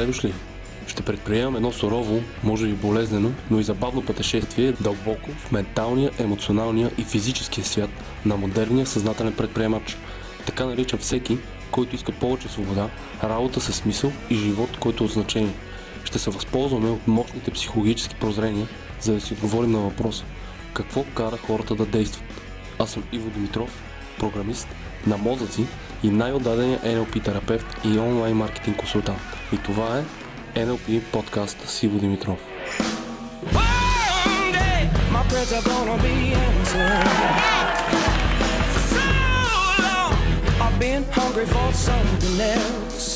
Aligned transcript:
Добре 0.00 0.12
дошли! 0.12 0.32
Ще 0.86 1.02
предприемам 1.02 1.56
едно 1.56 1.72
сурово, 1.72 2.20
може 2.44 2.66
би 2.66 2.72
болезнено, 2.72 3.30
но 3.50 3.60
и 3.60 3.62
забавно 3.62 4.04
пътешествие 4.04 4.72
дълбоко 4.72 5.30
в 5.30 5.52
менталния, 5.52 6.10
емоционалния 6.18 6.90
и 6.98 7.04
физическия 7.04 7.64
свят 7.64 7.90
на 8.26 8.36
модерния 8.36 8.86
съзнателен 8.86 9.32
предприемач. 9.32 9.96
Така 10.46 10.66
наричам 10.66 10.98
всеки, 10.98 11.38
който 11.70 11.94
иска 11.94 12.12
повече 12.12 12.48
свобода, 12.48 12.88
работа 13.22 13.60
със 13.60 13.76
смисъл 13.76 14.12
и 14.30 14.34
живот, 14.34 14.70
който 14.80 15.04
е 15.04 15.06
от 15.06 15.12
значение. 15.12 15.54
Ще 16.04 16.18
се 16.18 16.30
възползваме 16.30 16.90
от 16.90 17.08
мощните 17.08 17.50
психологически 17.50 18.14
прозрения, 18.14 18.66
за 19.00 19.12
да 19.12 19.20
си 19.20 19.32
отговорим 19.32 19.70
на 19.70 19.78
въпроса 19.78 20.24
какво 20.72 21.04
кара 21.04 21.36
хората 21.36 21.74
да 21.74 21.86
действат. 21.86 22.24
Аз 22.78 22.90
съм 22.90 23.02
Иво 23.12 23.30
Димитров, 23.30 23.82
програмист 24.18 24.68
на 25.06 25.16
мозъци 25.16 25.66
и 26.02 26.10
най-отдадения 26.10 26.78
NLP 26.78 27.24
терапевт 27.24 27.66
и 27.84 27.98
онлайн 27.98 28.36
маркетинг 28.36 28.76
консултант. 28.76 29.39
И 29.52 29.58
това 29.58 29.98
е 29.98 30.04
NLP 30.60 31.02
подкаст 31.12 31.68
с 31.68 31.82
Иво 31.82 31.98
Димитров. 31.98 32.38
Been 40.90 41.04
hungry 41.20 41.46
for 41.54 41.68
something 41.88 42.38
else. 42.58 43.08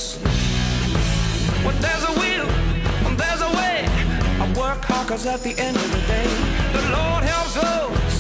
When 1.64 1.76
there's 1.84 2.04
a 2.10 2.14
will, 2.20 2.48
when 3.04 3.14
there's 3.22 3.42
a 3.48 3.52
way, 3.60 3.76
I 4.44 4.46
work 4.62 4.80
hard 4.90 5.04
'cause 5.08 5.24
at 5.34 5.40
the 5.46 5.54
end 5.66 5.76
of 5.84 5.88
the 5.96 6.02
day, 6.14 6.28
the 6.76 6.84
Lord 6.96 7.22
helps 7.32 7.54
those 7.64 8.16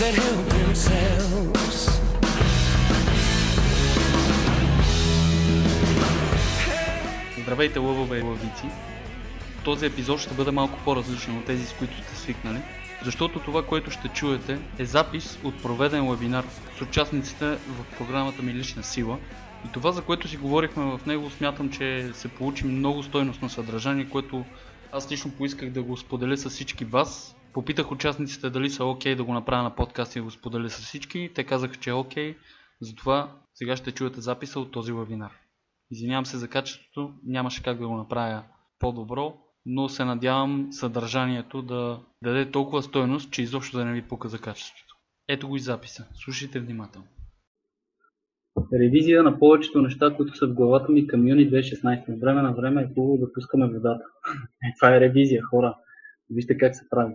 that 0.00 0.12
help 0.24 0.44
themselves. 0.58 1.53
Здравейте, 7.54 7.78
лъвове 7.78 8.18
и 8.18 8.22
лъвици! 8.22 8.64
Този 9.64 9.86
епизод 9.86 10.20
ще 10.20 10.34
бъде 10.34 10.50
малко 10.50 10.78
по-различен 10.84 11.38
от 11.38 11.44
тези, 11.44 11.66
с 11.66 11.72
които 11.72 11.96
сте 11.96 12.16
свикнали, 12.16 12.58
защото 13.04 13.40
това, 13.40 13.66
което 13.66 13.90
ще 13.90 14.08
чуете 14.08 14.58
е 14.78 14.84
запис 14.84 15.38
от 15.44 15.62
проведен 15.62 16.10
вебинар 16.10 16.44
с 16.78 16.82
участниците 16.82 17.46
в 17.46 17.98
програмата 17.98 18.42
ми 18.42 18.54
Лична 18.54 18.82
сила. 18.82 19.18
И 19.66 19.72
това, 19.72 19.92
за 19.92 20.02
което 20.02 20.28
си 20.28 20.36
говорихме 20.36 20.84
в 20.84 21.06
него, 21.06 21.30
смятам, 21.30 21.70
че 21.70 22.10
се 22.14 22.28
получи 22.28 22.66
много 22.66 23.02
стойностно 23.02 23.48
съдържание, 23.48 24.08
което 24.08 24.44
аз 24.92 25.12
лично 25.12 25.30
поисках 25.30 25.70
да 25.70 25.82
го 25.82 25.96
споделя 25.96 26.36
с 26.36 26.50
всички 26.50 26.84
вас. 26.84 27.36
Попитах 27.52 27.92
участниците 27.92 28.50
дали 28.50 28.70
са 28.70 28.84
окей 28.84 29.14
да 29.14 29.24
го 29.24 29.32
направя 29.32 29.62
на 29.62 29.76
подкаст 29.76 30.16
и 30.16 30.18
да 30.18 30.24
го 30.24 30.30
споделя 30.30 30.70
с 30.70 30.78
всички. 30.78 31.30
Те 31.34 31.44
казаха, 31.44 31.76
че 31.76 31.90
е 31.90 31.92
окей. 31.92 32.36
Затова 32.80 33.32
сега 33.54 33.76
ще 33.76 33.92
чуете 33.92 34.20
записа 34.20 34.60
от 34.60 34.72
този 34.72 34.92
вебинар. 34.92 35.43
Извинявам 35.90 36.26
се 36.26 36.36
за 36.36 36.48
качеството, 36.48 37.14
нямаше 37.24 37.62
как 37.62 37.78
да 37.78 37.88
го 37.88 37.96
направя 37.96 38.42
по-добро, 38.78 39.34
но 39.66 39.88
се 39.88 40.04
надявам 40.04 40.68
съдържанието 40.70 41.62
да 41.62 42.00
даде 42.22 42.50
толкова 42.50 42.82
стойност, 42.82 43.30
че 43.30 43.42
изобщо 43.42 43.76
да 43.76 43.84
не 43.84 43.92
ви 43.92 44.02
пука 44.02 44.28
за 44.28 44.38
качеството. 44.38 44.94
Ето 45.28 45.48
го 45.48 45.56
и 45.56 45.60
записа. 45.60 46.06
Слушайте 46.14 46.60
внимателно. 46.60 47.06
ревизия 48.72 49.22
на 49.22 49.38
повечето 49.38 49.82
неща, 49.82 50.14
които 50.16 50.36
са 50.36 50.46
в 50.46 50.54
главата 50.54 50.92
ми 50.92 51.06
към 51.06 51.28
юни 51.28 51.50
2016. 51.50 52.14
От 52.14 52.20
време 52.20 52.42
на 52.42 52.52
време 52.52 52.82
е 52.82 52.94
хубаво 52.94 53.18
да 53.18 53.32
пускаме 53.32 53.66
водата. 53.66 54.04
Е, 54.64 54.72
това 54.78 54.96
е 54.96 55.00
ревизия, 55.00 55.42
хора. 55.42 55.76
Вижте 56.30 56.58
как 56.58 56.76
се 56.76 56.88
прави. 56.90 57.14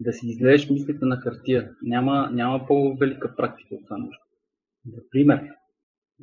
Да 0.00 0.12
си 0.12 0.26
излезеш 0.26 0.70
мислите 0.70 1.04
на 1.04 1.16
хартия. 1.16 1.70
Няма, 1.82 2.30
няма 2.32 2.66
по-велика 2.66 3.36
практика 3.36 3.74
от 3.74 3.84
това 3.84 3.98
нещо. 3.98 4.26
Например, 4.84 5.55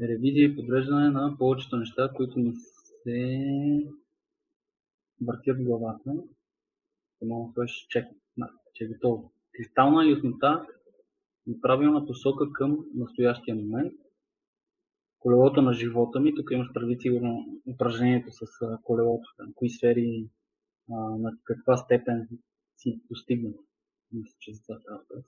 ревизия 0.02 0.45
и 0.45 0.55
подреждане 0.55 1.09
на 1.09 1.38
повечето 1.38 1.77
неща, 1.77 2.11
които 2.16 2.39
ми 2.39 2.53
се 3.03 3.47
въртят 5.21 5.58
в 5.58 5.64
главата. 5.64 6.14
Само 7.20 7.45
да 7.48 7.54
сложиш 7.54 7.86
чек, 7.89 8.05
че 8.73 8.83
е 8.83 8.87
готово. 8.87 9.32
Кристална 9.52 10.09
яснота 10.09 10.67
и 11.48 11.61
правилна 11.61 12.05
посока 12.05 12.53
към 12.53 12.86
настоящия 12.95 13.55
момент 13.55 13.93
колелото 15.20 15.61
на 15.61 15.73
живота 15.73 16.20
ми. 16.20 16.36
Тук 16.36 16.52
имаш 16.52 16.67
предвид 16.73 17.02
сигурно 17.02 17.61
упражнението 17.73 18.32
с 18.32 18.45
колелото, 18.83 19.30
на 19.39 19.53
кои 19.53 19.70
сфери, 19.70 20.30
на 20.89 21.32
каква 21.43 21.77
степен 21.77 22.27
си 22.77 23.02
постигнат. 23.09 23.55
Мисля, 24.11 24.36
че 24.39 24.53
за 24.53 24.61
това 24.61 24.80
въпрос. 24.98 25.26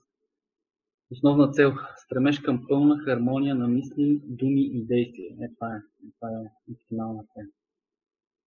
Основна 1.10 1.52
цел– 1.52 1.72
стремеж 1.96 2.40
към 2.40 2.66
пълна 2.68 2.98
хармония 2.98 3.54
на 3.54 3.68
мисли, 3.68 4.20
думи 4.24 4.62
и 4.62 4.86
действия. 4.86 5.36
Е, 5.40 5.54
това 5.54 5.74
е, 5.74 5.76
е, 5.76 6.10
това 6.18 6.28
е 6.30 6.72
оптимална 6.72 7.24
цел. 7.34 7.44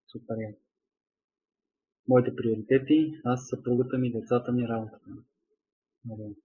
Супер 0.08 0.36
е. 0.36 0.58
Моите 2.08 2.36
приоритети– 2.36 3.22
аз, 3.24 3.47
съпругата 3.47 3.97
ми, 3.97 4.12
децата 4.12 4.52
ми, 4.52 4.68
работата 4.68 5.09
ми. 5.09 6.36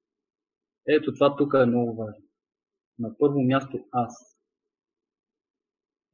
Ето 0.86 1.14
това 1.14 1.36
тук 1.36 1.54
е 1.54 1.66
много 1.66 1.94
важно. 1.94 2.25
На 2.98 3.19
първо 3.19 3.42
място 3.42 3.84
аз. 3.91 4.38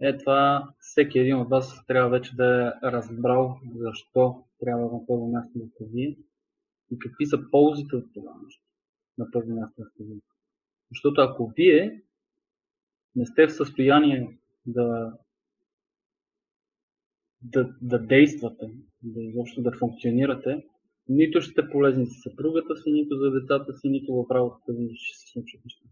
Е, 0.01 0.19
това 0.19 0.75
всеки 0.79 1.19
един 1.19 1.37
от 1.37 1.49
вас 1.49 1.87
трябва 1.87 2.11
вече 2.11 2.37
да 2.37 2.79
е 2.85 2.93
разбрал 2.93 3.61
защо 3.75 4.45
трябва 4.61 4.83
на 4.83 5.07
първо 5.07 5.29
място 5.29 5.59
да 5.59 5.67
сте 5.67 5.85
вие 5.93 6.19
и 6.91 6.99
какви 6.99 7.27
са 7.27 7.51
ползите 7.51 7.97
от 7.97 8.15
това 8.15 8.33
нещо. 8.45 8.70
На 9.21 9.31
първо 9.31 9.55
място 9.55 9.83
да 9.83 9.87
сте. 9.89 10.03
Защото 10.91 11.21
ако 11.21 11.53
вие 11.57 12.03
не 13.17 13.27
сте 13.27 13.47
в 13.47 13.53
състояние 13.53 14.39
да, 14.67 15.13
да, 17.43 17.75
да 17.83 17.99
действате, 17.99 18.71
да 19.03 19.23
изобщо 19.23 19.63
да 19.63 19.79
функционирате, 19.79 20.65
нито 21.09 21.41
ще 21.41 21.53
сте 21.53 21.71
полезни 21.71 22.07
за 22.07 22.15
съпругата 22.15 22.77
си, 22.77 22.93
нито 22.93 23.17
за 23.17 23.31
децата 23.31 23.73
си, 23.73 23.89
нито 23.89 24.15
в 24.15 24.35
работата 24.35 24.73
ви 24.73 24.91
ще 24.95 25.19
се 25.19 25.33
случат 25.33 25.65
неща. 25.65 25.85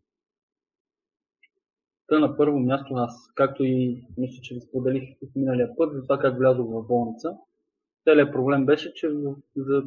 Та 2.07 2.19
на 2.19 2.37
първо 2.37 2.59
място 2.59 2.95
аз, 2.95 3.33
както 3.35 3.65
и 3.65 4.05
мисля, 4.19 4.43
че 4.43 4.55
ви 4.55 4.61
споделих 4.61 5.03
миналия 5.37 5.77
път, 5.77 5.93
за 5.93 6.03
това 6.03 6.19
как 6.19 6.39
влязох 6.39 6.67
в 6.67 6.87
болница. 6.87 7.37
Целият 8.05 8.33
проблем 8.33 8.67
беше, 8.67 8.95
че 8.95 9.11
за 9.57 9.85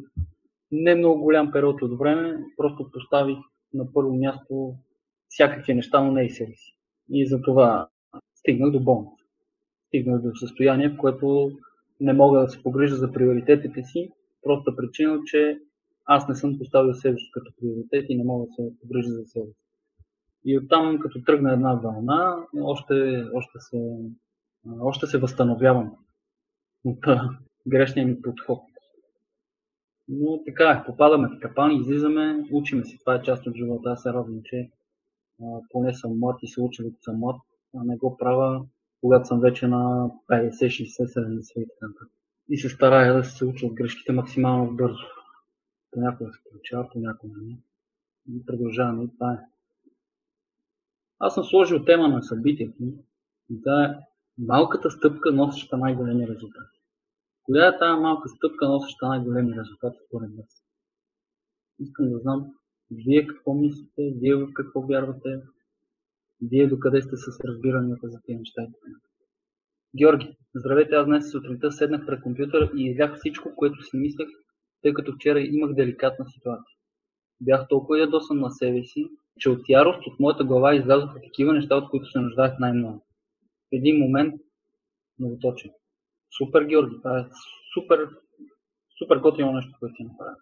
не 0.72 0.94
много 0.94 1.22
голям 1.22 1.52
период 1.52 1.82
от 1.82 1.98
време 1.98 2.44
просто 2.56 2.90
поставих 2.92 3.38
на 3.74 3.92
първо 3.92 4.14
място 4.14 4.74
всякакви 5.28 5.74
неща, 5.74 6.00
но 6.00 6.12
не 6.12 6.24
и 6.24 6.30
себе 6.30 6.54
си. 6.54 6.76
И 7.10 7.26
за 7.26 7.42
това 7.42 7.88
стигнах 8.34 8.70
до 8.70 8.80
болница. 8.80 9.24
Стигнах 9.88 10.22
до 10.22 10.34
състояние, 10.34 10.88
в 10.88 10.96
което 10.96 11.52
не 12.00 12.12
мога 12.12 12.40
да 12.40 12.48
се 12.48 12.62
погрижа 12.62 12.96
за 12.96 13.12
приоритетите 13.12 13.82
си, 13.84 14.10
проста 14.42 14.76
причина, 14.76 15.20
че 15.24 15.58
аз 16.04 16.28
не 16.28 16.34
съм 16.34 16.58
поставил 16.58 16.94
себе 16.94 17.18
си 17.18 17.30
като 17.32 17.52
приоритет 17.60 18.06
и 18.08 18.16
не 18.16 18.24
мога 18.24 18.46
да 18.46 18.52
се 18.52 18.78
погрижа 18.80 19.10
за 19.10 19.24
себе 19.24 19.46
си. 19.46 19.62
И 20.44 20.58
оттам, 20.58 20.98
като 20.98 21.24
тръгна 21.24 21.52
една 21.52 21.74
вълна, 21.74 22.46
още, 22.62 23.24
още, 23.34 23.58
се, 23.58 23.78
още 24.80 25.06
се 25.06 25.18
възстановявам 25.18 25.96
от 26.84 26.98
грешния 27.66 28.06
ми 28.06 28.22
подход. 28.22 28.71
Но 30.14 30.44
така 30.44 30.70
е, 30.70 30.84
попадаме 30.86 31.28
в 31.28 31.40
капан, 31.40 31.72
излизаме, 31.72 32.48
учиме 32.52 32.84
си. 32.84 32.98
Това 32.98 33.14
е 33.14 33.22
част 33.22 33.46
от 33.46 33.56
живота. 33.56 33.90
Аз 33.90 34.02
се 34.02 34.08
радвам, 34.08 34.40
че 34.44 34.70
а, 35.42 35.44
поне 35.70 35.94
съм 35.94 36.18
млад 36.18 36.36
и 36.42 36.48
се 36.48 36.60
уча 36.60 36.82
като 36.82 37.02
съм 37.02 37.18
млад, 37.18 37.36
а 37.76 37.84
не 37.84 37.96
го 37.96 38.16
правя, 38.16 38.64
когато 39.00 39.26
съм 39.26 39.40
вече 39.40 39.66
на 39.66 40.10
50, 40.30 40.50
60, 40.50 41.04
70 41.04 41.60
и 41.60 41.66
така. 41.80 41.92
И 42.48 42.58
се 42.58 42.68
старая 42.68 43.14
да 43.16 43.24
се 43.24 43.44
уча 43.44 43.66
от 43.66 43.74
грешките 43.74 44.12
максимално 44.12 44.76
бързо. 44.76 45.06
Понякога 45.90 46.30
се 46.32 46.38
получава, 46.50 46.88
понякога 46.92 47.34
не. 47.42 47.58
И 48.32 48.46
продължаваме 48.46 49.04
и 49.04 49.10
това 49.14 49.32
е. 49.32 49.38
Аз 51.18 51.34
съм 51.34 51.44
сложил 51.44 51.84
тема 51.84 52.08
на 52.08 52.22
събитието 52.22 52.82
и 53.50 53.62
това 53.62 53.84
е 53.84 53.98
малката 54.38 54.90
стъпка, 54.90 55.32
носеща 55.32 55.76
най-големи 55.76 56.28
резултати. 56.28 56.81
Коя 57.42 57.68
е 57.68 57.78
тази 57.78 58.00
малка 58.00 58.28
стъпка, 58.28 58.68
носеща 58.68 59.08
най-големи 59.08 59.50
резултати 59.60 59.98
според 60.06 60.30
вас? 60.36 60.64
Искам 61.78 62.10
да 62.10 62.18
знам 62.18 62.46
вие 62.90 63.26
какво 63.26 63.54
мислите, 63.54 64.12
вие 64.16 64.34
в 64.34 64.52
какво 64.54 64.80
вярвате, 64.80 65.42
вие 66.42 66.66
докъде 66.66 67.02
сте 67.02 67.16
с 67.16 67.44
разбиранията 67.44 68.08
за 68.08 68.20
тези 68.26 68.38
неща. 68.38 68.62
Георги, 69.96 70.36
здравейте, 70.54 70.94
аз 70.94 71.06
днес 71.06 71.30
сутринта 71.30 71.72
седнах 71.72 72.06
пред 72.06 72.22
компютъра 72.22 72.70
и 72.76 72.84
излях 72.84 73.16
всичко, 73.16 73.56
което 73.56 73.82
си 73.82 73.96
мислех, 73.96 74.28
тъй 74.82 74.94
като 74.94 75.12
вчера 75.12 75.40
имах 75.40 75.74
деликатна 75.74 76.26
ситуация. 76.28 76.76
Бях 77.40 77.68
толкова 77.68 78.00
ядосан 78.00 78.38
на 78.38 78.50
себе 78.50 78.84
си, 78.84 79.08
че 79.38 79.50
от 79.50 79.68
ярост 79.68 80.06
от 80.06 80.20
моята 80.20 80.44
глава 80.44 80.74
излязоха 80.74 81.20
такива 81.20 81.52
неща, 81.52 81.76
от 81.76 81.90
които 81.90 82.10
се 82.10 82.18
нуждаех 82.18 82.58
най-много. 82.58 83.06
В 83.62 83.68
един 83.72 83.98
момент 83.98 84.34
многоточен. 85.18 85.70
Супер, 86.38 86.64
Георги, 86.64 86.96
това 86.96 87.18
е 87.18 87.24
супер, 87.74 88.08
супер 88.98 89.16
готино 89.16 89.52
нещо, 89.52 89.76
което 89.80 89.96
си 89.96 90.04
направя. 90.04 90.36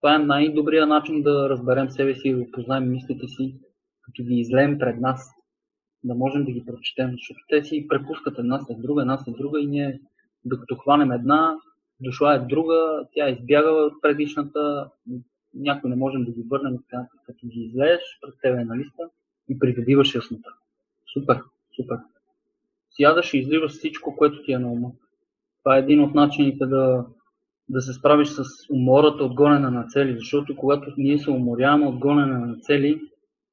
Това 0.00 0.14
е 0.14 0.18
най-добрият 0.18 0.88
начин 0.88 1.22
да 1.22 1.48
разберем 1.48 1.90
себе 1.90 2.14
си 2.14 2.28
и 2.28 2.34
да 2.34 2.50
познаем 2.50 2.90
мислите 2.90 3.28
си, 3.28 3.56
като 4.02 4.22
ги 4.22 4.34
излеем 4.34 4.78
пред 4.78 5.00
нас, 5.00 5.30
да 6.04 6.14
можем 6.14 6.44
да 6.44 6.52
ги 6.52 6.64
прочетем, 6.66 7.10
защото 7.12 7.40
те 7.48 7.64
си 7.64 7.88
препускат 7.88 8.38
една 8.38 8.60
след 8.60 8.82
друга, 8.82 9.02
една 9.02 9.18
след 9.18 9.36
друга 9.36 9.60
и 9.60 9.66
ние 9.66 10.00
Докато 10.44 10.76
хванем 10.76 11.12
една, 11.12 11.56
дошла 12.00 12.34
е 12.34 12.38
друга, 12.38 13.06
тя 13.14 13.28
избягала 13.28 13.86
от 13.86 14.02
предишната, 14.02 14.90
някой 15.54 15.90
не 15.90 15.96
можем 15.96 16.24
да 16.24 16.32
ги 16.32 16.42
върнем, 16.42 16.78
като 17.26 17.46
ги 17.46 17.60
излееш, 17.60 18.00
пред 18.20 18.34
тебе 18.42 18.64
на 18.64 18.76
листа 18.76 19.10
и 19.48 19.58
придобиваш 19.58 20.14
яснота. 20.14 20.54
Супер, 21.12 21.40
супер. 21.76 21.98
Сядаш 22.96 23.34
и 23.34 23.38
изливаш 23.38 23.72
всичко, 23.72 24.16
което 24.16 24.42
ти 24.42 24.52
е 24.52 24.58
на 24.58 24.72
ума. 24.72 24.90
Това 25.62 25.76
е 25.76 25.80
един 25.80 26.00
от 26.00 26.14
начините 26.14 26.66
да, 26.66 27.06
да 27.68 27.80
се 27.80 27.92
справиш 27.92 28.28
с 28.28 28.44
умората 28.70 29.24
от 29.24 29.34
гонене 29.34 29.70
на 29.70 29.86
цели, 29.86 30.14
защото 30.18 30.56
когато 30.56 30.94
ние 30.96 31.18
се 31.18 31.30
уморяваме 31.30 31.86
от 31.86 31.98
гонене 31.98 32.38
на 32.38 32.58
цели, 32.58 33.00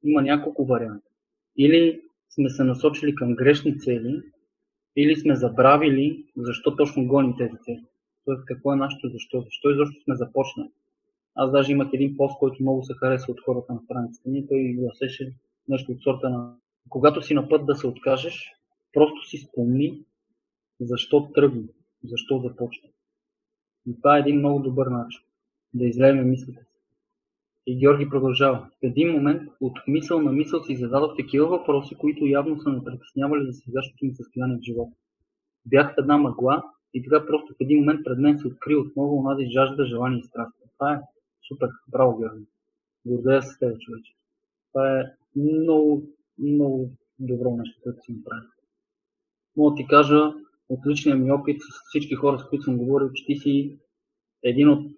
има 0.04 0.22
няколко 0.22 0.66
варианта. 0.66 1.08
Или 1.58 2.02
сме 2.30 2.50
се 2.50 2.64
насочили 2.64 3.16
към 3.16 3.36
грешни 3.36 3.80
цели, 3.80 4.22
или 4.98 5.16
сме 5.16 5.36
забравили 5.36 6.26
защо 6.38 6.76
точно 6.76 7.08
гоним 7.08 7.34
тези 7.38 7.58
цели. 7.66 7.84
Тоест 8.26 8.46
какво 8.46 8.74
е 8.74 8.76
нашето 8.76 9.10
защо, 9.10 9.42
защо 9.42 9.70
изобщо 9.70 10.04
сме 10.04 10.16
започнали. 10.16 10.70
Аз 11.36 11.52
даже 11.52 11.72
имах 11.72 11.88
един 11.94 12.18
пост, 12.18 12.40
който 12.40 12.64
много 12.64 12.84
се 12.84 12.94
хареса 12.94 13.32
от 13.32 13.42
хората 13.46 13.74
на 13.74 13.82
страницата 13.82 14.30
ми. 14.30 14.48
Той 14.48 14.76
гласеше 14.78 15.34
нещо 15.68 15.92
от 15.92 16.02
сорта 16.02 16.30
на 16.30 16.56
когато 16.90 17.22
си 17.22 17.34
на 17.34 17.50
път 17.50 17.66
да 17.66 17.76
се 17.76 17.88
откажеш, 17.88 18.52
просто 18.94 19.28
си 19.28 19.38
спомни 19.38 20.04
защо 20.80 21.30
тръгна, 21.36 21.68
защо 22.04 22.40
започна. 22.40 22.90
И 23.88 23.96
това 23.96 24.18
е 24.18 24.20
един 24.20 24.40
много 24.40 24.60
добър 24.60 24.88
начин 24.88 25.22
да 25.74 25.86
излееме 25.86 26.24
мислите 26.24 26.64
си. 26.64 26.80
И 27.68 27.80
Георги 27.80 28.10
продължава. 28.10 28.58
В 28.58 28.84
един 28.84 29.12
момент 29.12 29.42
от 29.62 29.80
мисъл 29.88 30.22
на 30.22 30.32
мисъл 30.32 30.64
си 30.64 30.76
зададох 30.76 31.18
такива 31.18 31.48
въпроси, 31.48 31.96
които 31.96 32.26
явно 32.26 32.62
са 32.62 32.70
ме 32.70 32.84
притеснявали 32.84 33.46
за 33.46 33.54
сегашното 33.54 34.06
ми 34.06 34.16
състояние 34.16 34.58
в 34.58 34.62
живота. 34.62 34.96
Бях 35.66 35.96
в 35.96 35.98
една 35.98 36.18
мъгла 36.18 36.64
и 36.94 37.04
така 37.04 37.26
просто 37.26 37.54
в 37.54 37.62
един 37.62 37.80
момент 37.80 38.00
пред 38.04 38.18
мен 38.18 38.38
се 38.40 38.48
откри 38.48 38.76
отново 38.76 39.20
онази 39.20 39.52
жажда, 39.52 39.86
желание 39.86 40.20
и 40.20 40.24
страст. 40.24 40.54
Това 40.78 40.94
е 40.94 41.02
супер. 41.48 41.70
Браво, 41.88 42.18
Георги. 42.18 42.46
Гордея 43.06 43.42
се 43.42 43.50
с 43.50 43.60
тебе, 43.60 43.78
човече. 43.80 44.14
Това 44.72 45.00
е 45.00 45.04
много, 45.36 46.04
много 46.38 46.90
добро 47.20 47.56
нещо, 47.58 47.80
което 47.84 48.02
си 48.02 48.12
направи. 48.12 48.48
Мога 49.58 49.72
да 49.72 49.76
ти 49.76 49.88
кажа 49.88 50.34
от 50.70 50.80
личния 50.88 51.16
ми 51.16 51.32
опит 51.32 51.62
с 51.62 51.90
всички 51.90 52.16
хора, 52.16 52.40
с 52.40 52.50
които 52.50 52.64
съм 52.64 52.78
говорил, 52.78 53.10
че 53.14 53.26
ти 53.26 53.36
си 53.36 53.78
един 54.44 54.70
от 54.70 54.92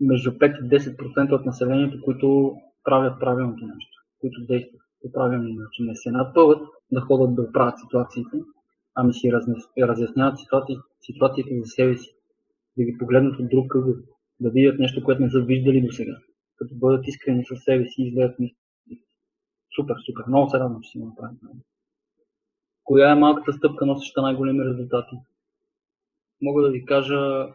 между 0.00 0.30
5 0.30 0.64
и 0.64 0.68
10% 0.68 1.32
от 1.32 1.46
населението, 1.46 2.04
които 2.04 2.56
правят 2.84 3.20
правилното 3.20 3.66
нещо, 3.66 4.02
които 4.20 4.46
действат 4.46 4.80
по 5.02 5.12
правилния 5.12 5.54
начин. 5.54 5.86
Не 5.86 5.96
се 5.96 6.10
напъват 6.10 6.62
да 6.92 7.00
ходят 7.00 7.34
да 7.34 7.42
оправят 7.42 7.78
ситуациите, 7.78 8.42
ами 8.94 9.14
си 9.14 9.32
разясняват 9.78 10.38
ситуации, 10.38 10.76
ситуациите 11.00 11.60
за 11.60 11.66
себе 11.66 11.96
си, 11.96 12.14
да 12.76 12.84
ги 12.84 12.98
погледнат 12.98 13.40
от 13.40 13.48
друг 13.48 13.74
ъгъл, 13.74 13.94
да 14.40 14.50
видят 14.50 14.78
нещо, 14.78 15.04
което 15.04 15.22
не 15.22 15.30
са 15.30 15.40
виждали 15.40 15.80
до 15.80 15.92
сега, 15.92 16.16
като 16.56 16.74
бъдат 16.74 17.08
искрени 17.08 17.44
със 17.44 17.64
себе 17.64 17.86
си 17.86 18.02
и 18.02 18.14
мисли. 18.38 18.56
Супер, 19.76 19.96
супер, 20.06 20.24
много 20.28 20.50
се 20.50 20.58
радвам, 20.58 20.80
че 20.82 20.90
си 20.90 20.98
направим. 20.98 21.38
Коя 22.84 23.10
е 23.10 23.14
малката 23.14 23.52
стъпка, 23.52 23.86
носеща 23.86 24.22
най-големи 24.22 24.64
резултати? 24.64 25.16
Мога 26.42 26.62
да 26.62 26.70
ви 26.70 26.84
кажа 26.84 27.48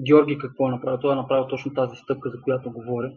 Георги 0.00 0.38
какво 0.38 0.68
е 0.68 0.70
направил. 0.70 1.00
Той 1.00 1.12
е 1.12 1.16
направил 1.16 1.46
точно 1.46 1.74
тази 1.74 1.96
стъпка, 1.96 2.30
за 2.30 2.42
която 2.42 2.72
говоря. 2.72 3.12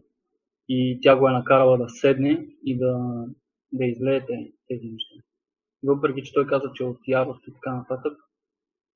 И 0.69 0.99
тя 1.01 1.15
го 1.15 1.29
е 1.29 1.31
накарала 1.31 1.77
да 1.77 1.89
седне 1.89 2.47
и 2.65 2.77
да, 2.77 3.25
да 3.73 3.85
излеете 3.85 4.51
тези 4.67 4.87
неща. 4.87 5.15
Въпреки, 5.83 6.23
че 6.23 6.33
той 6.33 6.47
каза, 6.47 6.71
че 6.73 6.83
е 6.83 6.87
от 6.87 7.07
ярост 7.07 7.47
и 7.47 7.53
така 7.53 7.75
нататък, 7.75 8.17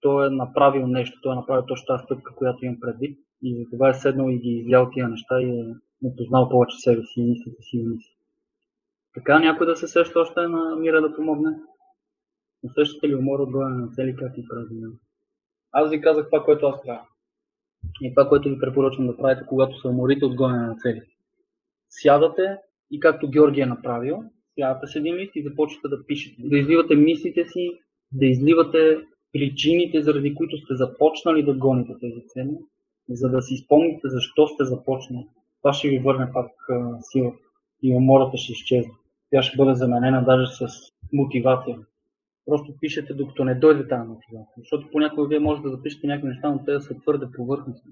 той 0.01 0.27
е 0.27 0.29
направил 0.29 0.88
нещо, 0.88 1.19
той 1.23 1.33
е 1.33 1.35
направил 1.35 1.65
точно 1.65 1.85
тази 1.85 2.03
стъпка, 2.03 2.35
която 2.35 2.65
имам 2.65 2.79
предвид. 2.79 3.19
И 3.41 3.55
за 3.55 3.69
това 3.71 3.89
е 3.89 3.94
седнал 3.94 4.29
и 4.29 4.39
ги 4.39 4.50
излял 4.50 4.89
тия 4.89 5.09
неща 5.09 5.41
и 5.41 5.59
е 6.05 6.15
познал 6.17 6.50
повече 6.50 6.77
себе 6.77 7.03
си 7.03 7.21
и 7.21 7.29
мислите 7.29 7.61
си 7.61 7.77
и. 7.77 8.00
Така 9.13 9.39
някой 9.39 9.67
да 9.67 9.75
се 9.75 9.88
сеща 9.88 10.19
още 10.19 10.41
на 10.41 10.75
мира 10.75 11.01
да 11.01 11.15
помогне. 11.15 11.55
Усещате 12.63 13.10
ли 13.10 13.15
умора 13.15 13.44
от 13.44 13.51
на 13.51 13.88
цели, 13.92 14.15
как 14.15 14.38
и 14.38 14.48
прави? 14.48 14.81
Аз 15.71 15.89
ви 15.89 16.01
казах 16.01 16.25
това, 16.25 16.44
което 16.44 16.65
аз 16.65 16.81
правя. 16.81 17.01
И 18.01 18.13
това, 18.15 18.30
което 18.30 18.50
ви 18.50 18.60
препоръчвам 18.60 19.07
да 19.07 19.18
правите, 19.18 19.45
когато 19.48 19.81
се 19.81 19.88
уморите 19.88 20.25
от 20.25 20.36
гонене 20.36 20.68
на 20.68 20.75
цели. 20.75 21.01
Сядате 21.89 22.57
и 22.92 23.00
както 23.00 23.30
Георги 23.30 23.62
е 23.62 23.65
направил, 23.65 24.24
сядате 24.60 24.88
с 24.88 24.95
един 24.95 25.15
лист 25.15 25.36
и 25.36 25.44
започвате 25.44 25.88
да 25.88 26.06
пишете. 26.06 26.42
Да 26.42 26.57
изливате 26.57 26.95
мислите 26.95 27.45
си, 27.45 27.71
да 28.12 28.25
изливате 28.25 28.98
причините, 29.33 30.01
заради 30.01 30.36
които 30.36 30.57
сте 30.57 30.75
започнали 30.75 31.44
да 31.44 31.54
гоните 31.54 31.94
тези 32.00 32.27
цели, 32.27 32.57
за 33.10 33.30
да 33.30 33.42
си 33.42 33.57
спомните 33.57 34.07
защо 34.10 34.48
сте 34.48 34.65
започнали. 34.65 35.27
Това 35.62 35.74
ще 35.74 35.89
ви 35.89 36.00
върне 36.00 36.31
пак 36.33 36.51
сила 37.01 37.33
и 37.83 37.95
умората 37.95 38.38
ще 38.38 38.51
изчезне. 38.51 38.94
Тя 39.31 39.42
ще 39.42 39.57
бъде 39.57 39.74
заменена 39.74 40.25
даже 40.25 40.48
с 40.48 40.68
мотивация. 41.13 41.77
Просто 42.45 42.78
пишете 42.81 43.13
докато 43.13 43.45
не 43.45 43.56
дойде 43.56 43.88
тази 43.88 44.07
мотивация. 44.07 44.56
Защото 44.57 44.90
понякога 44.92 45.28
вие 45.28 45.40
може 45.40 45.62
да 45.62 45.69
запишете 45.69 46.07
някакви 46.07 46.30
неща, 46.30 46.50
но 46.50 46.66
те 46.66 46.72
да 46.72 46.81
са 46.81 47.00
твърде 47.00 47.25
повърхностни. 47.36 47.92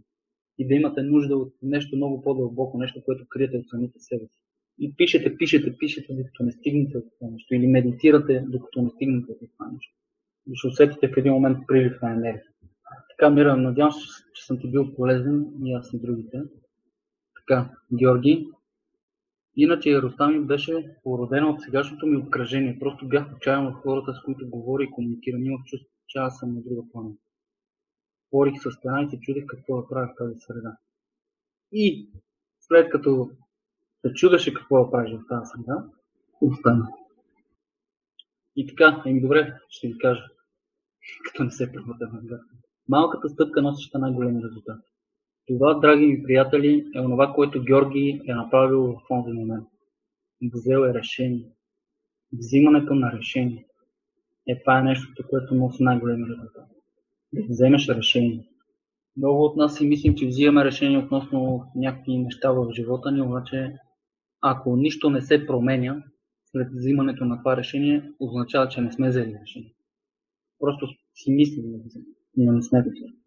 И 0.57 0.67
да 0.67 0.73
имате 0.73 1.01
нужда 1.01 1.37
от 1.37 1.53
нещо 1.61 1.95
много 1.95 2.21
по-дълбоко, 2.21 2.77
нещо, 2.77 3.03
което 3.05 3.25
криете 3.29 3.57
от 3.57 3.69
самите 3.69 3.99
себе 3.99 4.25
си. 4.25 4.41
И 4.79 4.95
пишете, 4.95 5.37
пишете, 5.37 5.77
пишете, 5.77 6.13
докато 6.13 6.43
не 6.43 6.51
стигнете 6.51 6.97
от 6.97 7.05
това 7.19 7.31
нещо. 7.31 7.55
Или 7.55 7.67
медитирате, 7.67 8.45
докато 8.47 8.81
не 8.81 8.89
стигнете 8.89 9.31
от 9.31 9.37
това 9.57 9.71
нещо. 9.71 9.95
И 10.49 10.55
ще 10.55 10.67
усетите 10.67 11.07
в 11.07 11.17
един 11.17 11.33
момент 11.33 11.57
прилив 11.67 12.01
на 12.01 12.11
енергия. 12.11 12.43
Така, 13.09 13.29
Мира, 13.29 13.57
надявам 13.57 13.91
се, 13.91 13.99
че 14.33 14.45
съм 14.45 14.59
ти 14.59 14.71
бил 14.71 14.95
полезен 14.95 15.45
и 15.63 15.73
аз 15.73 15.93
и 15.93 15.99
другите. 16.01 16.41
Така, 17.35 17.69
Георги, 17.99 18.47
Иначе 19.55 19.89
яростта 19.89 20.27
ми 20.27 20.39
беше 20.39 20.95
породена 21.03 21.49
от 21.49 21.61
сегашното 21.61 22.05
ми 22.05 22.17
обкръжение. 22.17 22.79
Просто 22.79 23.07
бях 23.07 23.35
отчаян 23.35 23.67
от 23.67 23.75
хората, 23.75 24.13
с 24.13 24.23
които 24.23 24.49
говоря 24.49 24.83
и 24.83 24.91
комуникирам. 24.91 25.45
Имах 25.45 25.63
чувство, 25.65 25.89
че 26.07 26.17
аз 26.17 26.39
съм 26.39 26.53
на 26.53 26.61
друга 26.61 26.81
планета. 26.91 27.21
Говорих 28.31 28.61
с 28.61 28.71
стена 28.71 29.03
и 29.03 29.09
се 29.09 29.19
чудех 29.19 29.45
какво 29.47 29.81
да 29.81 29.87
правя 29.87 30.07
в 30.07 30.15
тази 30.17 30.39
среда. 30.39 30.77
И 31.71 32.09
след 32.59 32.89
като 32.89 33.29
се 34.05 34.13
чудеше 34.13 34.53
какво 34.53 34.85
да 34.85 34.91
правиш 34.91 35.11
в 35.11 35.27
тази 35.29 35.51
среда, 35.51 35.85
остана. 36.41 36.87
И 38.55 38.67
така, 38.67 39.03
еми 39.05 39.21
добре, 39.21 39.59
ще 39.69 39.87
ви 39.87 39.97
кажа, 39.97 40.23
като 41.25 41.43
не 41.43 41.51
се 41.51 41.71
превърта 41.71 42.09
на 42.13 42.39
Малката 42.89 43.29
стъпка 43.29 43.61
носеща 43.61 43.99
най-големи 43.99 44.43
резултати. 44.43 44.90
Това, 45.57 45.73
драги 45.73 46.05
ми 46.05 46.23
приятели, 46.23 46.91
е 46.95 46.99
онова, 46.99 47.33
което 47.33 47.63
Георги 47.63 48.21
е 48.27 48.33
направил 48.33 48.83
в 48.83 48.97
този 49.07 49.31
момент. 49.31 49.67
Взел 50.53 50.79
е 50.79 50.93
решение. 50.93 51.45
Взимането 52.33 52.95
на 52.95 53.11
решение. 53.11 53.65
Е, 54.47 54.59
това 54.59 54.79
е 54.79 54.83
нещото, 54.83 55.23
което 55.29 55.55
носи 55.55 55.83
най-големи 55.83 56.23
резултати. 56.23 56.75
Да 57.33 57.41
вземеш 57.49 57.89
решение. 57.89 58.47
Много 59.17 59.43
от 59.43 59.55
нас 59.55 59.77
си 59.77 59.85
мислим, 59.85 60.15
че 60.15 60.27
взимаме 60.27 60.65
решение 60.65 60.97
относно 60.97 61.63
някакви 61.75 62.17
неща 62.17 62.51
в 62.51 62.71
живота 62.73 63.11
ни, 63.11 63.21
обаче 63.21 63.75
ако 64.41 64.75
нищо 64.75 65.09
не 65.09 65.21
се 65.21 65.47
променя 65.47 66.03
след 66.45 66.67
взимането 66.73 67.25
на 67.25 67.37
това 67.37 67.57
решение, 67.57 68.11
означава, 68.19 68.67
че 68.67 68.81
не 68.81 68.91
сме 68.91 69.09
взели 69.09 69.37
решение. 69.41 69.73
Просто 70.59 70.87
си 71.15 71.31
мислим 71.31 71.65
но 72.37 72.51
не 72.51 72.61
сме 72.61 72.81
взели 72.81 73.20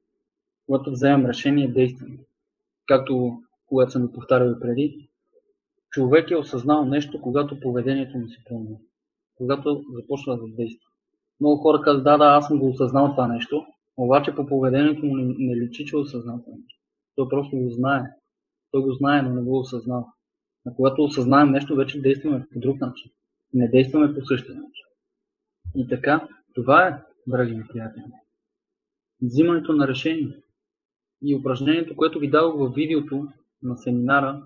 когато 0.66 0.90
вземем 0.90 1.26
решение, 1.26 1.72
действаме. 1.72 2.18
Както 2.86 3.42
когато 3.66 3.92
съм 3.92 4.12
повтарял 4.12 4.60
преди, 4.60 5.08
човек 5.90 6.30
е 6.30 6.36
осъзнал 6.36 6.84
нещо, 6.84 7.20
когато 7.20 7.60
поведението 7.60 8.18
му 8.18 8.28
се 8.28 8.44
промени. 8.44 8.78
Когато 9.36 9.82
започва 9.92 10.36
да 10.36 10.54
действа. 10.56 10.88
Много 11.40 11.56
хора 11.56 11.80
казват, 11.80 12.04
да, 12.04 12.18
да, 12.18 12.24
аз 12.24 12.46
съм 12.46 12.58
го 12.58 12.68
осъзнал 12.68 13.10
това 13.10 13.28
нещо, 13.28 13.66
обаче 13.96 14.34
по 14.34 14.46
поведението 14.46 15.06
му 15.06 15.16
не, 15.16 15.34
не 15.38 15.56
личи, 15.56 15.86
че 15.86 15.96
е 15.96 15.98
осъзнал 15.98 16.42
това 16.44 16.56
нещо. 16.56 16.80
Той 17.16 17.28
просто 17.28 17.56
го 17.56 17.70
знае. 17.70 18.02
Той 18.70 18.82
го 18.82 18.92
знае, 18.92 19.22
но 19.22 19.34
не 19.34 19.42
го 19.42 19.58
осъзнава. 19.58 20.04
А 20.66 20.74
когато 20.74 21.04
осъзнаем 21.04 21.50
нещо, 21.50 21.76
вече 21.76 22.00
действаме 22.00 22.46
по 22.52 22.58
друг 22.58 22.80
начин. 22.80 23.10
Не 23.52 23.68
действаме 23.68 24.14
по 24.14 24.26
същия 24.26 24.54
начин. 24.54 24.84
И 25.76 25.88
така, 25.88 26.28
това 26.54 26.86
е, 26.86 27.02
драги 27.26 27.62
приятели. 27.68 28.04
Взимането 29.22 29.72
на 29.72 29.88
решение 29.88 30.43
и 31.24 31.36
упражнението, 31.36 31.96
което 31.96 32.18
ви 32.18 32.30
дадох 32.30 32.54
в 32.58 32.74
видеото 32.74 33.28
на 33.62 33.76
семинара 33.76 34.42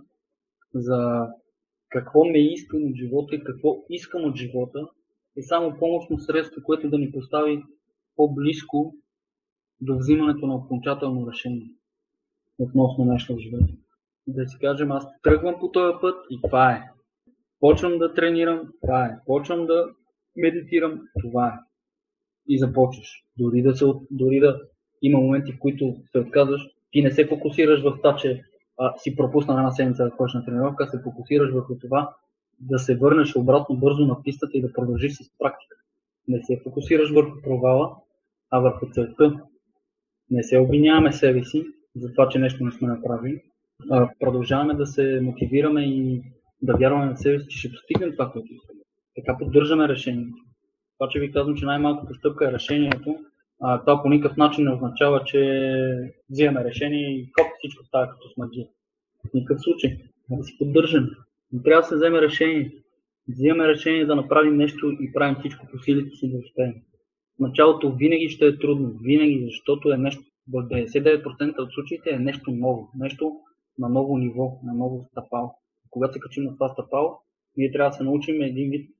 за 0.74 1.26
какво 1.88 2.24
не 2.24 2.38
искам 2.38 2.84
от 2.84 2.96
живота 2.96 3.34
и 3.34 3.44
какво 3.44 3.84
искам 3.90 4.24
от 4.24 4.36
живота, 4.36 4.88
е 5.36 5.42
само 5.42 5.78
помощно 5.78 6.18
средство, 6.18 6.62
което 6.62 6.90
да 6.90 6.98
ни 6.98 7.12
постави 7.12 7.62
по-близко 8.16 8.94
до 9.80 9.98
взимането 9.98 10.46
на 10.46 10.54
окончателно 10.54 11.30
решение 11.30 11.70
относно 12.58 13.04
нещо 13.04 13.36
в 13.36 13.38
живота. 13.38 13.72
Да 14.26 14.48
си 14.48 14.58
кажем, 14.60 14.92
аз 14.92 15.06
тръгвам 15.22 15.60
по 15.60 15.70
този 15.70 15.98
път 16.00 16.16
и 16.30 16.40
това 16.42 16.72
е. 16.72 16.90
Почвам 17.60 17.98
да 17.98 18.14
тренирам, 18.14 18.72
това 18.80 19.06
е. 19.06 19.18
Почвам 19.26 19.66
да 19.66 19.86
медитирам, 20.36 21.00
това 21.20 21.48
е. 21.48 21.58
И 22.48 22.58
започваш. 22.58 23.24
Дори 23.38 23.62
да, 23.62 23.76
се, 23.76 23.84
дори 24.10 24.40
да 24.40 24.60
има 25.02 25.20
моменти, 25.20 25.52
в 25.52 25.58
които 25.58 25.96
се 26.12 26.18
отказваш, 26.18 26.62
ти 26.90 27.02
не 27.02 27.10
се 27.10 27.26
фокусираш 27.26 27.82
в 27.82 27.96
това, 27.96 28.16
че 28.16 28.44
а, 28.78 28.98
си 28.98 29.16
пропусна 29.16 29.54
една 29.54 29.70
седмица 29.70 30.04
да 30.04 30.10
ходиш 30.10 30.34
на 30.34 30.44
тренировка, 30.44 30.86
се 30.86 31.02
фокусираш 31.04 31.52
върху 31.52 31.78
това 31.78 32.14
да 32.60 32.78
се 32.78 32.96
върнеш 32.96 33.36
обратно 33.36 33.76
бързо 33.76 34.06
на 34.06 34.22
пистата 34.22 34.58
и 34.58 34.62
да 34.62 34.72
продължиш 34.72 35.12
с 35.12 35.38
практика. 35.38 35.76
Не 36.28 36.42
се 36.42 36.60
фокусираш 36.64 37.10
върху 37.10 37.42
провала, 37.42 37.96
а 38.50 38.58
върху 38.58 38.86
целта. 38.92 39.40
Не 40.30 40.42
се 40.42 40.58
обвиняваме 40.58 41.12
себе 41.12 41.44
си 41.44 41.64
за 41.96 42.12
това, 42.12 42.28
че 42.28 42.38
нещо 42.38 42.64
не 42.64 42.72
сме 42.72 42.88
направили. 42.88 43.42
А 43.90 44.10
продължаваме 44.20 44.74
да 44.74 44.86
се 44.86 45.20
мотивираме 45.22 45.82
и 45.82 46.22
да 46.62 46.76
вярваме 46.76 47.06
на 47.06 47.16
себе 47.16 47.40
си, 47.40 47.48
че 47.48 47.58
ще 47.58 47.70
постигнем 47.70 48.12
това, 48.12 48.30
което 48.30 48.52
искаме. 48.52 48.80
Така 49.16 49.38
поддържаме 49.38 49.88
решението. 49.88 50.38
Това, 50.98 51.08
че 51.10 51.20
ви 51.20 51.32
казвам, 51.32 51.56
че 51.56 51.64
най-малката 51.64 52.14
стъпка 52.14 52.48
е 52.48 52.52
решението, 52.52 53.16
а, 53.60 53.80
това 53.80 54.02
по 54.02 54.08
никакъв 54.08 54.36
начин 54.36 54.64
не 54.64 54.74
означава, 54.74 55.24
че 55.24 56.14
взимаме 56.30 56.64
решение 56.64 57.16
и 57.16 57.30
хоп, 57.38 57.46
всичко 57.58 57.84
става 57.84 58.10
като 58.10 58.30
смаджи. 58.34 58.66
В 59.30 59.34
никакъв 59.34 59.60
случай. 59.60 59.98
Да 60.30 60.44
си 60.44 60.58
поддържаме. 60.58 61.08
Но 61.52 61.62
трябва 61.62 61.82
да 61.82 61.88
се 61.88 61.96
вземе 61.96 62.20
решение. 62.22 62.72
Взимаме 63.28 63.68
решение 63.68 64.06
да 64.06 64.16
направим 64.16 64.56
нещо 64.56 64.90
и 65.00 65.12
правим 65.12 65.36
всичко 65.38 65.66
по 65.72 65.78
силите 65.78 66.16
си 66.16 66.30
да 66.30 66.38
успеем. 66.38 66.74
В 67.36 67.40
началото 67.40 67.96
винаги 67.96 68.28
ще 68.28 68.46
е 68.46 68.58
трудно, 68.58 68.98
винаги, 69.02 69.44
защото 69.44 69.92
е 69.92 69.96
нещо, 69.96 70.22
в 70.48 70.52
99% 70.52 71.58
от 71.58 71.72
случаите 71.72 72.10
е 72.10 72.18
нещо 72.18 72.50
ново, 72.50 72.90
нещо 72.98 73.32
на 73.78 73.88
ново 73.88 74.18
ниво, 74.18 74.60
на 74.64 74.74
ново 74.74 75.08
стъпало. 75.10 75.54
Когато 75.90 76.12
се 76.12 76.20
качим 76.20 76.44
на 76.44 76.54
това 76.54 76.68
стъпало, 76.68 77.18
ние 77.56 77.72
трябва 77.72 77.90
да 77.90 77.96
се 77.96 78.04
научим 78.04 78.42
един 78.42 78.70
вид 78.70 78.90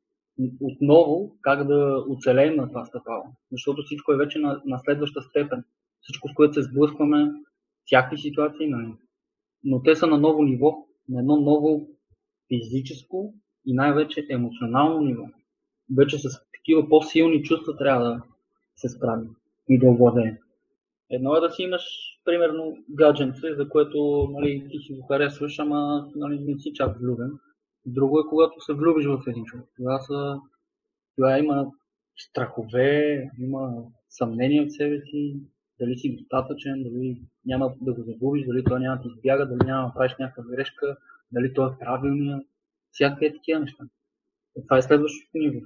отново 0.60 1.36
как 1.40 1.66
да 1.66 2.04
оцелеем 2.08 2.56
на 2.56 2.68
това 2.68 2.84
стъпало. 2.84 3.24
Защото 3.52 3.82
всичко 3.82 4.12
е 4.12 4.16
вече 4.16 4.38
на, 4.38 4.62
на 4.64 4.78
следваща 4.78 5.22
степен. 5.22 5.64
Всичко, 6.00 6.28
с 6.28 6.34
което 6.34 6.54
се 6.54 6.62
сблъскваме, 6.62 7.32
всякакви 7.84 8.18
ситуации, 8.18 8.68
нали? 8.68 8.92
но 9.64 9.82
те 9.82 9.96
са 9.96 10.06
на 10.06 10.18
ново 10.18 10.42
ниво, 10.42 10.86
на 11.08 11.20
едно 11.20 11.36
ново 11.36 11.88
физическо 12.48 13.34
и 13.66 13.74
най-вече 13.74 14.26
емоционално 14.30 15.00
ниво. 15.00 15.24
Вече 15.96 16.18
с 16.18 16.40
такива 16.54 16.88
по-силни 16.88 17.42
чувства 17.42 17.76
трябва 17.76 18.04
да 18.04 18.22
се 18.76 18.88
справим 18.88 19.28
и 19.68 19.78
да 19.78 19.86
овладеем. 19.86 20.36
Едно 21.10 21.36
е 21.36 21.40
да 21.40 21.50
си 21.50 21.62
имаш, 21.62 21.82
примерно, 22.24 22.78
гадженце, 22.90 23.54
за 23.54 23.68
което 23.68 24.28
нали, 24.30 24.68
ти 24.70 24.78
си 24.78 24.92
го 24.92 25.06
харесваш, 25.06 25.58
ама 25.58 26.08
нали, 26.16 26.40
не 26.40 26.58
си 26.58 26.72
чак 26.74 27.00
влюбен. 27.00 27.30
Друго 27.86 28.18
е 28.18 28.28
когато 28.28 28.60
се 28.60 28.72
влюбиш 28.74 29.06
в 29.06 29.22
един 29.26 29.44
човек. 29.44 29.66
Тогава, 29.76 30.00
са, 30.00 30.40
тогава 31.16 31.38
има 31.38 31.72
страхове, 32.16 33.30
има 33.38 33.84
съмнение 34.08 34.62
от 34.62 34.72
себе 34.72 35.00
си, 35.00 35.40
дали 35.80 35.96
си 35.96 36.16
достатъчен, 36.16 36.82
дали 36.82 37.22
няма 37.44 37.74
да 37.80 37.92
го 37.94 38.02
загубиш, 38.02 38.46
дали 38.46 38.64
той 38.64 38.80
няма 38.80 39.02
да 39.02 39.08
избяга, 39.08 39.46
дали 39.46 39.66
няма 39.66 39.88
да 39.88 39.94
правиш 39.94 40.16
някаква 40.18 40.42
грешка, 40.42 40.96
дали 41.32 41.54
той 41.54 41.68
е 41.68 41.78
правилният. 41.80 42.46
Всякакви 42.92 43.32
такива 43.32 43.60
неща. 43.60 43.84
Това 44.66 44.78
е 44.78 44.82
следващото 44.82 45.38
ниво. 45.38 45.60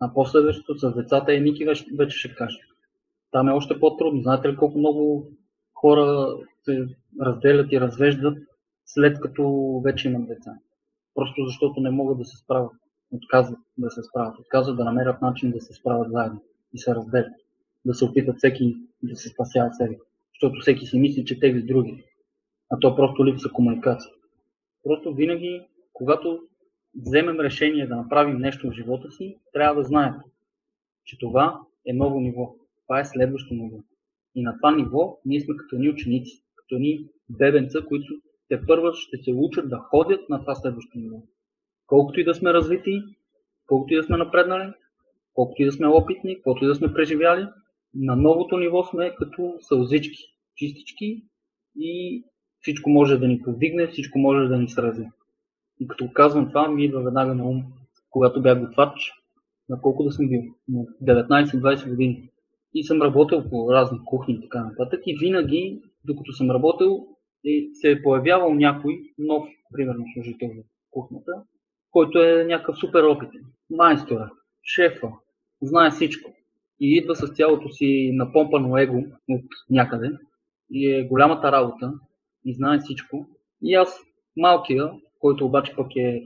А 0.00 0.14
последващото 0.14 0.78
с 0.78 0.94
децата 0.94 1.34
е 1.34 1.40
Ники 1.40 1.64
вече, 1.64 1.84
вече 1.98 2.18
ще 2.18 2.34
каже. 2.34 2.58
Там 3.30 3.48
е 3.48 3.52
още 3.52 3.80
по-трудно. 3.80 4.22
Знаете 4.22 4.48
ли 4.48 4.56
колко 4.56 4.78
много 4.78 5.30
хора 5.74 6.36
се 6.64 6.86
разделят 7.20 7.72
и 7.72 7.80
развеждат 7.80 8.38
след 8.86 9.20
като 9.20 9.80
вече 9.84 10.08
имат 10.08 10.28
деца? 10.28 10.58
Просто 11.14 11.44
защото 11.46 11.80
не 11.80 11.90
могат 11.90 12.18
да 12.18 12.24
се 12.24 12.36
справят. 12.36 12.72
Отказват 13.10 13.58
да 13.78 13.90
се 13.90 14.02
справят. 14.02 14.38
Отказват 14.38 14.76
да 14.76 14.84
намерят 14.84 15.22
начин 15.22 15.50
да 15.50 15.60
се 15.60 15.74
справят 15.74 16.12
заедно 16.12 16.42
и 16.72 16.78
се 16.78 16.94
разделят. 16.94 17.32
Да 17.84 17.94
се 17.94 18.04
опитат 18.04 18.36
всеки 18.36 18.76
да 19.02 19.16
се 19.16 19.28
спасява 19.28 19.74
себе. 19.74 19.98
Защото 20.34 20.60
всеки 20.60 20.86
си 20.86 20.98
мисли, 20.98 21.24
че 21.24 21.40
тегли 21.40 21.62
други. 21.62 22.04
А 22.70 22.78
то 22.78 22.96
просто 22.96 23.26
липса 23.26 23.48
комуникация. 23.52 24.12
Просто 24.84 25.14
винаги, 25.14 25.66
когато 25.92 26.40
вземем 26.96 27.40
решение 27.40 27.86
да 27.86 27.96
направим 27.96 28.38
нещо 28.38 28.70
в 28.70 28.72
живота 28.72 29.10
си, 29.10 29.38
трябва 29.52 29.82
да 29.82 29.88
знаем, 29.88 30.14
че 31.04 31.18
това 31.18 31.60
е 31.86 31.92
ново 31.92 32.20
ниво. 32.20 32.54
Това 32.86 33.00
е 33.00 33.04
следващо 33.04 33.54
ниво. 33.54 33.76
И 34.34 34.42
на 34.42 34.56
това 34.56 34.76
ниво 34.76 35.18
ние 35.24 35.40
сме 35.40 35.56
като 35.56 35.76
ни 35.76 35.88
ученици, 35.88 36.44
като 36.56 36.78
ни 36.78 37.06
бебенца, 37.28 37.78
които 37.88 38.14
те 38.48 38.66
първо 38.66 38.92
ще 38.92 39.16
се 39.16 39.32
учат 39.32 39.68
да 39.70 39.78
ходят 39.78 40.28
на 40.28 40.40
това 40.40 40.54
следващо 40.54 40.98
ниво. 40.98 41.16
Колкото 41.86 42.20
и 42.20 42.24
да 42.24 42.34
сме 42.34 42.52
развити, 42.52 43.02
колкото 43.66 43.94
и 43.94 43.96
да 43.96 44.02
сме 44.02 44.16
напреднали, 44.16 44.72
колкото 45.34 45.62
и 45.62 45.64
да 45.64 45.72
сме 45.72 45.86
опитни, 45.86 46.42
колкото 46.42 46.64
и 46.64 46.68
да 46.68 46.74
сме 46.74 46.94
преживяли, 46.94 47.46
на 47.94 48.16
новото 48.16 48.58
ниво 48.58 48.84
сме 48.84 49.14
като 49.14 49.54
сълзички, 49.60 50.22
чистички 50.56 51.22
и 51.76 52.24
всичко 52.60 52.90
може 52.90 53.18
да 53.18 53.28
ни 53.28 53.42
повдигне, 53.42 53.86
всичко 53.86 54.18
може 54.18 54.48
да 54.48 54.58
ни 54.58 54.68
срази. 54.68 55.06
И 55.80 55.88
като 55.88 56.12
казвам 56.12 56.48
това, 56.48 56.68
ми 56.68 56.84
идва 56.84 57.02
веднага 57.02 57.34
на 57.34 57.48
ум, 57.48 57.62
когато 58.10 58.42
бях 58.42 58.60
готвач, 58.60 59.12
на 59.68 59.80
колко 59.80 60.04
да 60.04 60.12
съм 60.12 60.28
бил, 60.28 60.42
на 60.68 60.84
19-20 61.02 61.88
години. 61.88 62.30
И 62.74 62.84
съм 62.84 63.02
работил 63.02 63.50
по 63.50 63.72
разни 63.72 63.98
кухни 64.04 64.34
и 64.34 64.40
така 64.40 64.64
нататък. 64.64 65.02
И 65.06 65.18
винаги, 65.18 65.82
докато 66.04 66.32
съм 66.32 66.50
работил, 66.50 67.06
се 67.74 67.90
е 67.90 68.02
появявал 68.02 68.54
някой 68.54 69.00
нов, 69.18 69.48
примерно 69.72 70.04
служител 70.14 70.48
в 70.48 70.64
кухнята, 70.90 71.32
който 71.90 72.22
е 72.22 72.44
някакъв 72.44 72.78
супер 72.78 73.02
опитен. 73.02 73.44
Майстора, 73.70 74.30
шефа, 74.62 75.08
знае 75.62 75.90
всичко. 75.90 76.30
И 76.80 76.96
идва 76.96 77.16
с 77.16 77.34
цялото 77.34 77.68
си 77.68 78.10
напомпано 78.14 78.78
его 78.78 78.98
от 79.28 79.44
някъде. 79.70 80.10
И 80.70 80.94
е 80.94 81.04
голямата 81.04 81.52
работа. 81.52 81.92
И 82.44 82.54
знае 82.54 82.78
всичко. 82.78 83.26
И 83.62 83.74
аз, 83.74 84.00
малкия, 84.36 84.90
който 85.18 85.46
обаче 85.46 85.76
пък 85.76 85.96
е 85.96 86.22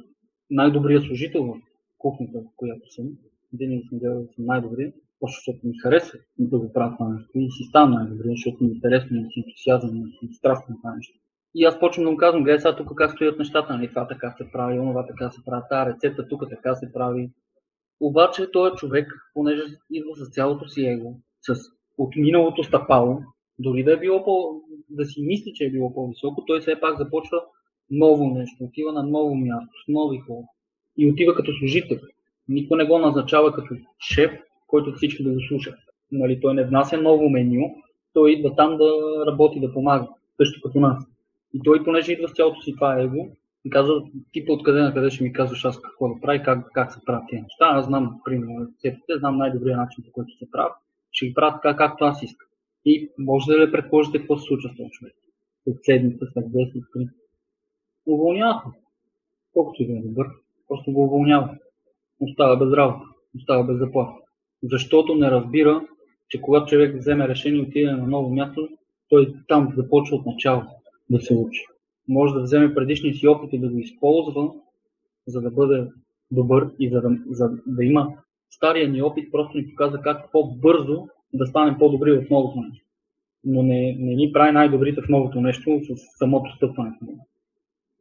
най-добрият 0.50 1.04
служител 1.04 1.44
в 1.44 1.60
кухнята, 1.98 2.38
в 2.38 2.56
която 2.56 2.92
съм, 2.92 3.06
винаги 3.52 3.82
съм 3.88 3.98
гледал 3.98 4.22
да 4.22 4.32
съм 4.32 4.44
най-добрият, 4.44 4.94
просто 5.20 5.36
защото 5.40 5.66
ми 5.66 5.78
харесва 5.82 6.18
да 6.38 6.58
го 6.58 6.72
правя 6.72 6.96
това 6.96 7.08
нещо 7.08 7.30
и 7.34 7.50
си 7.50 7.64
стана 7.68 7.98
най-добрият, 7.98 8.36
защото 8.36 8.64
ми 8.64 8.70
е 8.70 8.72
интересно, 8.72 9.16
и 9.16 9.26
си 9.32 9.40
ентусиазъм, 9.40 10.06
и 10.06 10.26
си 10.26 10.34
страстно 10.34 10.76
това 10.76 10.94
нещо. 10.94 11.18
И 11.54 11.64
аз 11.64 11.80
почвам 11.80 12.04
да 12.04 12.10
му 12.10 12.16
казвам, 12.16 12.42
гледай 12.44 12.60
сега 12.60 12.76
тук 12.76 12.92
как 12.96 13.10
стоят 13.10 13.38
нещата, 13.38 13.72
нали, 13.72 13.88
това 13.88 14.06
така 14.06 14.34
се 14.38 14.50
прави, 14.52 14.76
това 14.78 15.06
така 15.06 15.30
се 15.30 15.40
прави, 15.44 15.62
тази 15.70 15.90
рецепта 15.90 16.28
тук 16.28 16.42
така 16.50 16.74
се 16.74 16.92
прави. 16.92 17.30
Обаче 18.00 18.50
този 18.50 18.74
човек, 18.76 19.12
понеже 19.34 19.62
идва 19.90 20.10
с 20.16 20.30
цялото 20.30 20.68
си 20.68 20.86
его, 20.86 21.14
с 21.42 21.54
от 21.98 22.16
миналото 22.16 22.64
стъпало, 22.64 23.20
дори 23.58 23.84
да 23.84 23.92
е 23.92 23.96
било 23.96 24.24
по, 24.24 24.62
да 24.90 25.04
си 25.04 25.22
мисли, 25.22 25.52
че 25.54 25.64
е 25.64 25.70
било 25.70 25.94
по-високо, 25.94 26.44
той 26.44 26.60
все 26.60 26.80
пак 26.80 26.98
започва 26.98 27.42
ново 27.90 28.34
нещо, 28.34 28.64
отива 28.64 28.92
на 28.92 29.02
ново 29.02 29.34
място, 29.34 29.70
с 29.84 29.88
нови 29.88 30.18
хора. 30.18 30.46
И 30.96 31.10
отива 31.10 31.34
като 31.34 31.52
служител. 31.58 31.98
Никой 32.48 32.78
не 32.78 32.84
го 32.84 32.98
назначава 32.98 33.52
като 33.52 33.74
шеф, 34.14 34.30
който 34.68 34.92
всички 34.92 35.24
да 35.24 35.32
го 35.32 35.40
слушат. 35.40 35.74
Нали, 36.12 36.40
той 36.40 36.54
не 36.54 36.64
внася 36.64 37.02
ново 37.02 37.30
меню, 37.30 37.74
той 38.12 38.32
идва 38.32 38.56
там 38.56 38.76
да 38.76 38.90
работи, 39.26 39.60
да 39.60 39.72
помага, 39.72 40.08
също 40.36 40.60
като 40.62 40.80
нас. 40.80 41.06
И 41.54 41.60
той, 41.64 41.84
понеже 41.84 42.12
идва 42.12 42.28
с 42.28 42.32
цялото 42.32 42.60
си 42.60 42.74
това 42.74 43.00
его, 43.00 43.28
и 43.64 43.70
казва, 43.70 44.02
ти 44.32 44.44
по 44.44 44.52
откъде 44.52 44.80
на 44.80 44.94
къде 44.94 45.10
ще 45.10 45.24
ми 45.24 45.32
казваш 45.32 45.64
аз 45.64 45.80
какво 45.80 46.08
да 46.08 46.20
прави, 46.20 46.42
как, 46.42 46.66
как 46.72 46.92
се 46.92 47.04
правят 47.06 47.24
тези 47.30 47.42
неща. 47.42 47.66
Аз 47.66 47.86
знам, 47.86 48.20
примерно, 48.24 48.66
рецептите, 48.66 49.18
знам 49.18 49.38
най-добрия 49.38 49.76
начин, 49.76 50.04
по 50.04 50.12
който 50.12 50.38
се 50.38 50.50
правят. 50.50 50.72
Ще 51.12 51.26
ги 51.26 51.34
правя 51.34 51.60
така, 51.62 51.76
както 51.76 52.04
аз 52.04 52.22
искам. 52.22 52.48
И 52.84 53.10
може 53.18 53.46
да 53.46 53.66
ли 53.66 53.72
предположите 53.72 54.18
какво 54.18 54.36
се 54.36 54.44
случва 54.44 54.70
с 54.70 54.76
този 54.76 54.90
човек? 54.90 55.14
След 55.64 55.76
седмица, 55.82 56.26
след 56.32 56.44
10, 56.44 56.84
след 56.92 57.08
уволняваха. 58.06 58.70
Колкото 59.52 59.82
и 59.82 59.86
да 59.86 59.92
е 59.92 60.02
добър, 60.02 60.26
просто 60.68 60.92
го 60.92 61.04
уволнява. 61.04 61.58
Остава 62.20 62.56
без 62.56 62.72
работа, 62.72 63.04
остава 63.36 63.64
без 63.64 63.78
заплата. 63.78 64.27
Защото 64.62 65.14
не 65.14 65.30
разбира, 65.30 65.86
че 66.28 66.40
когато 66.40 66.66
човек 66.66 66.96
вземе 66.98 67.28
решение 67.28 67.58
и 67.58 67.62
отиде 67.62 67.92
на 67.92 68.06
ново 68.06 68.34
място, 68.34 68.68
той 69.08 69.34
там 69.48 69.72
започва 69.76 70.16
от 70.16 70.26
начало 70.26 70.62
да 71.10 71.20
се 71.20 71.34
учи. 71.34 71.64
Може 72.08 72.34
да 72.34 72.42
вземе 72.42 72.74
предишния 72.74 73.14
си 73.14 73.28
опит 73.28 73.52
и 73.52 73.58
да 73.58 73.68
го 73.68 73.78
използва, 73.78 74.50
за 75.26 75.40
да 75.40 75.50
бъде 75.50 75.86
добър 76.30 76.70
и 76.78 76.90
за 76.90 77.00
да, 77.00 77.18
за 77.30 77.50
да 77.66 77.84
има 77.84 78.12
стария 78.50 78.88
ни 78.88 79.02
опит, 79.02 79.32
просто 79.32 79.58
ни 79.58 79.68
показва 79.68 80.02
как 80.02 80.32
по-бързо 80.32 81.08
да 81.34 81.46
станем 81.46 81.78
по-добри 81.78 82.12
в 82.12 82.30
новото 82.30 82.60
нещо. 82.60 82.84
Но 83.44 83.62
не, 83.62 83.96
не 83.98 84.14
ни 84.14 84.32
прави 84.32 84.52
най-добрите 84.52 85.02
в 85.02 85.08
новото 85.08 85.40
нещо 85.40 85.80
с 85.82 86.18
самото 86.18 86.56
стъпване 86.56 86.90
в 86.98 87.06
него. 87.06 87.26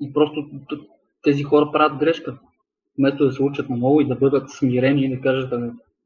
И 0.01 0.13
просто 0.13 0.49
тези 1.23 1.43
хора 1.43 1.69
правят 1.71 1.97
грешка. 1.97 2.37
Вместо 2.99 3.25
да 3.25 3.31
се 3.31 3.43
учат 3.43 3.69
на 3.69 3.77
ново 3.77 4.01
и 4.01 4.07
да 4.07 4.15
бъдат 4.15 4.49
смирени 4.49 5.05
и 5.05 5.09
да 5.09 5.21
кажат, 5.21 5.53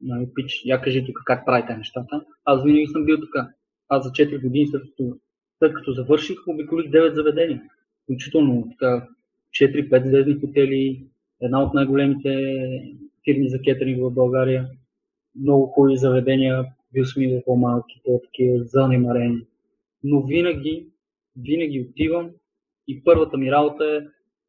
нали, 0.02 0.28
пич, 0.34 0.62
я 0.64 0.80
кажи 0.80 1.04
тук 1.04 1.18
как 1.24 1.46
правите 1.46 1.76
нещата. 1.76 2.24
Аз 2.44 2.64
винаги 2.64 2.86
съм 2.86 3.04
бил 3.04 3.20
така. 3.20 3.48
Аз 3.88 4.04
за 4.04 4.10
4 4.10 4.42
години 4.42 4.66
след 4.66 4.82
като, 4.82 5.16
след 5.58 5.74
като 5.74 5.92
завърших, 5.92 6.36
обиколих 6.46 6.90
9 6.90 7.14
заведения. 7.14 7.62
Включително 8.02 8.68
така 8.70 9.08
4-5 9.60 10.08
звездни 10.08 10.40
хотели, 10.40 11.06
една 11.40 11.62
от 11.62 11.74
най-големите 11.74 12.62
фирми 13.24 13.48
за 13.48 13.60
кетеринг 13.60 14.02
в 14.02 14.10
България, 14.10 14.68
много 15.40 15.66
хубави 15.66 15.96
заведения, 15.96 16.64
бил 16.92 17.04
съм 17.04 17.22
и 17.22 17.42
по-малки, 17.46 18.00
по-такива 18.04 18.64
занемарени. 18.64 19.46
Но 20.04 20.22
винаги, 20.22 20.86
винаги 21.36 21.80
отивам 21.80 22.30
и 22.88 23.04
първата 23.04 23.38
ми 23.38 23.52
работа 23.52 23.84
е 23.84 24.00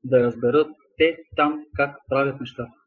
да 0.03 0.23
разберат 0.23 0.67
те 0.97 1.17
там 1.35 1.65
как 1.75 1.97
правят 2.09 2.39
нещата. 2.39 2.82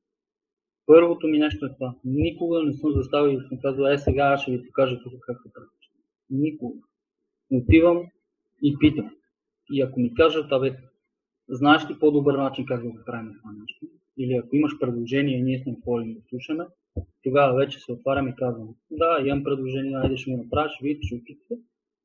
Първото 0.87 1.28
ми 1.28 1.38
нещо 1.38 1.66
е 1.66 1.75
това. 1.75 1.95
Никога 2.05 2.62
не 2.62 2.73
съм 2.73 2.93
заставил 2.93 3.38
и 3.38 3.49
съм 3.49 3.59
казал, 3.62 3.85
е 3.85 3.99
сега 3.99 4.23
аз 4.23 4.43
ще 4.43 4.52
ви 4.52 4.66
покажа 4.66 5.00
тук 5.02 5.12
как 5.26 5.43
се 5.43 5.52
прави. 5.52 5.66
Никога. 6.31 6.78
Отивам 7.52 8.02
и 8.62 8.76
питам. 8.78 9.11
И 9.71 9.83
ако 9.83 10.00
ми 10.00 10.14
кажат, 10.14 10.52
абе, 10.52 10.76
знаеш 11.49 11.90
ли 11.90 11.99
по-добър 12.00 12.35
начин 12.35 12.66
как 12.66 12.83
да 12.83 12.90
го 12.90 12.99
правим 13.07 13.35
това 13.38 13.52
нещо? 13.52 13.87
Или 14.19 14.33
ако 14.33 14.57
имаш 14.57 14.78
предложение, 14.81 15.43
ние 15.43 15.59
сме 15.59 15.73
отворени 15.73 16.14
да 16.14 16.21
слушаме, 16.28 16.64
тогава 17.23 17.57
вече 17.57 17.78
се 17.78 17.93
отваряме 17.93 18.31
и 18.31 18.35
казвам, 18.35 18.75
да, 18.90 19.19
имам 19.25 19.45
предложение, 19.45 19.97
айде 19.97 20.16
ще 20.16 20.31
го 20.31 20.37
направиш, 20.37 20.73
видите, 20.83 21.07
ще 21.07 21.14
опитате. 21.14 21.55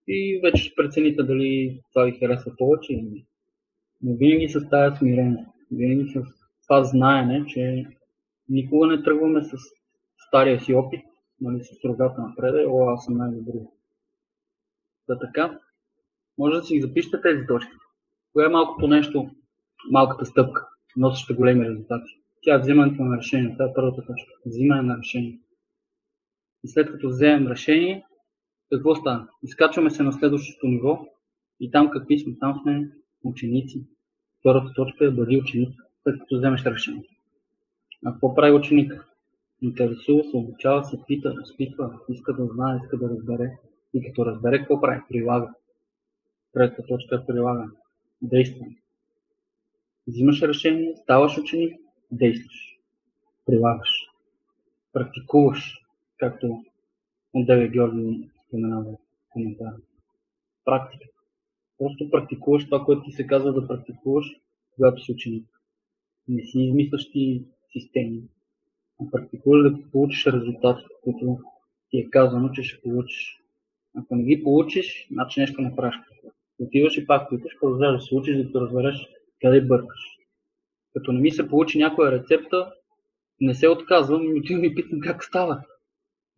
И 0.08 0.40
вече 0.44 0.64
ще 0.64 0.76
прецените 0.76 1.24
дали 1.24 1.82
това 1.94 2.06
ви 2.06 2.12
харесва 2.12 2.52
повече 2.58 2.94
или 2.94 3.02
не. 3.02 3.26
Но 4.02 4.16
винаги 4.16 4.50
с 4.50 4.70
тази 4.70 4.98
смирение, 4.98 5.46
винаги 5.72 6.10
с 6.10 6.22
това 6.68 6.84
знаене, 6.84 7.46
че 7.48 7.86
никога 8.52 8.88
не 8.88 9.04
тръгваме 9.04 9.44
с 9.44 9.58
стария 10.28 10.60
си 10.62 10.74
опит, 10.74 11.02
нали, 11.42 11.64
с 11.64 11.86
рогата 11.86 12.22
напред, 12.22 12.56
о, 12.68 12.90
аз 12.90 13.06
съм 13.06 13.18
най-добри. 13.18 13.60
Да 15.08 15.20
така, 15.20 15.60
може 16.38 16.58
да 16.58 16.64
си 16.64 16.74
ги 16.74 16.82
запишете 16.82 17.22
тези 17.22 17.48
точки. 17.48 17.72
Кое 18.34 18.46
е 18.46 18.50
малкото 18.50 18.88
нещо, 18.88 19.30
малката 19.92 20.26
стъпка, 20.26 20.68
носеща 20.98 21.34
големи 21.34 21.70
резултати? 21.70 22.22
Тя 22.42 22.56
е 22.56 22.60
взимането 22.60 23.04
на 23.04 23.18
решение. 23.18 23.54
Това 23.54 23.66
е 23.66 23.74
първата 23.76 24.02
точка. 24.02 24.32
Взимане 24.46 24.82
на 24.82 24.98
решение. 24.98 25.40
И 26.64 26.68
след 26.68 26.92
като 26.92 27.10
вземем 27.10 27.48
решение, 27.48 28.06
какво 28.72 28.96
става? 28.96 29.28
Изкачваме 29.44 29.90
се 29.90 30.04
на 30.04 30.14
следващото 30.14 30.68
ниво 30.68 31.06
и 31.60 31.72
там 31.72 31.90
какви 31.90 32.20
сме? 32.20 32.34
Там 32.40 32.60
сме 32.62 32.92
ученици. 33.24 33.86
Втората 34.40 34.74
точка 34.76 35.06
е 35.06 35.12
бъди 35.12 35.38
ученик, 35.38 35.82
след 36.04 36.20
като 36.20 36.38
вземеш 36.38 36.66
решение. 36.66 37.04
А 38.06 38.12
какво 38.12 38.36
прави 38.36 38.54
ученик? 38.54 39.08
Интересува 39.62 40.24
се, 40.24 40.38
обучава 40.38 40.84
се, 40.84 41.00
пита, 41.08 41.34
разпитва, 41.36 42.00
иска 42.10 42.34
да 42.34 42.46
знае, 42.46 42.80
иска 42.84 42.98
да 42.98 43.10
разбере. 43.10 43.58
И 43.94 44.04
като 44.04 44.26
разбере, 44.26 44.58
какво 44.58 44.82
прави? 44.82 45.02
Прилага. 45.10 45.54
Третата 46.54 46.88
точка 46.88 47.16
е 47.16 47.26
прилагане. 47.26 47.72
Действа. 48.22 48.66
Взимаш 50.08 50.42
решение, 50.42 50.96
ставаш 50.98 51.38
ученик, 51.38 51.80
действаш. 52.12 52.78
Прилагаш. 53.46 53.90
Практикуваш, 54.94 55.86
както 56.18 56.64
Отдеве 57.34 57.68
Георги 57.68 58.30
споменава 58.48 58.92
в 58.92 58.98
коментара. 59.30 59.78
Практика. 60.66 61.06
Просто 61.78 62.10
практикуваш 62.10 62.66
това, 62.66 62.86
което 62.86 63.04
ти 63.04 63.12
се 63.12 63.28
казва 63.28 63.54
да 63.54 63.68
практикуваш, 63.68 64.26
когато 64.76 65.02
си 65.02 65.12
ученик. 65.12 65.48
Не 66.28 66.44
си 66.44 66.60
измисляш 66.60 67.12
ти 67.12 67.46
системи, 67.74 68.22
а 69.02 69.12
практикуваш 69.12 69.72
да 69.72 69.92
получиш 69.92 70.28
резултатите, 70.28 70.90
които 71.04 71.40
ти 71.90 71.98
е 71.98 72.10
казано, 72.10 72.50
че 72.50 72.64
ще 72.64 72.82
получиш. 72.82 73.38
Ако 73.96 74.16
не 74.16 74.24
ги 74.24 74.44
получиш, 74.44 75.08
значи 75.12 75.40
нещо 75.40 75.62
не 75.62 75.76
правиш. 75.76 75.96
Отиваш 76.60 76.98
и 76.98 77.08
пак 77.08 77.30
питаш, 77.30 77.60
продължаваш 77.60 78.02
да 78.02 78.06
се 78.06 78.16
учиш, 78.16 78.36
да 78.38 78.62
разбереш 78.62 79.08
къде 79.42 79.62
бъркаш. 79.62 80.00
Като 80.94 81.12
не 81.12 81.22
ми 81.22 81.32
се 81.32 81.48
получи 81.48 81.78
някоя 81.78 82.12
рецепта, 82.12 82.74
не 83.42 83.56
се 83.56 83.68
отказвам 83.68 84.24
и 84.24 84.40
отивам 84.40 84.64
и 84.64 84.76
питам 84.76 85.00
как 85.00 85.24
става. 85.24 85.64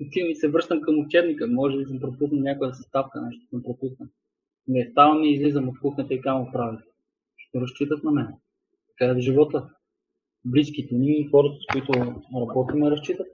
Отивам 0.01 0.31
и 0.31 0.35
се 0.35 0.49
връщам 0.49 0.81
към 0.81 0.99
учебника. 0.99 1.47
Може 1.47 1.77
би 1.77 1.85
съм 1.85 1.99
пропуснал 1.99 2.41
някоя 2.41 2.73
съставка, 2.73 3.21
нещо 3.21 3.47
съм 3.49 3.63
пропуснал. 3.63 4.09
Не 4.67 4.89
ставам 4.91 5.23
и 5.23 5.33
излизам 5.33 5.69
от 5.69 5.79
кухнята 5.79 6.13
и 6.13 6.21
камо 6.21 6.51
правя. 6.51 6.81
Ще 7.37 7.61
разчитат 7.61 8.03
на 8.03 8.11
мен. 8.11 8.27
Така 8.87 9.11
е 9.11 9.15
в 9.15 9.19
живота. 9.19 9.69
Близките 10.45 10.95
ни, 10.95 11.27
хората, 11.31 11.55
с 11.55 11.73
които 11.73 11.91
работим, 12.35 12.83
разчитат. 12.83 13.27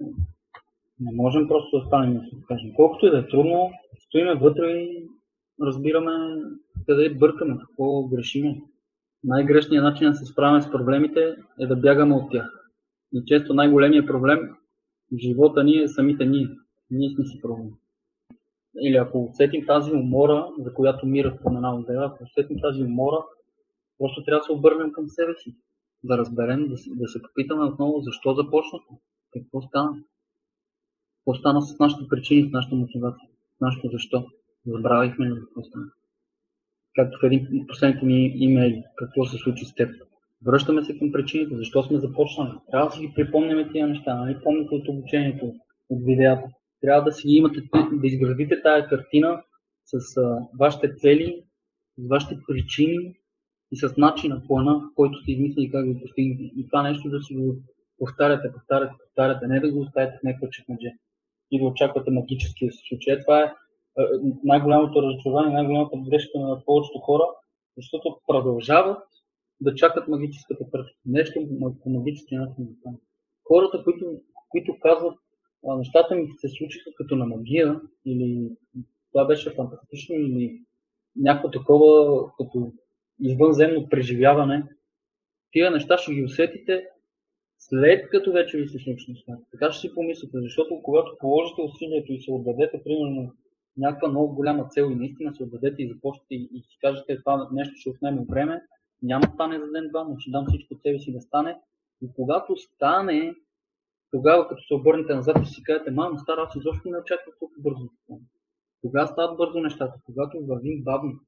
Не 1.00 1.12
можем 1.16 1.48
просто 1.48 1.80
да 1.80 1.86
станем 1.86 2.12
и 2.12 2.20
да 2.20 2.26
се 2.26 2.36
кажем. 2.48 2.72
Колкото 2.76 3.06
и 3.06 3.12
да 3.12 3.20
е 3.20 3.28
трудно, 3.28 3.72
стоиме 4.00 4.36
вътре 4.36 4.72
и 4.72 5.08
разбираме 5.62 6.12
къде 6.86 7.10
бъркаме, 7.10 7.58
какво 7.60 8.04
грешиме. 8.04 8.62
Най-грешният 9.24 9.84
начин 9.84 10.10
да 10.10 10.16
се 10.16 10.26
справяме 10.26 10.62
с 10.62 10.72
проблемите 10.72 11.36
е 11.60 11.68
да 11.68 11.76
бягаме 11.76 12.16
от 12.16 12.32
тях. 12.32 12.72
И 13.14 13.24
често 13.26 13.54
най-големият 13.54 14.08
проблем 14.08 14.40
в 15.12 15.18
живота 15.18 15.64
ни 15.64 15.82
е 15.82 15.88
самите 15.88 16.26
ние. 16.26 16.48
Ние 16.92 17.10
сме 17.10 17.26
си 17.26 17.42
проблем. 17.42 17.70
Или 18.82 18.96
ако 18.96 19.24
усетим 19.24 19.66
тази 19.66 19.92
умора, 19.92 20.48
за 20.60 20.74
която 20.74 21.06
Мира 21.06 21.38
спомена 21.40 21.76
от 21.76 21.86
ако 21.90 22.24
усетим 22.24 22.58
тази 22.62 22.84
умора, 22.84 23.18
просто 23.98 24.24
трябва 24.24 24.40
да 24.40 24.44
се 24.44 24.52
обърнем 24.52 24.92
към 24.92 25.10
себе 25.10 25.34
си. 25.36 25.56
Да 26.04 26.18
разберем, 26.18 26.68
да, 26.68 26.76
да 26.88 27.08
се 27.08 27.22
попитаме 27.22 27.64
отново 27.64 28.02
защо 28.02 28.34
започнахме, 28.34 28.98
какво 29.34 29.62
стана. 29.62 30.04
Какво 31.20 31.40
стана 31.40 31.62
с 31.62 31.80
нашите 31.80 32.08
причини, 32.10 32.50
с 32.50 32.52
нашата 32.52 32.76
мотивация, 32.76 33.30
с 33.58 33.62
нашето 33.62 33.90
защо. 33.92 34.26
Забравихме 34.66 35.30
ли 35.30 35.40
какво 35.40 35.64
стана. 35.64 35.86
Както 36.96 37.20
в 37.22 37.26
един 37.26 37.68
последните 37.68 38.06
ми 38.06 38.34
имейли, 38.36 38.84
какво 38.98 39.26
се 39.26 39.38
случи 39.38 39.66
с 39.66 39.74
теб. 39.74 39.96
Връщаме 40.46 40.84
се 40.84 41.00
към 41.00 41.12
причините, 41.12 41.56
защо 41.56 41.84
сме 41.84 42.00
започнали. 42.00 42.52
Трябва 42.72 42.90
да 42.90 42.96
си 42.96 43.02
ги 43.02 43.14
припомняме 43.16 43.72
тия 43.72 43.88
неща, 43.88 44.16
нали? 44.16 44.38
Помните 44.44 44.76
от 44.76 44.88
обучението, 44.88 45.54
от 45.90 46.06
видеята. 46.06 46.48
Трябва 46.82 47.04
да 47.04 47.12
си 47.12 47.28
ги 47.28 47.34
имате, 47.34 47.62
да 47.92 48.08
изградите 48.08 48.62
тая 48.62 48.88
картина 48.88 49.44
с 49.86 50.18
а, 50.18 50.40
вашите 50.60 50.96
цели, 50.96 51.44
с 51.98 52.08
вашите 52.10 52.38
причини 52.48 53.16
и 53.72 53.78
с 53.78 53.98
начина, 53.98 54.42
плана, 54.48 54.90
който 54.96 55.20
сте 55.20 55.32
измислили 55.32 55.72
как 55.72 55.94
го 55.94 56.00
постигнете. 56.02 56.44
И 56.44 56.68
това 56.68 56.84
нещо 56.84 57.10
да 57.10 57.22
си 57.22 57.36
го 57.36 57.56
повтаряте, 57.98 58.54
повтаряте, 58.54 58.94
повтаряте, 59.04 59.48
не 59.48 59.60
да 59.60 59.72
го 59.72 59.80
оставите 59.80 60.18
в 60.18 60.24
някаква 60.24 60.50
чекмедже 60.50 60.94
и 61.52 61.60
да 61.60 61.66
очаквате 61.66 62.12
магически 62.12 62.66
да 62.66 62.72
се 62.72 62.80
случи. 62.88 63.18
Това 63.26 63.44
е 63.44 63.54
най-голямото 64.44 65.02
разочарование, 65.02 65.54
най-голямата 65.54 65.98
грешка 66.10 66.40
на 66.40 66.66
повечето 66.66 67.00
хора, 67.00 67.24
защото 67.78 68.20
продължават 68.28 69.04
да 69.62 69.76
чакат 69.76 70.08
магическата 70.08 70.72
пръчка. 70.72 70.98
Нещо 71.06 71.40
по 71.84 71.90
магически 71.90 72.36
начин 72.36 72.66
да 72.66 72.76
стане. 72.80 72.98
Хората, 73.48 73.84
които, 73.84 74.22
които 74.50 74.80
казват, 74.80 75.18
нещата 75.64 76.16
ми 76.16 76.28
се 76.38 76.50
случиха 76.50 76.90
като 76.98 77.16
на 77.16 77.26
магия, 77.26 77.82
или 78.06 78.50
това 79.12 79.26
беше 79.26 79.56
фантастично, 79.56 80.16
или 80.16 80.62
някакво 81.16 81.52
такова 81.52 82.24
като 82.38 82.72
извънземно 83.22 83.90
преживяване, 83.90 84.64
тия 85.52 85.72
неща 85.72 85.98
ще 85.98 86.14
ги 86.14 86.24
усетите 86.24 86.86
след 87.60 88.10
като 88.10 88.32
вече 88.32 88.58
ви 88.58 88.68
се 88.68 88.80
случи 88.80 89.12
нещата. 89.12 89.44
Така 89.52 89.72
ще 89.72 89.82
си 89.82 89.96
помислите, 89.96 90.38
защото 90.42 90.82
когато 90.84 91.18
положите 91.20 91.62
усилието 91.62 92.14
и 92.14 92.22
се 92.22 92.32
отдадете, 92.32 92.84
примерно, 92.84 93.34
някаква 93.78 94.10
много 94.10 94.36
голяма 94.36 94.68
цел 94.70 94.92
и 94.92 94.96
наистина 94.96 95.36
се 95.36 95.44
отдадете 95.44 95.84
и 95.84 95.94
започнете 95.94 96.36
и, 96.36 96.50
и 96.54 96.62
си 96.62 96.78
кажете 96.82 97.20
това 97.20 97.50
нещо 97.52 97.76
ще 97.76 97.90
отнеме 97.90 98.26
време, 98.30 98.62
няма 99.04 99.22
да 99.22 99.34
стане 99.34 99.60
за 99.60 99.72
ден-два, 99.72 100.04
но 100.04 100.18
ще 100.18 100.32
дам 100.32 100.46
всичко 100.48 100.74
от 100.74 100.82
себе 100.82 101.00
си 101.00 101.14
да 101.14 101.22
стане. 101.22 101.60
И 102.02 102.10
когато 102.16 102.56
стане, 102.58 103.36
тогава 104.12 104.48
като 104.48 104.64
се 104.64 104.74
обърнете 104.74 105.16
назад 105.16 105.38
и 105.44 105.46
си 105.46 105.64
кажете, 105.64 105.92
мама, 105.92 106.20
стара, 106.20 106.42
аз 106.48 106.56
изобщо 106.56 106.90
не 106.90 106.98
очаквах 106.98 107.36
толкова 107.40 107.62
бързо. 107.62 107.90
Кога 108.82 109.08
стават 109.08 109.38
бързо 109.38 109.60
нещата? 109.60 109.94
Когато 110.06 110.46
вървим 110.46 110.84
бавно. 110.84 111.20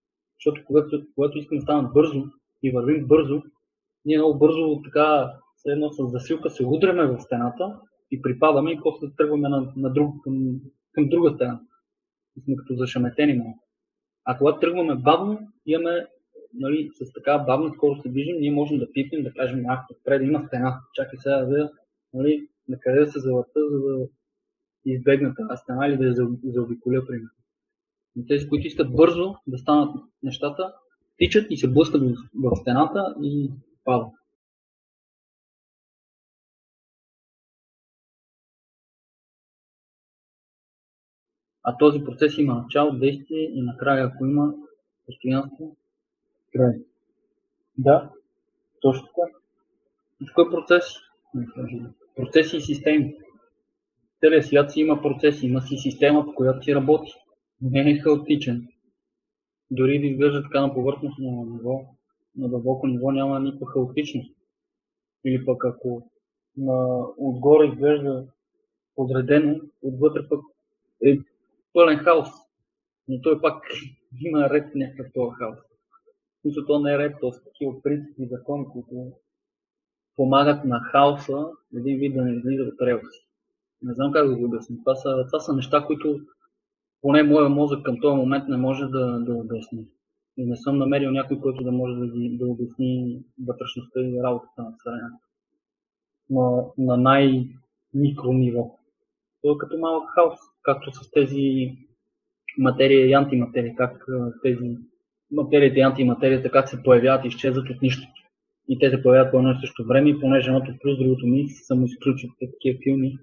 Защото 0.41 0.65
когато, 0.65 1.03
когато 1.15 1.37
искаме 1.37 1.59
да 1.59 1.63
станат 1.63 1.93
бързо 1.93 2.23
и 2.63 2.71
вървим 2.71 3.07
бързо, 3.07 3.43
ние 4.05 4.17
много 4.17 4.39
бързо 4.39 4.81
така, 4.83 5.33
едно 5.65 5.91
с 5.91 6.07
засилка 6.07 6.49
се 6.49 6.65
удряме 6.65 7.07
в 7.07 7.19
стената 7.19 7.79
и 8.11 8.21
припадаме 8.21 8.71
и 8.71 8.79
после 8.83 9.07
тръгваме 9.17 9.49
на, 9.49 9.73
на 9.75 9.89
друг, 9.93 10.15
към, 10.23 10.61
към 10.91 11.09
друга 11.09 11.31
стена 11.35 11.59
сме 12.45 12.55
като 12.55 12.75
зашаметени 12.75 13.33
малко. 13.33 13.67
А 14.25 14.37
когато 14.37 14.59
тръгваме 14.59 14.95
бавно, 14.95 15.39
имаме 15.65 16.07
нали, 16.53 16.89
с 16.93 17.13
така 17.13 17.37
бавна 17.37 17.73
скорост 17.73 18.01
се 18.01 18.09
движим, 18.09 18.37
ние 18.39 18.51
можем 18.51 18.77
да 18.77 18.91
пипнем, 18.91 19.23
да 19.23 19.33
кажем, 19.33 19.63
ах, 19.67 19.79
отпред 19.91 20.21
има 20.21 20.43
стена, 20.47 20.79
чакай 20.93 21.19
сега 21.19 21.45
да 21.45 21.71
нали, 22.13 22.47
на 22.67 22.79
къде 22.79 22.99
да 22.99 23.11
се 23.11 23.19
завърта, 23.19 23.69
за 23.71 23.79
да 23.79 24.07
избегна 24.85 25.35
тази 25.35 25.61
стена 25.61 25.87
или 25.87 25.97
да 25.97 26.05
я 26.05 26.13
заобиколя, 26.43 27.05
примерно. 27.07 27.40
Но 28.15 28.25
тези, 28.25 28.49
които 28.49 28.67
искат 28.67 28.95
бързо 28.95 29.35
да 29.47 29.57
станат 29.57 29.95
нещата, 30.23 30.73
тичат 31.17 31.47
и 31.49 31.57
се 31.57 31.71
блъскат 31.71 32.01
в 32.33 32.55
стената 32.55 33.15
и 33.23 33.51
падат. 33.83 34.13
А 41.63 41.77
този 41.77 42.03
процес 42.03 42.37
има 42.37 42.55
начало, 42.55 42.91
действие 42.91 43.51
и 43.53 43.61
накрая, 43.61 44.05
ако 44.05 44.25
има 44.25 44.53
постоянство, 45.05 45.75
край. 46.53 46.73
Да, 47.77 48.09
точно 48.81 49.07
така. 49.07 49.37
Е 50.21 50.51
процес. 50.51 50.83
Процеси 52.15 52.57
и 52.57 52.61
системи. 52.61 53.15
целият 54.19 54.45
свят 54.45 54.71
си 54.71 54.79
има 54.79 55.01
процеси, 55.01 55.45
има 55.45 55.61
си 55.61 55.77
система, 55.77 56.25
по 56.25 56.33
която 56.33 56.63
си 56.63 56.75
работи. 56.75 57.13
Не 57.61 57.91
е 57.91 57.99
хаотичен. 57.99 58.67
Дори 59.71 59.99
да 59.99 60.05
изглежда 60.05 60.43
така 60.43 60.61
на 60.61 60.73
повърхностно 60.73 61.45
ниво, 61.45 61.85
на 62.35 62.49
дълбоко 62.49 62.87
ниво 62.87 63.11
няма 63.11 63.39
никаква 63.39 63.67
хаотичност. 63.67 64.35
Или 65.25 65.45
пък 65.45 65.65
ако 65.65 66.09
на, 66.57 67.05
отгоре 67.17 67.67
изглежда 67.67 68.27
подредено, 68.95 69.61
отвътре 69.81 70.27
пък 70.29 70.39
е 71.05 71.19
пълен 71.73 71.97
хаос. 71.97 72.29
Но 73.07 73.21
той 73.21 73.41
пак 73.41 73.63
има 74.21 74.49
ред 74.49 74.75
някакъв 74.75 75.13
този 75.13 75.35
хаос. 75.35 75.59
Мисля, 76.45 76.65
то 76.65 76.79
не 76.79 76.93
е 76.93 76.97
ред, 76.97 77.15
то 77.21 77.31
са 77.31 77.43
такива 77.43 77.81
принципи 77.81 78.23
и 78.23 78.27
закони, 78.27 78.65
които 78.73 79.11
помагат 80.15 80.65
на 80.65 80.79
хаоса 80.79 81.47
един 81.75 81.99
вид 81.99 82.15
да 82.15 82.21
не 82.21 82.31
излиза 82.31 82.63
от 82.63 82.81
релси. 82.81 83.27
Не 83.81 83.93
знам 83.93 84.11
как 84.11 84.27
да 84.27 84.35
го 84.35 84.45
обясня. 84.45 84.77
Това 84.83 84.95
са, 84.95 85.25
това 85.27 85.39
са 85.39 85.53
неща, 85.53 85.85
които 85.85 86.19
поне 87.01 87.23
моя 87.23 87.49
мозък 87.49 87.83
към 87.83 87.99
този 88.01 88.17
момент 88.17 88.47
не 88.47 88.57
може 88.57 88.85
да, 88.85 89.19
да 89.19 89.33
обясни. 89.33 89.85
И 90.37 90.45
не 90.45 90.55
съм 90.55 90.77
намерил 90.77 91.11
някой, 91.11 91.39
който 91.39 91.63
да 91.63 91.71
може 91.71 91.95
да, 91.95 92.07
да 92.13 92.47
обясни 92.47 93.19
вътрешността 93.47 94.01
и 94.01 94.23
работата 94.23 94.61
на 94.61 94.73
Вселената. 94.79 95.25
На, 96.29 96.63
на 96.77 96.97
най-микро 96.97 98.33
ниво. 98.33 98.77
Това 99.41 99.53
е 99.53 99.57
като 99.57 99.77
малък 99.77 100.09
хаос, 100.09 100.39
както 100.63 100.91
с 100.91 101.11
тези 101.11 101.77
материя 102.57 103.07
и 103.07 103.13
антиматерия, 103.13 103.75
как 103.75 104.05
тези 104.43 104.77
материята 105.31 105.79
и 105.79 105.81
антиматерията 105.81 106.51
как 106.51 106.69
се 106.69 106.83
появяват 106.83 107.25
и 107.25 107.27
изчезват 107.27 107.69
от 107.69 107.81
нищото. 107.81 108.21
И 108.69 108.79
те 108.79 108.89
се 108.89 109.03
появяват 109.03 109.31
по 109.31 109.37
едно 109.37 109.51
и 109.51 109.59
също 109.61 109.85
време 109.85 110.09
и 110.09 110.19
понеже 110.19 110.49
едното 110.49 110.73
плюс 110.81 110.99
другото 110.99 111.27
ми 111.27 111.49
се 111.49 111.63
самоизключват 111.63 112.31
такива 112.39 112.79
филми, 112.83 113.17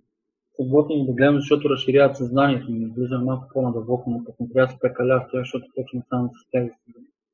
са 0.60 0.68
готини 0.68 1.06
да 1.06 1.12
гледам, 1.12 1.36
защото 1.36 1.70
разширяват 1.70 2.16
съзнанието 2.16 2.72
ми, 2.72 2.92
влизам 2.96 3.24
малко 3.24 3.48
по-надълбоко, 3.52 4.10
но 4.10 4.18
не 4.40 4.52
трябва 4.52 4.66
да 4.66 4.72
се 4.72 4.78
прекаля 4.80 5.24
с 5.24 5.30
това, 5.30 5.40
защото 5.40 5.66
почвам 5.74 6.02
само 6.08 6.28
с 6.28 6.50
тях 6.50 6.70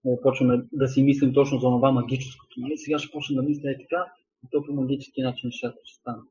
да 0.04 0.20
почваме 0.20 0.64
да 0.72 0.88
си 0.88 1.02
мислим 1.02 1.34
точно 1.34 1.58
за 1.58 1.66
това 1.66 1.92
магическото. 1.92 2.60
Нали? 2.60 2.78
Сега 2.78 2.98
ще 2.98 3.12
почна 3.12 3.42
да 3.42 3.48
мисля 3.48 3.70
е 3.70 3.78
така, 3.78 4.12
и 4.44 4.48
то 4.50 4.62
по 4.66 4.72
магически 4.72 5.22
начин 5.22 5.46
нещата 5.46 5.78
ще 5.84 6.00
станат. 6.00 6.28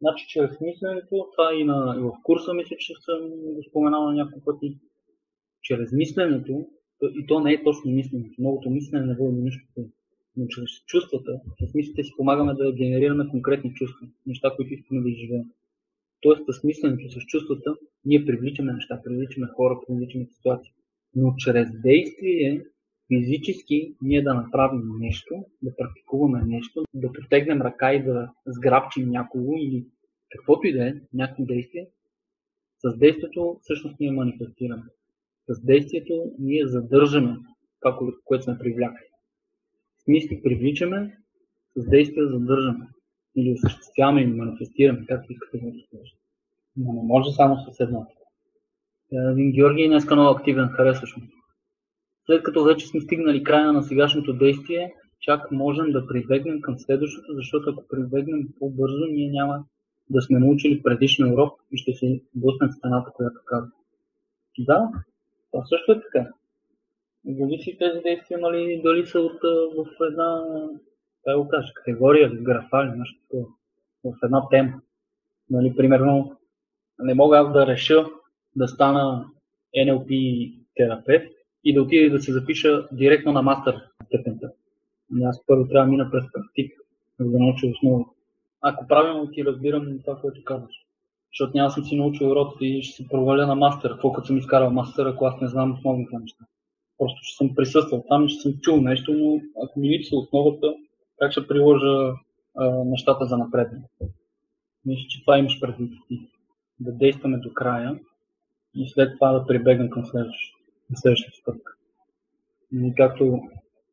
Значи, 0.00 0.24
чрез 0.28 0.60
мисленето, 0.60 1.28
това 1.36 1.54
и, 1.54 1.64
на, 1.64 1.94
и 1.98 2.02
в 2.02 2.12
курса 2.22 2.54
мисля, 2.54 2.76
че 2.78 2.94
съм 3.00 3.28
го 3.28 3.62
споменал 3.70 4.04
на 4.06 4.12
няколко 4.12 4.44
пъти, 4.44 4.78
чрез 5.62 5.92
мисленето, 5.92 6.66
и 7.02 7.26
то 7.26 7.40
не 7.40 7.52
е 7.52 7.64
точно 7.64 7.90
мисленето, 7.90 8.34
многото 8.38 8.70
мислене 8.70 9.06
не 9.06 9.14
води 9.14 9.40
нищо. 9.42 9.66
Но 10.36 10.46
чрез 10.46 10.70
чувствата, 10.86 11.40
с 11.70 11.74
мислите 11.74 12.04
си 12.04 12.12
помагаме 12.16 12.54
да 12.54 12.72
генерираме 12.72 13.28
конкретни 13.28 13.74
чувства, 13.74 14.06
неща, 14.26 14.52
които 14.56 14.74
искаме 14.74 15.00
да 15.00 15.10
изживеем. 15.10 15.44
Тоест, 16.22 16.42
с 16.48 16.64
мисленето, 16.64 17.10
с 17.10 17.26
чувствата, 17.26 17.74
ние 18.04 18.26
привличаме 18.26 18.72
неща, 18.72 19.00
привличаме 19.04 19.46
хора, 19.46 19.78
привличаме 19.86 20.26
ситуации. 20.26 20.72
Но 21.14 21.34
чрез 21.36 21.68
действие, 21.82 22.64
физически, 23.08 23.94
ние 24.02 24.22
да 24.22 24.34
направим 24.34 24.82
нещо, 25.00 25.44
да 25.62 25.76
практикуваме 25.76 26.42
нещо, 26.46 26.84
да 26.94 27.12
протегнем 27.12 27.62
ръка 27.62 27.94
и 27.94 28.04
да 28.04 28.32
сграбчим 28.46 29.10
някого 29.10 29.52
или 29.56 29.86
каквото 30.30 30.66
и 30.66 30.72
да 30.72 30.88
е, 30.88 30.94
някакво 31.14 31.44
действие, 31.44 31.86
с 32.78 32.98
действието 32.98 33.58
всъщност 33.62 34.00
ние 34.00 34.12
манифестираме. 34.12 34.82
С 35.48 35.64
действието 35.64 36.32
ние 36.38 36.66
задържаме 36.66 37.36
това, 37.80 37.98
което 38.24 38.44
сме 38.44 38.58
привлякли. 38.58 39.04
В 39.98 40.02
смисли 40.02 40.42
привличаме, 40.42 41.18
с 41.76 41.88
действие 41.90 42.26
задържаме 42.26 42.88
или 43.36 43.52
осъществяваме 43.52 44.22
или 44.22 44.32
манифестираме, 44.32 45.06
както 45.06 45.32
искате 45.32 45.58
да 45.58 45.64
го. 45.70 45.76
Но 46.76 46.92
не 46.92 47.02
може 47.02 47.30
само 47.30 47.56
с 47.56 47.80
едното. 47.80 48.14
Един 49.12 49.52
Георгий 49.52 49.88
днес 49.88 50.06
много 50.06 50.36
активен, 50.36 50.68
харесваш 50.68 51.16
му. 51.16 51.22
След 52.26 52.42
като 52.42 52.64
вече 52.64 52.86
сме 52.86 53.00
стигнали 53.00 53.44
края 53.44 53.72
на 53.72 53.82
сегашното 53.82 54.32
действие, 54.32 54.94
чак 55.20 55.50
можем 55.50 55.92
да 55.92 56.06
прибегнем 56.06 56.60
към 56.60 56.78
следващото, 56.78 57.34
защото 57.34 57.70
ако 57.70 57.88
прибегнем 57.88 58.48
по-бързо, 58.58 59.06
ние 59.10 59.30
няма 59.30 59.64
да 60.10 60.22
сме 60.22 60.38
научили 60.38 60.82
предишния 60.82 61.32
урок 61.32 61.60
и 61.72 61.76
ще 61.76 61.92
се 61.92 62.20
блъснем 62.34 62.70
в 62.70 62.74
стената, 62.74 63.10
която 63.10 63.40
казва. 63.46 63.70
Да, 64.58 64.88
това 65.50 65.64
също 65.66 65.92
е 65.92 66.00
така. 66.00 66.30
Зависи 67.26 67.76
тези 67.78 68.02
действия, 68.02 68.38
нали, 68.38 68.80
дали 68.84 69.06
са 69.06 69.20
от, 69.20 69.40
в 69.76 69.86
една 70.00 70.44
как 71.24 71.36
го 71.36 71.48
кажа, 71.48 71.72
категория, 71.74 72.30
графа 72.30 72.82
или 72.82 72.98
нещо 72.98 73.20
такова, 73.22 73.46
в 74.04 74.16
една 74.22 74.48
тема. 74.48 74.80
Нали, 75.50 75.76
примерно, 75.76 76.36
не 76.98 77.14
мога 77.14 77.38
аз 77.38 77.52
да 77.52 77.66
реша 77.66 78.06
да 78.56 78.68
стана 78.68 79.26
NLP 79.76 80.52
терапевт 80.74 81.32
и 81.64 81.74
да 81.74 81.82
отида 81.82 82.16
да 82.16 82.22
се 82.22 82.32
запиша 82.32 82.88
директно 82.92 83.32
на 83.32 83.42
мастер 83.42 83.82
степента. 84.06 84.50
Ами 85.12 85.24
аз 85.24 85.46
първо 85.46 85.68
трябва 85.68 85.86
да 85.86 85.90
мина 85.90 86.10
през 86.10 86.24
практик, 86.32 86.72
за 87.20 87.30
да 87.30 87.38
науча 87.38 87.66
основа. 87.66 88.04
Ако 88.60 88.86
правилно 88.86 89.30
ти 89.30 89.44
разбирам 89.44 89.98
това, 90.04 90.20
което 90.20 90.44
казваш. 90.44 90.74
Защото 91.32 91.56
няма 91.56 91.70
съм 91.70 91.84
си 91.84 91.96
научил 91.96 92.30
уроците 92.30 92.66
и 92.66 92.82
ще 92.82 93.02
се 93.02 93.08
проваля 93.08 93.46
на 93.46 93.54
мастер, 93.54 93.98
колкото 94.00 94.26
съм 94.26 94.38
изкарал 94.38 94.70
мастер, 94.70 95.06
ако 95.06 95.24
аз 95.24 95.40
не 95.40 95.48
знам 95.48 95.72
основните 95.72 96.16
неща. 96.18 96.44
Просто 96.98 97.20
ще 97.22 97.36
съм 97.36 97.54
присъствал 97.54 98.04
там 98.08 98.24
и 98.24 98.28
ще 98.28 98.42
съм 98.42 98.60
чул 98.60 98.80
нещо, 98.80 99.12
но 99.14 99.40
ако 99.64 99.80
ми 99.80 99.88
липсва 99.88 100.18
основата, 100.18 100.74
как 101.18 101.32
ще 101.32 101.46
приложа 101.46 102.14
а, 102.56 102.84
нещата 102.84 103.26
за 103.26 103.36
напред. 103.36 103.72
Мисля, 104.86 105.06
че 105.08 105.20
това 105.20 105.38
имаш 105.38 105.60
предвид. 105.60 105.92
Да 106.80 106.92
действаме 106.92 107.38
до 107.38 107.52
края 107.52 107.98
и 108.74 108.88
след 108.88 109.14
това 109.14 109.32
да 109.32 109.46
прибегнем 109.46 109.90
към 109.90 110.04
следващата 110.04 111.36
стъпка. 111.40 111.72
И 112.72 112.92
както 112.96 113.40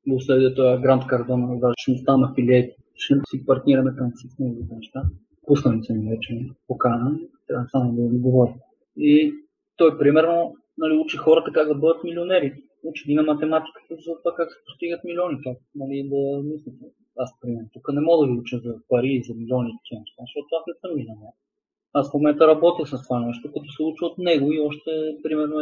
го 0.08 0.21
следя 0.21 0.55
това 0.55 0.77
Грант 0.77 1.08
Кардон, 1.08 1.60
да 1.60 1.73
ще 1.77 1.91
ми 1.91 1.97
стана 1.97 2.34
филиет, 2.36 2.75
ще 2.95 3.15
си 3.29 3.45
партнираме 3.45 3.95
там 3.97 4.12
с 4.15 4.39
него 4.39 4.67
неща. 4.71 5.03
Пуснали 5.47 5.84
се 5.84 5.93
ми 5.93 6.10
вече 6.10 6.49
покана, 6.67 7.19
трябва 7.47 7.67
само 7.71 7.93
да 7.93 8.01
ми 8.01 8.19
говоря. 8.19 8.53
И 8.97 9.34
той 9.75 9.97
примерно 9.97 10.55
нали, 10.77 10.97
учи 10.97 11.17
хората 11.17 11.51
как 11.53 11.67
да 11.67 11.75
бъдат 11.75 12.03
милионери. 12.03 12.63
Учи 12.84 13.08
ги 13.08 13.15
на 13.15 13.23
математиката 13.23 13.95
за 13.95 14.17
това 14.23 14.36
как 14.36 14.51
се 14.51 14.58
постигат 14.65 15.03
милиони, 15.03 15.38
как 15.43 15.58
нали, 15.75 16.10
да 16.10 16.43
мислят 16.43 16.75
аз, 17.23 17.39
примерно, 17.41 17.69
тук 17.73 17.93
не 17.93 18.01
мога 18.01 18.25
да 18.25 18.34
ви 18.34 18.39
уча 18.39 18.58
за 18.60 18.79
пари 18.88 19.13
и 19.13 19.23
за 19.23 19.34
милиони 19.34 19.69
и 19.69 19.99
неща, 19.99 20.21
защото 20.21 20.47
аз 20.55 20.63
не 20.67 20.73
съм 20.82 20.95
милионер. 20.95 21.34
Аз 21.93 22.12
в 22.12 22.13
момента 22.13 22.47
работя 22.47 22.86
с 22.86 23.03
това 23.03 23.19
нещо, 23.19 23.51
като 23.53 23.71
се 23.71 23.84
уча 23.84 24.05
от 24.05 24.17
него 24.17 24.51
и 24.51 24.60
още, 24.60 24.91
примерно, 25.23 25.55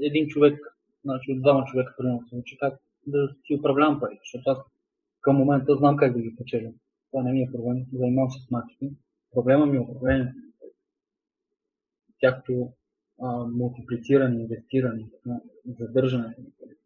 един 0.00 0.28
човек, 0.28 0.76
значи 1.04 1.32
от 1.32 1.42
двама 1.42 1.64
човека, 1.64 1.94
примерно, 1.98 2.28
се 2.28 2.36
учи 2.36 2.56
как 2.58 2.74
да 3.06 3.34
си 3.46 3.54
управлявам 3.54 4.00
пари, 4.00 4.18
защото 4.24 4.50
аз 4.50 4.58
към 5.20 5.36
момента 5.36 5.76
знам 5.76 5.96
как 5.96 6.12
да 6.12 6.20
ги 6.20 6.36
печеля. 6.36 6.72
Това 7.10 7.22
не 7.22 7.32
ми 7.32 7.42
е 7.42 7.52
проблем, 7.52 7.86
занимавам 7.92 8.30
се 8.30 8.46
с 8.46 8.50
маркетинг. 8.50 8.98
Проблема 9.34 9.66
ми 9.66 9.76
е 9.76 9.80
управлението 9.80 10.38
тяхто 12.20 12.72
мултиплициране, 13.52 14.42
инвестиране, 14.42 15.06
пари. 16.60 16.76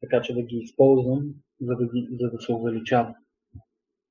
Така 0.00 0.22
че 0.22 0.34
да 0.34 0.42
ги 0.42 0.56
използвам 0.56 1.34
за 1.60 1.76
да, 1.76 1.84
ги, 1.84 2.08
за 2.20 2.30
да 2.30 2.38
се 2.38 2.52
увеличава. 2.52 3.14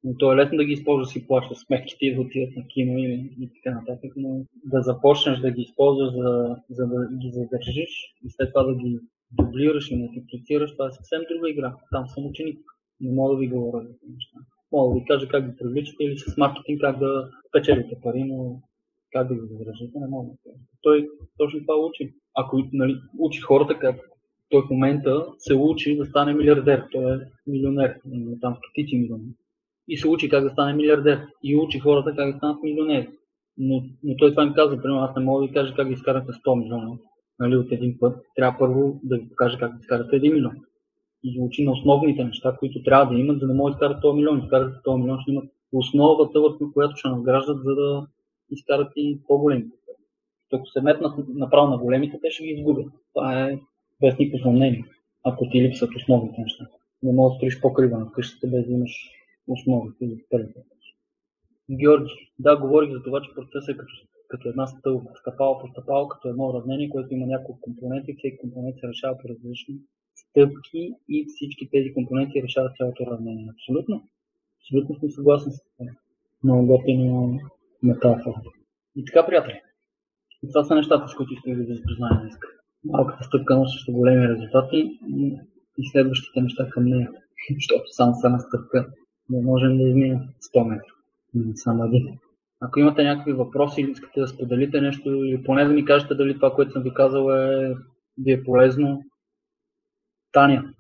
Но 0.04 0.18
то 0.18 0.34
е 0.34 0.36
лесно 0.36 0.58
да 0.58 0.66
ги 0.66 0.74
използваш 0.74 1.08
си 1.08 1.28
плащаш 1.28 1.58
сметките 1.58 2.06
и 2.06 2.16
да 2.16 2.22
отидат 2.22 2.56
на 2.56 2.68
кино 2.68 2.98
и, 2.98 3.36
и 3.40 3.50
така 3.54 3.80
нататък, 3.80 4.14
но 4.16 4.46
да 4.66 4.82
започнеш 4.82 5.40
да 5.40 5.52
ги 5.52 5.62
използваш, 5.62 6.14
за, 6.14 6.56
за 6.70 6.88
да 6.88 7.10
ги 7.22 7.32
задържиш 7.32 7.90
и 8.26 8.30
след 8.30 8.54
това 8.54 8.64
да 8.64 8.76
ги 8.76 9.00
дублираш 9.32 9.92
и 9.92 9.96
мултиплицираш, 9.96 10.72
това 10.72 10.88
е 10.88 10.92
съвсем 10.92 11.22
друга 11.32 11.50
игра. 11.50 11.76
Там 11.92 12.08
съм 12.08 12.26
ученик. 12.26 12.60
Не 13.02 13.16
мога 13.16 13.36
да 13.36 13.40
ви 13.40 13.48
говоря 13.48 13.86
за 13.88 14.00
тези 14.00 14.14
неща. 14.14 14.38
Мога 14.72 14.94
да 14.94 15.00
ви 15.00 15.06
кажа 15.06 15.28
как 15.28 15.50
ги 15.50 15.58
привличате 15.58 16.04
или 16.04 16.18
с 16.18 16.38
маркетинг 16.38 16.82
как 16.82 17.00
да 17.00 17.30
печелите 17.52 17.96
пари, 18.04 18.24
но 18.24 18.62
как 19.12 19.28
да 19.28 19.36
ги 19.36 19.42
задържите, 19.42 20.00
не 20.00 20.08
мога 20.08 20.32
да 20.32 20.38
кажа. 20.44 20.64
Той 20.82 21.10
точно 21.38 21.60
това 21.60 21.76
учи. 21.76 22.14
Ако 22.36 22.64
нали, 22.74 22.96
учи 23.20 23.42
хората 23.42 23.80
как 23.80 24.13
той 24.54 24.62
в 24.62 24.70
момента 24.70 25.26
се 25.38 25.56
учи 25.56 25.98
да 25.98 26.06
стане 26.06 26.34
милиардер. 26.34 26.84
Той 26.92 27.16
е 27.16 27.20
милионер, 27.48 27.96
там 28.42 28.56
стотици 28.58 28.98
милиони. 28.98 29.24
И 29.88 29.98
се 29.98 30.08
учи 30.08 30.30
как 30.30 30.44
да 30.44 30.50
стане 30.50 30.74
милиардер. 30.74 31.28
И 31.44 31.56
учи 31.56 31.80
хората 31.80 32.16
как 32.16 32.32
да 32.32 32.38
станат 32.38 32.64
милионери. 32.64 33.10
Но, 33.58 33.84
но 34.04 34.16
той 34.18 34.32
това 34.32 34.44
им 34.44 34.54
казва, 34.54 34.82
примерно, 34.82 35.00
аз 35.00 35.16
не 35.16 35.24
мога 35.24 35.42
да 35.42 35.48
ви 35.48 35.54
кажа 35.54 35.76
как 35.76 35.88
да 35.88 35.94
изкарате 35.94 36.32
100 36.32 36.60
милиона 36.60 36.98
нали, 37.40 37.56
от 37.56 37.72
един 37.72 37.98
път. 38.00 38.26
Трябва 38.36 38.60
първо 38.60 39.00
да 39.04 39.18
ви 39.18 39.30
покажа 39.30 39.58
как 39.58 39.72
да 39.72 39.80
изкарате 39.80 40.22
1 40.22 40.34
милион. 40.34 40.56
И 41.24 41.40
учи 41.42 41.66
на 41.66 41.72
основните 41.72 42.24
неща, 42.24 42.56
които 42.60 42.84
трябва 42.84 43.14
да 43.14 43.20
имат, 43.20 43.40
за 43.40 43.48
да 43.48 43.54
могат 43.54 43.72
да 43.72 43.76
изкарат 43.76 44.04
100 44.04 44.16
милион. 44.16 44.40
Изкарате 44.40 44.76
100 44.88 45.02
милион, 45.02 45.20
ще 45.22 45.32
имат 45.32 45.46
основата, 45.74 46.42
върху 46.42 46.74
която 46.74 46.96
ще 46.96 47.08
надграждат, 47.08 47.64
за 47.64 47.76
да 47.76 48.08
изкарат 48.52 48.92
и 48.96 49.20
по-големите. 49.28 49.78
Ако 50.54 50.68
се 50.68 50.82
метнат 50.82 51.14
направо 51.28 51.68
на 51.68 51.78
големите, 51.78 52.20
те 52.22 52.32
ще 52.32 52.44
ги 52.44 52.50
изгубят. 52.50 52.88
Това 53.14 53.44
е 53.44 53.60
без 54.02 54.18
никакво 54.20 54.44
съмнение, 54.44 54.86
ако 55.24 55.50
ти 55.50 55.62
липсват 55.62 55.96
основните 55.96 56.42
неща. 56.42 56.68
Не 57.04 57.14
можеш 57.14 57.34
да 57.34 57.38
строиш 57.38 57.62
по-крива 57.62 58.00
на 58.00 58.12
къщата, 58.12 58.48
без 58.48 58.66
да 58.68 58.74
имаш 58.74 59.10
основите 59.48 60.06
или 60.06 60.26
първите. 60.30 60.60
Георги, 61.72 62.32
да, 62.40 62.58
говорих 62.58 62.92
за 62.92 63.04
това, 63.04 63.22
че 63.22 63.34
процесът 63.36 63.70
е 63.70 63.78
като, 63.78 63.94
като 64.28 64.50
една 64.50 64.68
стълба, 64.68 65.10
стъпало 65.20 65.60
по 65.60 65.68
стъпало, 65.68 66.08
като 66.08 66.30
едно 66.30 66.50
уравнение, 66.50 66.90
което 66.90 67.14
има 67.14 67.26
няколко 67.26 67.62
компоненти, 67.62 68.16
всеки 68.18 68.38
компонент 68.38 68.76
се 68.80 68.88
решава 68.88 69.18
по 69.18 69.30
различни 69.30 69.76
стъпки 70.16 70.94
и 71.10 71.26
всички 71.28 71.70
тези 71.70 71.94
компоненти 71.94 72.44
решават 72.44 72.78
цялото 72.78 73.04
уравнение. 73.04 73.50
Абсолютно. 73.54 74.10
Абсолютно 74.60 74.96
съм 74.96 75.10
съгласен 75.10 75.52
с 75.52 75.60
това. 75.64 75.92
Много 76.44 76.68
готина 76.68 77.40
метафора. 77.84 78.42
И 78.96 79.06
така, 79.06 79.26
приятели. 79.26 79.62
И 80.44 80.48
това 80.48 80.64
са 80.64 80.76
нещата, 80.76 81.08
с 81.08 81.16
които 81.16 81.34
искам 81.34 81.54
да 81.54 81.64
ви 81.64 81.76
запозная 81.76 82.20
днес. 82.22 82.34
Малката 82.86 83.24
стъпка 83.24 83.56
носеща 83.56 83.92
големи 83.92 84.28
резултати 84.28 85.00
и, 85.08 85.40
и 85.78 85.90
следващите 85.92 86.42
неща 86.42 86.70
към 86.70 86.86
нея. 86.86 87.12
Защото 87.56 87.84
само 87.88 88.14
с 88.16 88.24
една 88.24 88.40
стъпка 88.40 88.88
не 89.30 89.42
можем 89.42 89.78
да 89.78 89.84
изминем 89.84 90.20
100 90.56 90.64
метра. 90.64 90.94
Само 91.56 91.86
един. 91.86 92.18
Ако 92.62 92.80
имате 92.80 93.04
някакви 93.04 93.34
въпроси 93.34 93.82
или 93.82 93.92
искате 93.92 94.20
да 94.20 94.28
споделите 94.28 94.82
нещо, 94.82 95.10
или 95.10 95.44
поне 95.44 95.66
да 95.66 95.74
ми 95.74 95.86
кажете 95.86 96.16
дали 96.16 96.36
това, 96.36 96.54
което 96.54 96.72
съм 96.72 96.84
ви 96.84 96.94
казал 96.94 97.32
е, 97.32 97.76
ви 98.18 98.32
е 98.32 98.44
полезно, 98.44 99.04
Таня, 100.32 100.74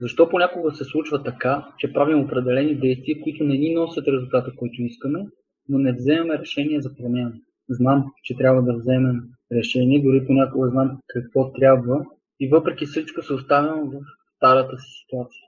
защо 0.00 0.28
понякога 0.28 0.74
се 0.74 0.84
случва 0.84 1.22
така, 1.22 1.68
че 1.78 1.92
правим 1.92 2.20
определени 2.20 2.74
действия, 2.74 3.20
които 3.22 3.44
не 3.44 3.58
ни 3.58 3.74
носят 3.74 4.08
резултата, 4.08 4.52
който 4.56 4.82
искаме, 4.82 5.26
но 5.68 5.78
не 5.78 5.92
вземем 5.92 6.30
решение 6.30 6.80
за 6.80 6.96
промяна? 6.96 7.32
Знам, 7.68 8.12
че 8.22 8.36
трябва 8.36 8.62
да 8.62 8.76
вземем 8.78 9.22
решение, 9.52 10.02
дори 10.02 10.26
понякога 10.26 10.70
знам 10.70 10.98
какво 11.06 11.52
трябва 11.52 12.06
и 12.40 12.48
въпреки 12.48 12.86
всичко 12.86 13.22
се 13.22 13.32
оставям 13.32 13.90
в 13.90 14.00
старата 14.36 14.78
си 14.78 15.02
ситуация. 15.02 15.42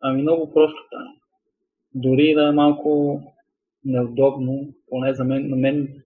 Ами 0.00 0.22
много 0.22 0.52
просто 0.52 0.82
Таня. 0.90 1.14
Дори 1.94 2.34
да 2.34 2.48
е 2.48 2.52
малко 2.52 3.20
неудобно, 3.84 4.74
поне 4.88 5.14
за 5.14 5.24
мен, 5.24 5.48
на 5.48 5.56
мен 5.56 6.02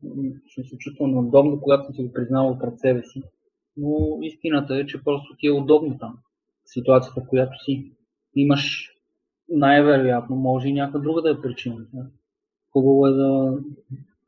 съм 0.54 0.64
се 0.64 0.78
чувствал 0.78 1.08
неудобно, 1.08 1.60
когато 1.60 1.84
съм 1.84 1.94
си 1.94 2.02
го 2.02 2.12
признавал 2.12 2.58
пред 2.58 2.80
себе 2.80 3.02
си. 3.02 3.22
Но 3.76 4.18
истината 4.22 4.76
е, 4.76 4.86
че 4.86 5.04
просто 5.04 5.36
ти 5.38 5.46
е 5.46 5.52
удобно 5.52 5.98
там. 5.98 6.18
Ситуацията, 6.64 7.20
в 7.20 7.28
която 7.28 7.64
си. 7.64 7.92
Имаш 8.34 8.88
най-вероятно, 9.48 10.36
може 10.36 10.68
и 10.68 10.72
някаква 10.72 11.00
друга 11.00 11.22
да 11.22 11.30
е 11.30 11.40
причина. 11.40 11.86
Хубаво 12.72 13.06
е 13.06 13.10
да, 13.10 13.58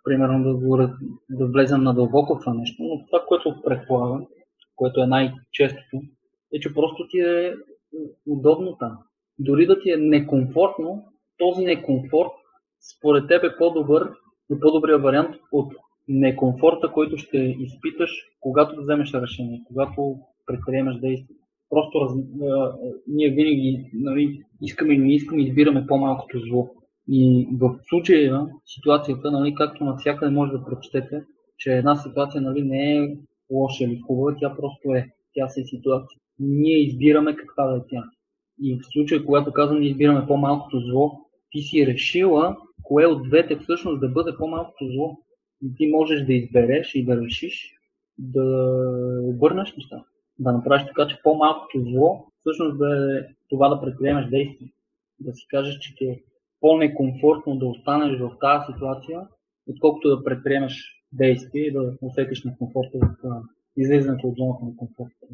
примерно, 0.05 0.45
да, 0.45 0.55
го, 0.55 0.77
да 1.31 1.47
влезем 1.47 1.83
надълбоко 1.83 2.35
в 2.35 2.41
това 2.41 2.55
нещо, 2.55 2.83
но 2.83 3.07
това, 3.07 3.25
което 3.29 3.63
предполагам, 3.65 4.27
което 4.77 5.03
е 5.03 5.07
най-честото, 5.07 6.03
е, 6.55 6.61
че 6.61 6.75
просто 6.75 7.09
ти 7.11 7.21
е 7.21 7.55
удобно 8.27 8.77
там. 8.77 8.99
Дори 9.39 9.67
да 9.67 9.81
ти 9.81 9.91
е 9.91 9.97
некомфортно, 9.97 11.05
този 11.39 11.65
некомфорт 11.65 12.31
според 12.97 13.29
теб 13.29 13.45
е 13.45 13.57
по-добър 13.59 14.11
и 14.53 14.61
по-добрия 14.61 14.99
вариант 14.99 15.37
от 15.53 15.73
некомфорта, 16.09 16.93
който 16.93 17.17
ще 17.17 17.39
изпиташ, 17.39 18.11
когато 18.41 18.81
вземеш 18.81 19.15
решение, 19.15 19.63
когато 19.67 20.17
предприемеш 20.47 20.97
действие. 20.97 21.37
Просто 21.71 22.01
раз... 22.01 22.13
ние 23.07 23.31
винаги 23.31 23.91
нали, 23.95 24.43
искаме 24.63 24.95
или 24.95 25.03
не 25.03 25.15
искаме, 25.15 25.43
избираме 25.43 25.87
по-малкото 25.87 26.39
зло. 26.39 26.71
И 27.09 27.49
в 27.61 27.79
случая 27.89 28.47
ситуацията, 28.67 29.31
нали, 29.31 29.55
както 29.55 29.85
навсякъде 29.85 30.31
може 30.31 30.53
да 30.53 30.65
прочетете, 30.65 31.25
че 31.59 31.73
една 31.73 31.97
ситуация 31.97 32.41
нали, 32.41 32.63
не 32.63 32.97
е 32.97 33.17
лоша 33.51 33.85
или 33.85 34.01
хубава, 34.07 34.37
тя 34.41 34.57
просто 34.57 34.95
е. 34.95 35.09
Тя 35.35 35.49
си 35.49 35.61
е 35.61 35.65
ситуация. 35.65 36.19
Ние 36.39 36.79
избираме 36.79 37.37
каква 37.37 37.67
да 37.67 37.77
е 37.77 37.81
тя. 37.91 38.05
И 38.63 38.79
в 38.79 38.93
случая, 38.93 39.25
когато 39.25 39.53
казвам, 39.53 39.81
ние 39.81 39.89
избираме 39.89 40.27
по-малкото 40.27 40.81
зло, 40.81 41.13
ти 41.51 41.61
си 41.61 41.87
решила 41.87 42.57
кое 42.83 43.07
от 43.07 43.29
двете 43.29 43.57
всъщност 43.57 44.01
да 44.01 44.09
бъде 44.09 44.37
по-малкото 44.39 44.89
зло. 44.95 45.19
И 45.63 45.75
ти 45.77 45.87
можеш 45.87 46.25
да 46.25 46.33
избереш 46.33 46.95
и 46.95 47.05
да 47.05 47.23
решиш 47.23 47.75
да 48.19 48.45
обърнеш 49.23 49.77
неща. 49.77 50.05
Да 50.39 50.53
направиш 50.53 50.87
така, 50.87 51.09
че 51.09 51.21
по-малкото 51.23 51.81
зло 51.81 52.27
всъщност 52.41 52.79
да 52.79 53.19
е 53.19 53.23
това 53.49 53.69
да 53.69 53.81
предприемеш 53.81 54.31
действие. 54.31 54.73
Да 55.21 55.35
си 55.35 55.47
кажеш, 55.51 55.79
че 55.79 55.97
ти 55.97 56.05
е 56.05 56.23
по-некомфортно 56.65 57.57
да 57.57 57.67
останеш 57.67 58.21
в 58.21 58.31
тази 58.41 58.73
ситуация, 58.73 59.21
отколкото 59.67 60.09
да 60.09 60.25
предприемеш 60.25 61.05
действие 61.13 61.63
и 61.63 61.73
да 61.73 61.93
усетиш 62.03 62.45
некомфорта 62.45 62.99
в 62.99 63.43
излизането 63.77 64.29
от 64.29 64.37
зоната 64.37 64.65
на 64.65 64.77
комфорта. 64.77 65.27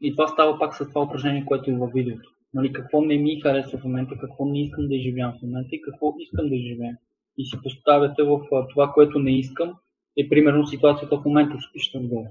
И 0.00 0.12
това 0.12 0.28
става 0.28 0.58
пак 0.58 0.74
с 0.74 0.88
това 0.88 1.02
упражнение, 1.02 1.44
което 1.44 1.70
е 1.70 1.74
във 1.74 1.92
видеото. 1.92 2.30
Нали, 2.54 2.72
какво 2.72 3.04
не 3.04 3.18
ми 3.18 3.40
харесва 3.40 3.78
в 3.78 3.84
момента, 3.84 4.18
какво 4.20 4.44
не 4.44 4.62
искам 4.62 4.88
да 4.88 4.94
изживявам 4.94 5.34
в 5.38 5.42
момента 5.42 5.68
и 5.72 5.82
какво 5.82 6.14
искам 6.18 6.48
да 6.48 6.54
изживея. 6.54 6.96
И 7.38 7.44
си 7.44 7.56
поставяте 7.62 8.22
в 8.22 8.40
това, 8.70 8.92
което 8.94 9.18
не 9.18 9.38
искам, 9.38 9.74
е 10.16 10.28
примерно 10.28 10.66
ситуацията 10.66 11.16
в 11.16 11.24
момента 11.24 11.58
си 11.58 11.66
пишете 11.72 11.98
отгоре. 11.98 12.30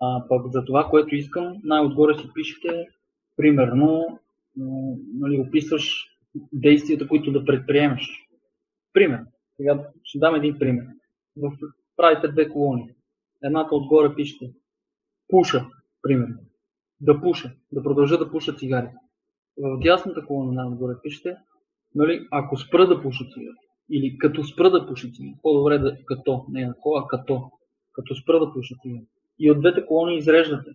А 0.00 0.24
пък 0.28 0.52
за 0.52 0.64
това, 0.64 0.84
което 0.90 1.14
искам, 1.14 1.56
най-отгоре 1.64 2.14
си 2.18 2.28
пишете, 2.34 2.86
примерно, 3.36 4.18
нали, 5.14 5.40
описваш 5.40 6.09
действията, 6.52 7.08
които 7.08 7.32
да 7.32 7.44
предприемеш. 7.44 8.28
Пример. 8.92 9.20
Сега 9.56 9.88
ще 10.04 10.18
дам 10.18 10.34
един 10.34 10.58
пример. 10.58 10.86
В, 11.36 11.52
правите 11.96 12.28
две 12.28 12.48
колони. 12.48 12.94
Едната 13.42 13.74
отгоре 13.74 14.14
пишете 14.14 14.52
пуша, 15.28 15.66
примерно. 16.02 16.38
Да 17.00 17.20
пуша, 17.20 17.52
да 17.72 17.82
продължа 17.82 18.18
да 18.18 18.30
пуша 18.30 18.54
цигари 18.54 18.88
в 19.60 19.78
дясната 19.78 20.26
колона 20.26 20.68
отгоре 20.68 20.94
пишете, 21.02 21.36
нали, 21.94 22.26
ако 22.30 22.56
спра 22.56 22.86
да 22.86 23.02
пуша 23.02 23.24
цигари, 23.24 23.56
или 23.90 24.18
като 24.18 24.44
спра 24.44 24.70
да 24.70 24.86
пуша 24.86 25.08
цигари, 25.08 25.34
по-добре 25.42 25.78
да 25.78 25.96
като, 26.04 26.44
не 26.48 26.70
ако, 26.70 26.96
а 26.96 27.06
като, 27.08 27.50
като 27.92 28.14
спра 28.14 28.40
да 28.40 28.52
пуша 28.52 28.74
цигари. 28.82 29.06
И 29.38 29.50
от 29.50 29.60
двете 29.60 29.86
колони 29.86 30.16
изреждате. 30.16 30.70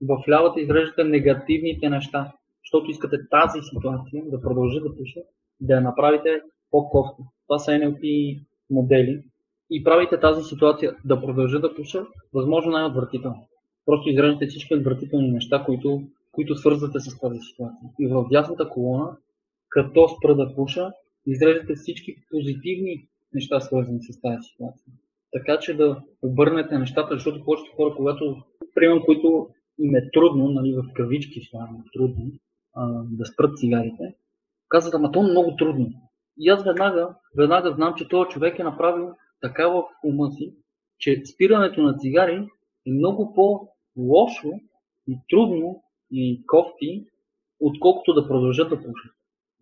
В 0.00 0.24
лявата 0.28 0.60
изреждате 0.60 1.04
негативните 1.04 1.88
неща, 1.88 2.32
защото 2.74 2.90
искате 2.90 3.28
тази 3.30 3.60
ситуация 3.62 4.22
да 4.26 4.40
продължи 4.40 4.80
да 4.80 4.96
пуша, 4.96 5.20
да 5.60 5.74
я 5.74 5.80
направите 5.80 6.40
по-кофта. 6.70 7.22
Това 7.46 7.58
са 7.58 7.70
NLP 7.70 8.40
модели. 8.70 9.22
И 9.70 9.84
правите 9.84 10.20
тази 10.20 10.42
ситуация 10.42 10.96
да 11.04 11.20
продължи 11.20 11.58
да 11.58 11.74
пуша, 11.74 12.06
възможно 12.32 12.72
най-отвратително. 12.72 13.48
Просто 13.86 14.10
изреждате 14.10 14.46
всички 14.46 14.74
отвратителни 14.74 15.30
неща, 15.30 15.62
които 15.66 16.02
които 16.32 16.54
свързвате 16.54 17.00
с 17.00 17.18
тази 17.18 17.38
ситуация. 17.40 17.88
И 18.00 18.06
в 18.06 18.26
дясната 18.30 18.68
колона, 18.68 19.16
като 19.68 20.08
спра 20.08 20.34
да 20.34 20.54
пуша, 20.54 20.92
изреждате 21.26 21.74
всички 21.74 22.16
позитивни 22.30 23.08
неща, 23.34 23.60
свързани 23.60 24.02
с 24.02 24.20
тази 24.20 24.42
ситуация. 24.42 24.92
Така 25.32 25.58
че 25.58 25.74
да 25.74 26.02
обърнете 26.22 26.78
нещата, 26.78 27.14
защото 27.14 27.44
повечето 27.44 27.76
хора, 27.76 27.94
когато, 27.96 28.42
примерно, 28.74 29.04
които 29.04 29.48
им 29.78 29.94
е 29.94 30.10
трудно, 30.10 30.48
нали, 30.48 30.72
в 30.72 30.92
кавички 30.94 31.40
слагам, 31.40 31.84
трудно, 31.92 32.32
да 33.04 33.26
спрат 33.26 33.58
цигарите, 33.58 34.14
казват, 34.68 34.94
ама 34.94 35.12
то 35.12 35.20
е 35.20 35.30
много 35.30 35.56
трудно. 35.56 35.88
И 36.38 36.48
аз 36.48 36.64
веднага, 36.64 37.14
веднага 37.36 37.72
знам, 37.74 37.94
че 37.96 38.08
този 38.08 38.28
човек 38.28 38.58
е 38.58 38.64
направил 38.64 39.14
така 39.40 39.68
в 39.68 39.84
ума 40.04 40.30
си, 40.30 40.54
че 40.98 41.22
спирането 41.34 41.82
на 41.82 41.96
цигари 41.98 42.48
е 42.86 42.90
много 42.90 43.34
по-лошо 43.34 44.52
и 45.08 45.18
трудно 45.30 45.82
и 46.10 46.46
кофти, 46.46 47.06
отколкото 47.60 48.14
да 48.14 48.28
продължат 48.28 48.68
да 48.68 48.76
пушат. 48.76 49.12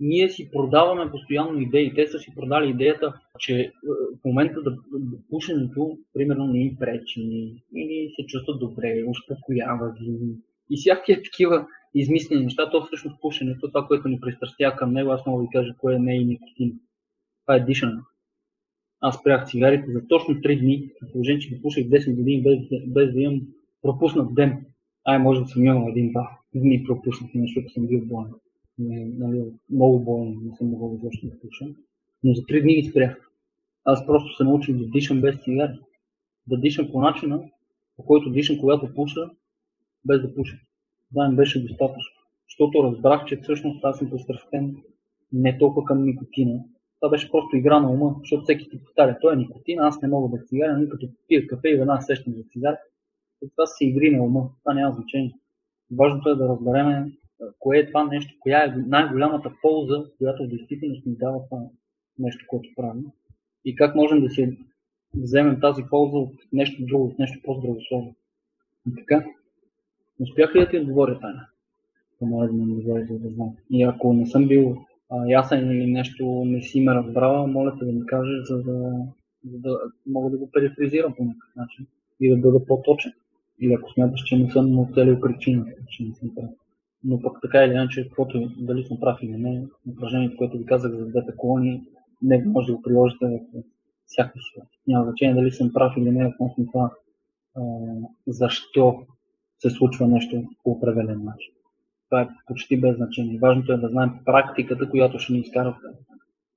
Ние 0.00 0.28
си 0.28 0.50
продаваме 0.50 1.10
постоянно 1.10 1.60
идеи. 1.60 1.94
Те 1.94 2.06
са 2.06 2.18
си 2.18 2.34
продали 2.34 2.70
идеята, 2.70 3.20
че 3.38 3.60
е, 3.60 3.70
в 4.20 4.24
момента 4.24 4.62
да 4.62 4.76
пушенето, 5.30 5.98
примерно, 6.14 6.46
не 6.46 6.58
им 6.58 6.76
пречи, 6.78 7.20
или 7.76 8.12
се 8.16 8.26
чувстват 8.26 8.60
добре, 8.60 9.04
успокоява 9.08 9.92
ги. 9.92 10.18
И 10.70 10.76
всякакви 10.76 11.22
такива 11.22 11.66
измислени 11.94 12.44
неща, 12.44 12.70
то 12.70 12.84
всъщност 12.84 13.20
пушенето, 13.20 13.68
това, 13.68 13.86
което 13.86 14.08
ни 14.08 14.20
пристрастява 14.20 14.76
към 14.76 14.92
него, 14.92 15.10
аз 15.10 15.26
мога 15.26 15.42
да 15.42 15.46
ви 15.46 15.52
кажа 15.52 15.74
кое 15.78 15.98
не 15.98 16.12
е 16.12 16.20
и 16.20 16.24
никотин. 16.24 16.80
Това 17.46 17.56
е 17.56 17.64
дишане. 17.64 18.00
Аз 19.00 19.16
спрях 19.16 19.46
цигарите 19.46 19.92
за 19.92 20.06
точно 20.08 20.34
3 20.34 20.60
дни, 20.60 20.90
в 21.02 21.12
положение, 21.12 21.40
че 21.40 21.48
ги 21.48 21.62
пуших 21.62 21.86
10 21.86 22.16
години 22.16 22.42
без, 22.42 22.58
без 22.86 23.12
да 23.12 23.20
имам 23.20 23.40
пропуснат 23.82 24.34
ден. 24.34 24.66
Ай, 25.04 25.18
може 25.18 25.40
да 25.40 25.48
съм 25.48 25.64
имал 25.64 25.88
един-два 25.88 26.38
дни 26.54 26.84
пропуснати, 26.84 27.40
защото 27.40 27.68
съм 27.68 27.86
бил 27.86 28.00
болен. 28.04 28.32
Нали, 28.78 29.44
много 29.70 30.00
болен, 30.00 30.36
не 30.44 30.56
съм 30.56 30.66
могъл 30.66 30.96
изобщо 30.98 31.26
да 31.26 31.40
пуша. 31.40 31.66
Но 32.24 32.34
за 32.34 32.46
три 32.46 32.62
дни 32.62 32.74
ги 32.74 32.90
спрях. 32.90 33.30
Аз 33.84 34.06
просто 34.06 34.36
се 34.36 34.44
научих 34.44 34.76
да 34.76 34.86
дишам 34.86 35.20
без 35.20 35.36
цигари. 35.44 35.78
Да 36.46 36.60
дишам 36.60 36.88
по 36.92 37.00
начина, 37.00 37.42
по 37.96 38.04
който 38.04 38.30
дишам, 38.30 38.58
когато 38.58 38.94
пуша, 38.94 39.30
без 40.04 40.22
да 40.22 40.34
пуша. 40.34 40.58
Да, 41.14 41.28
ми 41.28 41.36
беше 41.36 41.62
достатъчно. 41.62 42.22
Защото 42.48 42.84
разбрах, 42.84 43.24
че 43.24 43.36
всъщност 43.36 43.84
аз 43.84 43.98
съм 43.98 44.10
пострастен 44.10 44.76
не 45.32 45.58
толкова 45.58 45.84
към 45.84 46.04
никотина. 46.04 46.60
Това 47.00 47.10
беше 47.10 47.30
просто 47.30 47.56
игра 47.56 47.80
на 47.80 47.90
ума, 47.90 48.14
защото 48.18 48.42
всеки 48.42 48.70
ти 48.70 48.84
повтаря, 48.84 49.18
той 49.20 49.32
е 49.32 49.36
никотин, 49.36 49.78
аз 49.78 50.02
не 50.02 50.08
мога 50.08 50.38
да 50.38 50.44
цигаря, 50.44 50.78
но 50.78 50.88
като 50.88 51.08
пия 51.28 51.46
кафе 51.46 51.68
и 51.68 51.76
веднага 51.76 52.02
сещам 52.02 52.32
за 52.32 52.42
цигаря. 52.52 52.78
Това 53.56 53.66
си 53.66 53.84
игри 53.84 54.16
на 54.16 54.24
ума, 54.24 54.48
това 54.62 54.74
няма 54.74 54.94
значение. 54.94 55.34
Важното 55.90 56.28
е 56.28 56.34
да 56.34 56.48
разберем 56.48 57.12
кое 57.58 57.78
е 57.78 57.86
това 57.86 58.04
нещо, 58.04 58.34
коя 58.40 58.64
е 58.64 58.74
най-голямата 58.86 59.52
полза, 59.62 60.04
която 60.18 60.44
в 60.44 60.48
действителност 60.48 61.06
ни 61.06 61.16
дава 61.16 61.44
това 61.44 61.62
нещо, 62.18 62.44
което 62.48 62.68
правим. 62.76 63.04
И 63.64 63.76
как 63.76 63.94
можем 63.94 64.20
да 64.20 64.30
си 64.30 64.58
вземем 65.14 65.60
тази 65.60 65.82
полза 65.90 66.18
от 66.18 66.34
нещо 66.52 66.86
друго, 66.86 67.04
от 67.04 67.18
нещо 67.18 67.38
по-здравословно. 67.44 68.14
И 68.88 68.94
така, 68.94 69.24
успях 70.20 70.54
ли 70.54 70.60
да 70.60 70.68
ти 70.68 70.78
отговоря, 70.78 71.20
Таня? 71.20 71.46
Помоля 72.18 72.46
да 72.46 72.52
ми 72.52 72.72
отговориш, 72.72 73.08
за 73.08 73.18
да 73.18 73.28
знам. 73.28 73.56
И 73.70 73.82
ако 73.82 74.12
не 74.12 74.26
съм 74.26 74.48
бил 74.48 74.76
а, 75.10 75.26
ясен 75.26 75.70
или 75.70 75.86
нещо 75.86 76.42
не 76.44 76.62
си 76.62 76.80
ме 76.80 76.94
разбрала, 76.94 77.46
моля 77.46 77.76
те 77.78 77.84
да 77.84 77.92
ми 77.92 78.06
кажеш, 78.06 78.48
за 78.48 78.62
да, 78.62 78.92
за 79.44 79.58
да 79.58 79.78
мога 80.06 80.30
да 80.30 80.38
го 80.38 80.50
перифризирам 80.50 81.14
по 81.14 81.24
някакъв 81.24 81.56
начин 81.56 81.86
и 82.20 82.30
да 82.30 82.36
бъда 82.36 82.66
по-точен. 82.66 83.12
Или 83.60 83.72
ако 83.72 83.92
смяташ, 83.92 84.20
че 84.20 84.38
не 84.38 84.50
съм 84.50 84.78
оцелил 84.78 85.20
причината, 85.20 85.70
че 85.88 86.04
не 86.04 86.14
съм 86.14 86.34
прав. 86.34 86.50
Но 87.04 87.22
пък 87.22 87.38
така 87.42 87.64
или 87.64 87.72
иначе, 87.72 88.08
каквото 88.08 88.50
дали 88.58 88.84
съм 88.84 89.00
прав 89.00 89.18
или 89.22 89.36
не, 89.36 89.66
упражнението, 89.92 90.36
което 90.36 90.58
ви 90.58 90.66
казах 90.66 90.92
за 90.92 91.06
двете 91.06 91.36
колони, 91.36 91.82
не 92.22 92.44
може 92.44 92.66
да 92.66 92.76
го 92.76 92.82
приложите 92.82 93.26
в 93.26 93.62
всяка 94.06 94.32
ситуация. 94.48 94.78
Няма 94.86 95.04
значение 95.04 95.34
дали 95.34 95.50
съм 95.50 95.72
прав 95.72 95.92
или 95.96 96.10
не 96.10 96.26
относно 96.26 96.66
това 96.66 96.90
а, 97.56 97.62
защо 98.26 99.06
се 99.62 99.70
случва 99.70 100.08
нещо 100.08 100.44
по 100.64 100.70
определен 100.70 101.24
начин. 101.24 101.52
Това 102.10 102.22
е 102.22 102.28
почти 102.46 102.80
без 102.80 102.96
значение. 102.96 103.38
Важното 103.38 103.72
е 103.72 103.76
да 103.76 103.88
знаем 103.88 104.10
практиката, 104.24 104.90
която 104.90 105.18
ще 105.18 105.32
ни 105.32 105.38
изкара 105.38 105.70
в. 105.70 105.94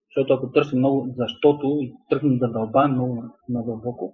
Защото 0.10 0.34
ако 0.34 0.52
търсим 0.52 0.80
много 0.80 1.14
защото 1.18 1.80
и 1.82 1.94
тръгнем 2.10 2.38
да 2.38 2.52
дълбаем 2.52 2.92
много 2.92 3.24
надълбоко, 3.50 4.14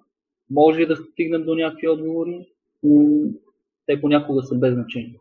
може 0.49 0.81
и 0.81 0.87
да 0.87 0.95
стигнем 0.95 1.43
до 1.43 1.55
някакви 1.55 1.87
отговори, 1.87 2.47
но 2.83 3.29
те 3.85 4.01
понякога 4.01 4.43
са 4.43 4.55
без 4.55 4.73
значение. 4.73 5.19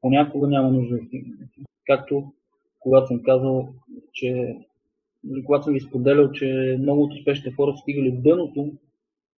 Понякога 0.00 0.48
няма 0.48 0.70
нужда 0.70 0.96
да 0.96 1.04
стигнем. 1.06 1.38
Както 1.86 2.32
когато 2.80 3.06
съм 3.06 3.22
казал, 3.22 3.68
че 4.12 4.56
когато 5.46 5.64
съм 5.64 5.74
ви 5.74 5.80
споделял, 5.80 6.32
че 6.32 6.76
много 6.80 7.02
от 7.02 7.12
успешните 7.12 7.56
хора 7.56 7.76
стигали 7.76 8.12
дъното, 8.12 8.72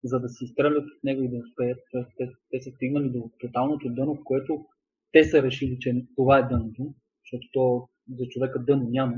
за 0.05 0.21
да 0.21 0.29
се 0.29 0.45
изстрелят 0.45 0.85
от 0.85 1.05
него 1.05 1.23
и 1.23 1.29
да 1.29 1.37
успеят. 1.37 1.79
Те, 2.19 2.31
те 2.51 2.61
са 2.61 2.71
стигнали 2.71 3.11
до 3.11 3.31
тоталното 3.41 3.89
дъно, 3.89 4.15
в 4.15 4.25
което 4.25 4.67
те 5.13 5.25
са 5.25 5.43
решили, 5.43 5.79
че 5.81 6.07
това 6.17 6.39
е 6.39 6.49
дъното, 6.49 6.95
защото 7.25 7.49
то 7.53 7.89
за 8.11 8.29
човека 8.29 8.65
дъно 8.65 8.89
няма. 8.89 9.17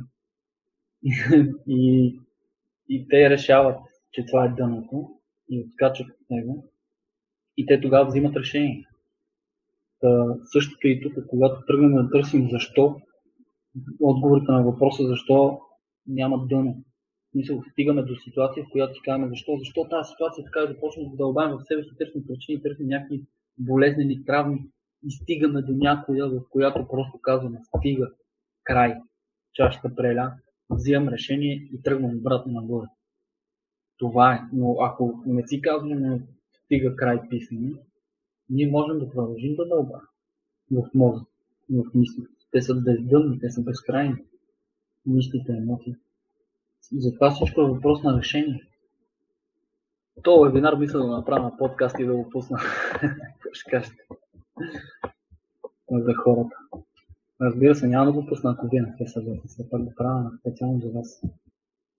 и, 1.68 2.18
и 2.88 3.08
те 3.08 3.30
решават, 3.30 3.78
че 4.12 4.26
това 4.26 4.44
е 4.44 4.54
дъното 4.54 5.08
и 5.48 5.60
отскачат 5.60 6.06
от 6.06 6.30
него. 6.30 6.72
И 7.56 7.66
те 7.66 7.80
тогава 7.80 8.06
взимат 8.06 8.36
решение. 8.36 8.86
Та, 10.00 10.36
същото 10.44 10.88
и 10.88 11.00
тук, 11.00 11.26
когато 11.28 11.66
тръгнем 11.66 11.94
да 11.94 12.10
търсим 12.10 12.48
защо, 12.50 13.00
отговорите 14.00 14.52
на 14.52 14.62
въпроса 14.62 15.06
защо 15.06 15.60
няма 16.06 16.46
дъно. 16.46 16.84
Мисля, 17.34 17.62
стигаме 17.72 18.02
до 18.02 18.16
ситуация, 18.16 18.64
в 18.64 18.70
която 18.72 18.94
си 18.94 19.00
казваме 19.04 19.28
защо, 19.28 19.56
защо 19.58 19.88
тази 19.88 20.10
ситуация 20.10 20.44
така 20.44 20.60
да 20.60 20.80
почнем 20.80 21.10
да 21.10 21.16
дълбаем 21.16 21.50
в 21.50 21.64
себе 21.64 21.82
си, 21.82 21.90
търсим 21.98 22.26
причини, 22.26 22.62
търсим 22.62 22.86
някакви 22.86 23.26
болезнени 23.58 24.24
травми 24.24 24.64
и 25.06 25.10
стигаме 25.10 25.62
до 25.62 25.72
някоя, 25.72 26.28
в 26.28 26.40
която 26.50 26.88
просто 26.88 27.18
казваме 27.22 27.58
стига, 27.76 28.10
край, 28.64 28.94
чашата 29.52 29.94
преля, 29.94 30.34
взимам 30.70 31.08
решение 31.08 31.54
и 31.54 31.82
тръгвам 31.82 32.16
обратно 32.16 32.52
нагоре. 32.52 32.86
Това 33.98 34.34
е. 34.34 34.40
Но 34.52 34.76
ако 34.80 35.22
не 35.26 35.46
си 35.46 35.60
казваме 35.60 36.22
стига 36.64 36.96
край 36.96 37.20
писане, 37.30 37.72
ние 38.50 38.70
можем 38.70 38.98
да 38.98 39.10
продължим 39.10 39.54
да 39.54 39.68
дълба 39.68 40.00
в 40.70 40.90
мозък, 40.94 41.28
в 41.70 41.94
мислите. 41.94 42.30
Те 42.50 42.62
са 42.62 42.74
бездънни, 42.74 43.38
те 43.40 43.50
са 43.50 43.62
безкрайни. 43.62 44.24
Мислите, 45.06 45.52
емоциите. 45.52 46.07
Затова 46.96 47.30
всичко 47.30 47.60
е 47.60 47.70
въпрос 47.70 48.02
на 48.02 48.18
решение. 48.18 48.68
То 50.22 50.40
вебинар 50.40 50.74
мисля 50.74 50.98
да 50.98 51.06
направя 51.06 51.42
на 51.42 51.56
подкаст 51.56 51.96
и 51.98 52.04
да 52.04 52.14
го 52.16 52.30
пусна. 52.30 52.58
Ще 53.52 53.70
кажете? 53.70 53.96
За 55.90 56.14
хората. 56.14 56.56
Разбира 57.40 57.74
се, 57.74 57.88
няма 57.88 58.06
да 58.06 58.12
го 58.12 58.26
пусна, 58.26 58.50
ако 58.50 58.68
вие 58.68 58.80
не 58.80 58.92
сте 58.92 59.06
съгласни. 59.06 59.48
Все 59.48 59.70
пак 59.70 59.84
го 59.84 59.92
правя 59.96 60.30
специално 60.40 60.80
за 60.80 60.90
вас. 60.90 61.22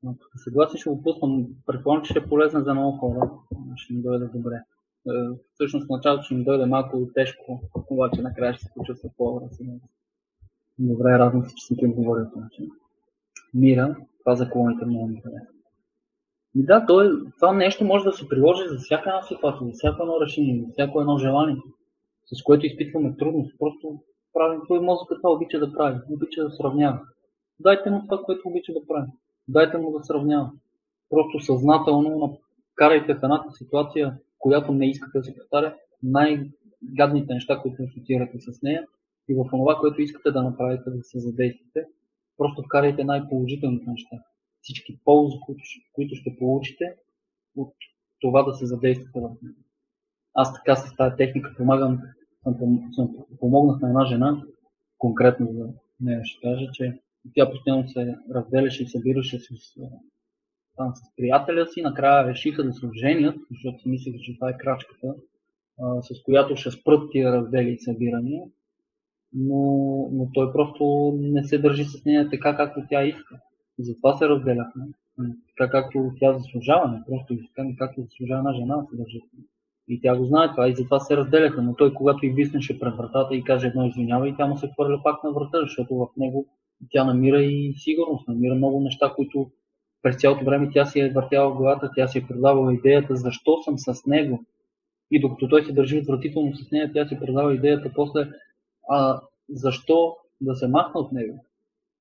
Но 0.04 0.12
ако 0.12 0.23
сте 0.23 0.38
съгласни, 0.38 0.80
ще 0.80 0.89
го 0.89 1.04
пусна. 1.04 1.45
Предполагам, 1.65 2.04
че 2.04 2.10
ще 2.10 2.19
е 2.19 2.30
полезен 2.30 2.63
за 2.63 2.73
много 2.73 2.97
хора. 2.97 3.32
Ще 3.75 3.93
ми 3.93 4.02
дойде 4.02 4.25
добре. 4.25 4.56
Е, 5.08 5.12
всъщност 5.54 5.86
в 5.86 5.89
началото 5.89 6.23
ще 6.23 6.36
ми 6.36 6.43
дойде 6.43 6.65
малко 6.65 7.10
тежко, 7.13 7.62
обаче 7.89 8.21
накрая 8.21 8.54
ще 8.54 8.63
се 8.63 8.71
почувства 8.75 9.10
по-разумно. 9.17 9.80
Добре, 10.80 11.19
радвам 11.19 11.45
се, 11.45 11.56
че 11.56 11.65
съм 11.65 11.78
ти 11.78 11.86
отговорил 11.86 12.25
по 12.34 12.39
начин. 12.39 12.69
Мира, 13.54 13.95
това 14.30 14.36
за 14.36 14.50
колоните 14.50 14.86
много 14.86 15.08
ми 15.08 15.22
харесва. 15.22 15.54
И 16.56 16.65
да, 16.65 16.86
той, 16.86 17.12
това 17.39 17.54
нещо 17.54 17.86
може 17.86 18.04
да 18.04 18.12
се 18.12 18.30
приложи 18.30 18.63
за 18.70 18.78
всяка 18.78 19.10
една 19.10 19.22
ситуация, 19.22 19.68
за 19.68 19.74
всяко 19.74 20.04
едно 20.04 20.22
решение, 20.22 20.63
за 20.65 20.72
всяко 20.72 21.02
едно 21.02 21.18
желание, 21.18 21.58
с 22.26 22.44
което 22.44 22.65
изпитваме 22.65 23.15
трудност. 23.18 23.60
Просто 23.60 24.00
правим 24.34 24.62
твой 24.65 24.80
мозък 24.80 25.08
това 25.22 25.32
обича 25.32 25.60
да 25.60 25.74
прави, 25.74 26.00
обича 26.10 26.44
да 26.44 26.50
сравнява. 26.50 27.00
Дайте 27.60 27.89
му 27.89 28.02
това, 28.10 28.24
което 28.24 28.48
обича 28.48 28.74
да 28.74 28.88
прави. 28.88 29.08
Дайте 29.48 29.78
му 29.78 29.92
да 29.92 30.04
сравнява. 30.04 30.52
Просто 31.10 31.39
съзнателно 31.39 32.39
карайте 32.76 33.13
в 33.13 33.24
едната 33.24 33.52
ситуация, 33.52 34.18
която 34.39 34.72
не 34.72 34.89
искате 34.89 35.18
да 35.18 35.24
се 35.24 35.36
повтаря, 35.36 35.76
най-гадните 36.04 37.34
неща, 37.34 37.60
които 37.62 37.84
асоциирате 37.84 38.39
с 38.39 38.62
нея 38.62 38.86
и 39.30 39.36
в 39.36 39.46
това, 39.52 39.76
което 39.76 40.02
искате 40.02 40.32
да 40.32 40.44
направите, 40.44 40.89
да 40.89 41.04
се 41.04 41.20
задействате, 41.20 41.86
Просто 42.39 42.63
вкарайте 42.63 43.04
най-положителните 43.04 43.89
неща. 43.89 44.17
Всички 44.62 44.99
ползи, 45.06 45.38
които, 45.93 46.15
ще 46.15 46.38
получите 46.39 46.95
от 47.56 47.73
това 48.19 48.43
да 48.43 48.54
се 48.54 48.65
задействате 48.65 49.19
в 49.19 49.30
него. 49.41 49.60
Аз 50.34 50.54
така 50.54 50.75
с 50.75 50.95
тази 50.95 51.15
техника 51.15 51.54
помагам, 51.58 51.99
съм, 52.43 52.91
съм 52.95 53.15
помогнах 53.39 53.82
на 53.82 53.88
една 53.88 54.06
жена, 54.06 54.43
конкретно 54.97 55.54
за 55.54 55.69
нея 55.99 56.21
ще 56.23 56.41
кажа, 56.41 56.71
че 56.73 56.99
тя 57.36 57.52
постоянно 57.52 57.89
се 57.89 58.15
разделяше 58.36 58.84
и 58.84 58.88
събираше 58.88 59.39
с, 59.39 59.47
там, 60.78 60.95
с 60.95 61.15
приятеля 61.15 61.67
си, 61.67 61.82
накрая 61.82 62.28
решиха 62.28 62.63
да 62.63 62.73
се 62.73 62.86
оженят, 62.86 63.36
защото 63.52 63.82
си 63.82 63.89
мислеха, 63.89 64.17
че 64.19 64.36
това 64.36 64.49
е 64.49 64.58
крачката, 64.58 65.15
с 66.02 66.23
която 66.23 66.56
ще 66.56 66.71
спрат 66.71 67.12
тия 67.12 67.32
раздели 67.32 67.71
и 67.71 67.80
събирания 67.80 68.43
но, 69.34 69.62
но 70.12 70.30
той 70.34 70.54
просто 70.54 71.13
не 71.22 71.44
се 71.44 71.58
държи 71.58 71.84
с 71.84 72.06
нея 72.06 72.30
така, 72.30 72.58
както 72.58 72.82
тя 72.89 73.04
иска. 73.04 73.39
Затова 73.80 74.18
се 74.18 74.30
разделяхме. 74.30 74.86
Така 75.58 75.72
както 75.72 76.12
тя 76.20 76.34
заслужава, 76.34 76.92
не 76.92 77.04
просто 77.08 77.34
иска, 77.34 77.63
но 77.63 77.76
както 77.78 78.02
заслужава 78.02 78.39
една 78.39 78.54
жена 78.54 78.78
да 78.78 78.88
се 78.89 78.98
държи. 78.98 79.22
И 79.88 80.02
тя 80.02 80.18
го 80.18 80.26
знае 80.26 80.52
това 80.52 80.70
и 80.70 80.76
затова 80.76 81.00
се 81.00 81.18
разделяха. 81.18 81.62
Но 81.62 81.76
той, 81.76 81.94
когато 81.94 82.26
и 82.26 82.30
виснеше 82.30 82.80
пред 82.80 82.96
вратата 82.96 83.36
и 83.36 83.44
каже 83.44 83.68
едно 83.68 83.86
извинява, 83.86 84.30
и 84.30 84.36
тя 84.36 84.48
му 84.48 84.58
се 84.58 84.70
хвърля 84.74 85.02
пак 85.04 85.24
на 85.24 85.32
врата, 85.32 85.60
защото 85.62 85.96
в 85.96 86.08
него 86.18 86.46
тя 86.89 87.04
намира 87.04 87.42
и 87.42 87.74
сигурност, 87.78 88.28
намира 88.28 88.56
много 88.56 88.80
неща, 88.80 89.13
които 89.15 89.52
през 90.02 90.18
цялото 90.18 90.46
време 90.46 90.70
тя 90.74 90.86
си 90.86 91.00
е 91.00 91.12
въртяла 91.12 91.54
в 91.54 91.58
главата, 91.58 91.92
тя 91.96 92.08
си 92.08 92.18
е 92.18 92.28
предавала 92.28 92.74
идеята 92.74 93.15
защо 93.15 93.58
съм 93.63 93.78
с 93.78 94.06
него. 94.06 94.46
И 95.12 95.20
докато 95.20 95.48
той 95.48 95.65
се 95.65 95.74
държи 95.74 95.98
отвратително 95.98 96.56
с 96.56 96.72
нея, 96.72 96.92
тя 96.94 97.08
си 97.08 97.20
предава 97.20 97.56
идеята 97.56 97.92
после 97.96 98.28
а 98.89 99.21
защо 99.49 100.15
да 100.41 100.56
се 100.56 100.67
махна 100.67 101.02
от 101.02 101.12
него. 101.12 101.45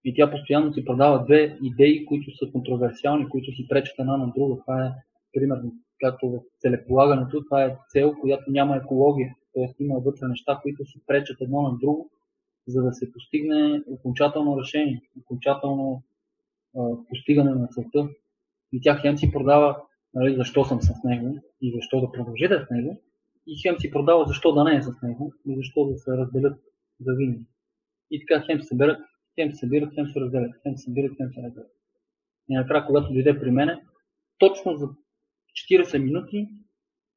И 0.05 0.15
тя 0.15 0.31
постоянно 0.31 0.73
си 0.73 0.85
продава 0.85 1.25
две 1.25 1.59
идеи, 1.63 2.07
които 2.07 2.37
са 2.37 2.53
контроверсиални, 2.53 3.29
които 3.29 3.53
си 3.53 3.69
пречат 3.69 3.99
една 3.99 4.17
на 4.17 4.33
друга. 4.37 4.61
Това 4.67 4.87
е, 4.87 4.93
примерно, 5.33 5.73
както 6.01 6.31
в 6.31 6.39
целеполагането, 6.61 7.45
това 7.45 7.65
е 7.65 7.77
цел, 7.89 8.15
която 8.21 8.51
няма 8.51 8.77
екология. 8.77 9.35
Тоест 9.55 9.81
има 9.81 9.99
вътре 9.99 10.29
неща, 10.29 10.59
които 10.63 10.85
си 10.85 11.01
пречат 11.07 11.41
едно 11.41 11.63
на 11.63 11.79
друго, 11.79 12.11
за 12.67 12.83
да 12.83 12.93
се 12.93 13.13
постигне 13.13 13.83
окончателно 13.87 14.61
решение, 14.61 15.03
окончателно 15.23 16.03
а, 16.77 16.81
постигане 17.09 17.51
на 17.51 17.69
целта. 17.69 18.09
И 18.73 18.81
тя 18.81 18.97
хем 18.97 19.19
си 19.19 19.33
продава 19.33 19.77
нали, 20.15 20.35
защо 20.37 20.65
съм 20.65 20.83
с 20.83 21.05
него 21.05 21.39
и 21.61 21.73
защо 21.75 22.01
да 22.01 22.13
продължи 22.13 22.45
е 22.45 22.49
с 22.49 22.71
него, 22.71 23.01
и 23.47 23.57
хем 23.63 23.77
си 23.79 23.91
продава 23.91 24.25
защо 24.27 24.53
да 24.53 24.65
не 24.65 24.77
е 24.77 24.83
с 24.83 25.03
него 25.03 25.33
и 25.47 25.57
защо 25.57 25.85
да 25.85 25.99
се 25.99 26.11
разделят 26.11 26.59
за 27.01 27.15
винаги. 27.15 27.47
И 28.11 28.21
така 28.21 28.45
хем 28.47 28.61
се 28.61 28.67
събират, 28.67 29.01
хем 29.35 29.51
се 29.51 29.57
събират, 29.57 29.95
хем 29.95 30.07
се 30.07 30.21
разделят, 30.21 30.53
хем 30.63 30.77
се 30.77 30.85
събират, 30.85 31.17
хем 31.17 31.31
се 31.35 31.43
разделят. 31.43 31.71
И 32.49 32.55
накрая, 32.55 32.87
когато 32.87 33.13
дойде 33.13 33.41
при 33.41 33.51
мене, 33.51 33.83
точно 34.39 34.77
за 34.77 34.89
40 35.71 35.99
минути 35.99 36.49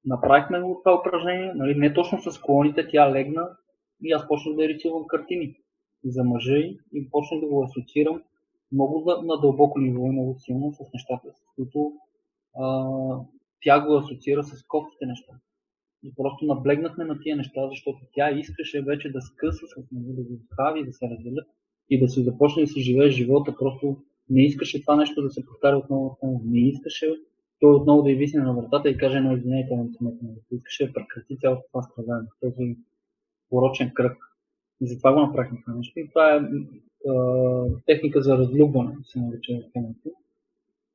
направихме 0.05 0.61
го 0.61 0.81
това 0.83 0.99
упражнение, 0.99 1.53
нали, 1.53 1.75
не 1.75 1.93
точно 1.93 2.21
с 2.21 2.41
колоните, 2.41 2.87
тя 2.87 3.11
легна 3.11 3.57
и 4.03 4.11
аз 4.11 4.27
почнах 4.27 4.55
да 4.55 4.67
рисувам 4.67 5.07
картини 5.07 5.55
за 6.03 6.23
мъжа 6.23 6.57
и 6.93 7.09
почнах 7.11 7.41
да 7.41 7.47
го 7.47 7.63
асоциирам 7.63 8.21
много 8.71 9.21
на 9.23 9.41
дълбоко 9.41 9.79
ниво 9.79 10.05
и 10.05 10.09
много 10.09 10.35
силно 10.39 10.73
с 10.73 10.93
нещата, 10.93 11.27
с 11.33 11.55
които 11.55 11.93
а, 12.55 12.85
тя 13.61 13.85
го 13.85 13.97
асоциира 13.97 14.43
с 14.43 14.63
кофтите 14.63 15.05
неща. 15.05 15.33
И 16.03 16.15
просто 16.15 16.45
наблегнахме 16.45 17.05
на 17.05 17.19
тия 17.19 17.37
неща, 17.37 17.67
защото 17.69 17.99
тя 18.13 18.31
искаше 18.31 18.81
вече 18.81 19.11
да 19.11 19.21
скъса 19.21 19.67
с 19.67 19.91
него, 19.91 20.13
да 20.13 20.21
го 20.21 20.33
изправи, 20.33 20.85
да 20.85 20.93
се 20.93 21.09
разделят 21.09 21.47
и 21.89 21.99
да 21.99 22.09
се 22.09 22.23
започне 22.23 22.63
да 22.63 22.67
си 22.67 22.81
живее 22.81 23.09
живота 23.09 23.55
просто 23.59 23.97
Не 24.29 24.43
искаше 24.45 24.81
това 24.81 24.95
нещо 24.95 25.21
да 25.21 25.29
се 25.29 25.45
повтаря 25.45 25.77
отново, 25.77 26.05
отново. 26.05 26.41
Не 26.45 26.59
искаше 26.59 27.15
той 27.59 27.73
отново 27.73 28.01
да 28.01 28.11
и 28.11 28.15
висне 28.15 28.41
на 28.41 28.53
вратата 28.53 28.89
и 28.89 28.97
каже, 28.97 29.19
но 29.19 29.37
извинете, 29.37 29.75
не 29.75 29.93
сметна. 29.97 30.29
Искаше 30.51 30.87
да 30.87 30.93
прекрати 30.93 31.37
цялото 31.37 31.63
това 31.71 31.83
страдание, 31.83 32.29
този 32.41 32.77
порочен 33.49 33.91
кръг. 33.93 34.17
И 34.81 34.87
затова 34.87 35.13
го 35.13 35.19
направихме 35.19 35.61
това 35.65 35.73
нещо. 35.77 35.99
И 35.99 36.09
това 36.09 36.35
е 36.35 36.41
е 37.05 37.11
техника 37.85 38.21
за 38.21 38.37
разлюбване, 38.37 38.95
се 39.03 39.19
нарича 39.19 39.53
в 39.53 39.71
темата. 39.73 40.09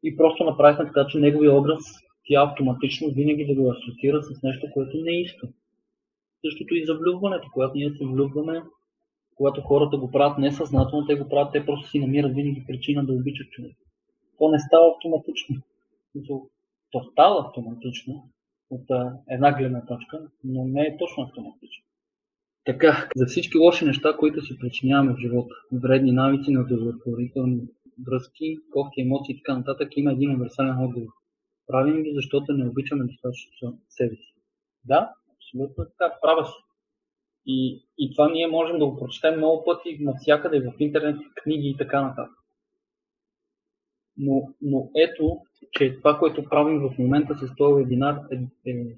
И 0.03 0.17
просто 0.17 0.45
направихме 0.45 0.85
така, 0.87 1.07
че 1.07 1.19
неговия 1.19 1.55
образ 1.55 1.85
тя 2.27 2.43
автоматично 2.43 3.11
винаги 3.11 3.47
да 3.47 3.55
го 3.55 3.71
асоциира 3.71 4.23
с 4.23 4.43
нещо, 4.43 4.67
което 4.75 4.97
не 4.97 5.21
иска. 5.21 5.49
Същото 6.45 6.75
и 6.75 6.87
за 6.87 6.95
влюбването. 6.95 7.49
Когато 7.53 7.79
ние 7.79 7.91
се 7.91 8.05
влюбваме, 8.05 8.63
когато 9.35 9.61
хората 9.61 9.97
го 9.97 10.11
правят 10.11 10.39
несъзнателно, 10.39 11.07
те 11.07 11.15
го 11.15 11.29
правят, 11.29 11.53
те 11.53 11.67
просто 11.67 11.89
си 11.89 11.99
намират 11.99 12.35
винаги 12.35 12.65
причина 12.67 13.07
да 13.07 13.13
обичат 13.13 13.51
човек. 13.51 13.77
То 14.39 14.49
не 14.49 14.59
става 14.59 14.93
автоматично. 14.95 15.57
То 16.91 17.03
става 17.13 17.47
автоматично 17.47 18.29
от 18.71 18.85
една 19.31 19.53
гледна 19.53 19.87
точка, 19.87 20.29
но 20.45 20.65
не 20.65 20.83
е 20.83 20.97
точно 20.97 21.23
автоматично. 21.23 21.85
Така, 22.65 23.09
за 23.17 23.27
всички 23.27 23.59
лоши 23.59 23.85
неща, 23.85 24.17
които 24.19 24.41
си 24.41 24.59
причиняваме 24.59 25.15
в 25.15 25.19
живота, 25.19 25.55
вредни 25.73 26.13
навици, 26.13 26.51
неудовлетворителни 26.51 27.61
връзки, 28.07 28.59
кофти, 28.73 29.01
емоции 29.01 29.35
и 29.35 29.37
така 29.37 29.59
нататък, 29.59 29.97
има 29.97 30.13
един 30.13 30.31
универсален 30.31 30.85
отговор. 30.85 31.09
Правим 31.67 32.03
ги, 32.03 32.13
защото 32.15 32.53
не 32.53 32.69
обичаме 32.69 33.05
достатъчно 33.05 33.79
себе 33.89 34.17
си. 34.17 34.35
Да, 34.85 35.15
абсолютно 35.37 35.85
така, 35.85 36.15
права 36.23 36.45
си. 36.45 36.53
И, 37.47 37.87
и 37.99 38.15
това 38.15 38.31
ние 38.31 38.47
можем 38.47 38.79
да 38.79 38.87
го 38.87 38.97
прочетем 38.97 39.37
много 39.37 39.65
пъти 39.65 39.99
навсякъде, 40.01 40.61
в 40.61 40.73
интернет, 40.79 41.21
книги 41.35 41.69
и 41.69 41.77
така 41.77 42.03
нататък. 42.03 42.33
Но, 44.17 44.55
но 44.63 44.91
ето, 44.97 45.41
че 45.73 45.99
това, 45.99 46.19
което 46.19 46.45
правим 46.45 46.81
в 46.81 46.99
момента 46.99 47.35
с 47.35 47.57
този 47.57 47.83
вебинар 47.83 48.21
е, 48.33 48.71
е 48.71 48.97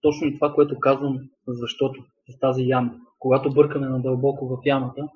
точно 0.00 0.26
и 0.26 0.34
това, 0.34 0.54
което 0.54 0.80
казвам, 0.80 1.30
защото 1.48 2.04
с 2.28 2.38
тази 2.38 2.62
яма. 2.68 3.00
Когато 3.18 3.50
бъркаме 3.50 3.88
надълбоко 3.88 4.48
в 4.48 4.66
ямата 4.66 5.08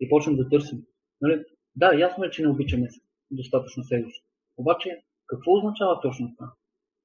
и 0.00 0.08
почнем 0.08 0.36
да 0.36 0.48
търсим. 0.48 0.82
Нали? 1.20 1.44
Да, 1.76 1.94
ясно 1.94 2.24
е, 2.24 2.30
че 2.30 2.42
не 2.42 2.48
обичаме 2.48 2.88
достатъчно 3.30 3.84
себе 3.84 4.10
си. 4.10 4.22
Обаче, 4.56 5.02
какво 5.32 5.56
означава 5.56 6.00
точно 6.00 6.34
това? 6.36 6.52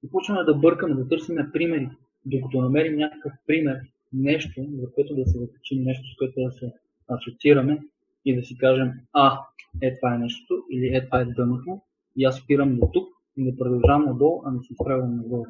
И 0.04 0.10
почваме 0.10 0.44
да 0.44 0.56
бъркаме, 0.56 0.96
да 0.96 1.08
търсиме 1.08 1.52
примери, 1.54 1.90
докато 2.26 2.62
намерим 2.62 2.96
някакъв 2.96 3.34
пример, 3.48 3.80
нещо, 4.14 4.66
за 4.82 4.92
което 4.92 5.16
да 5.16 5.26
се 5.26 5.40
закачим, 5.40 5.84
нещо, 5.84 6.04
с 6.14 6.18
което 6.18 6.42
да 6.42 6.52
се 6.52 6.74
асоциираме 7.08 7.82
и 8.26 8.36
да 8.36 8.44
си 8.44 8.58
кажем, 8.58 8.92
а, 9.14 9.40
е 9.82 9.98
това 9.98 10.16
е 10.16 10.18
нещото, 10.18 10.64
или 10.72 10.96
е 10.96 11.06
това 11.06 11.20
е 11.20 11.26
дъното, 11.26 11.82
и 12.18 12.26
аз 12.26 12.36
спирам 12.36 12.80
до 12.80 12.90
тук, 12.94 13.10
и 13.38 13.44
не 13.44 13.58
продължавам 13.58 14.06
надолу, 14.06 14.42
а 14.46 14.52
не 14.52 14.60
се 14.64 14.74
изправям 14.74 15.16
нагоре. 15.16 15.50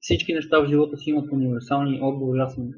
Всички 0.00 0.34
неща 0.34 0.60
в 0.60 0.68
живота 0.68 0.96
си 0.96 1.10
имат 1.10 1.32
универсални 1.32 2.00
отговори, 2.02 2.40
аз 2.40 2.54
съм 2.54 2.70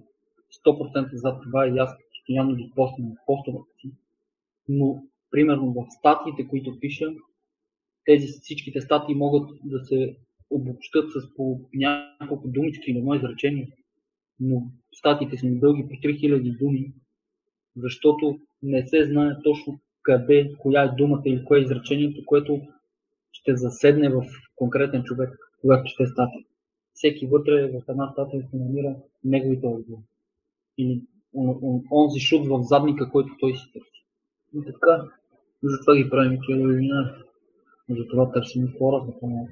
100% 0.66 1.14
за 1.14 1.40
това 1.40 1.66
и 1.66 1.78
аз 1.78 1.90
постоянно 2.10 2.56
ги 2.56 2.72
постам 2.76 3.04
в 3.04 3.26
постовете 3.26 3.70
си. 3.80 3.90
Но, 4.68 5.02
примерно 5.30 5.72
в 5.72 5.86
статиите, 5.98 6.48
които 6.48 6.80
пиша, 6.80 7.06
тези 8.04 8.26
всичките 8.26 8.80
статии 8.80 9.14
могат 9.14 9.50
да 9.64 9.84
се 9.84 10.16
обобщат 10.50 11.10
с 11.12 11.34
по 11.34 11.60
няколко 11.74 12.48
думички 12.48 12.90
или 12.90 12.98
едно 12.98 13.14
изречение. 13.14 13.68
Но 14.40 14.62
статиите 14.94 15.36
са 15.36 15.46
ми 15.46 15.58
дълги 15.58 15.82
по 15.82 15.94
3000 15.94 16.58
думи, 16.58 16.92
защото 17.76 18.40
не 18.62 18.86
се 18.86 19.04
знае 19.04 19.42
точно 19.44 19.80
къде, 20.02 20.54
коя 20.58 20.82
е 20.82 20.94
думата 20.96 21.22
или 21.24 21.44
кое 21.44 21.58
е 21.58 21.62
изречението, 21.62 22.24
което 22.26 22.60
ще 23.32 23.56
заседне 23.56 24.08
в 24.08 24.24
конкретен 24.56 25.02
човек, 25.04 25.38
когато 25.60 25.90
ще 25.90 26.06
статия. 26.06 26.44
Всеки 26.94 27.26
вътре 27.26 27.66
в 27.66 27.82
една 27.88 28.12
статия 28.12 28.42
се 28.50 28.56
намира 28.56 28.96
неговите 29.24 29.66
отговори. 29.66 30.04
Или 30.78 31.02
онзи 31.92 32.20
шут 32.20 32.46
в 32.46 32.62
задника, 32.62 33.10
който 33.10 33.36
той 33.40 33.56
си 33.56 33.72
търси. 33.72 34.04
И 34.54 34.64
така, 34.66 35.08
затова 35.62 35.96
ги 35.96 36.10
правим 36.10 36.38
тези 36.48 36.64
вебинари. 36.64 37.08
Затова 37.98 38.32
търсим 38.32 38.72
хора, 38.78 39.04
за 39.06 39.28
да 39.28 39.46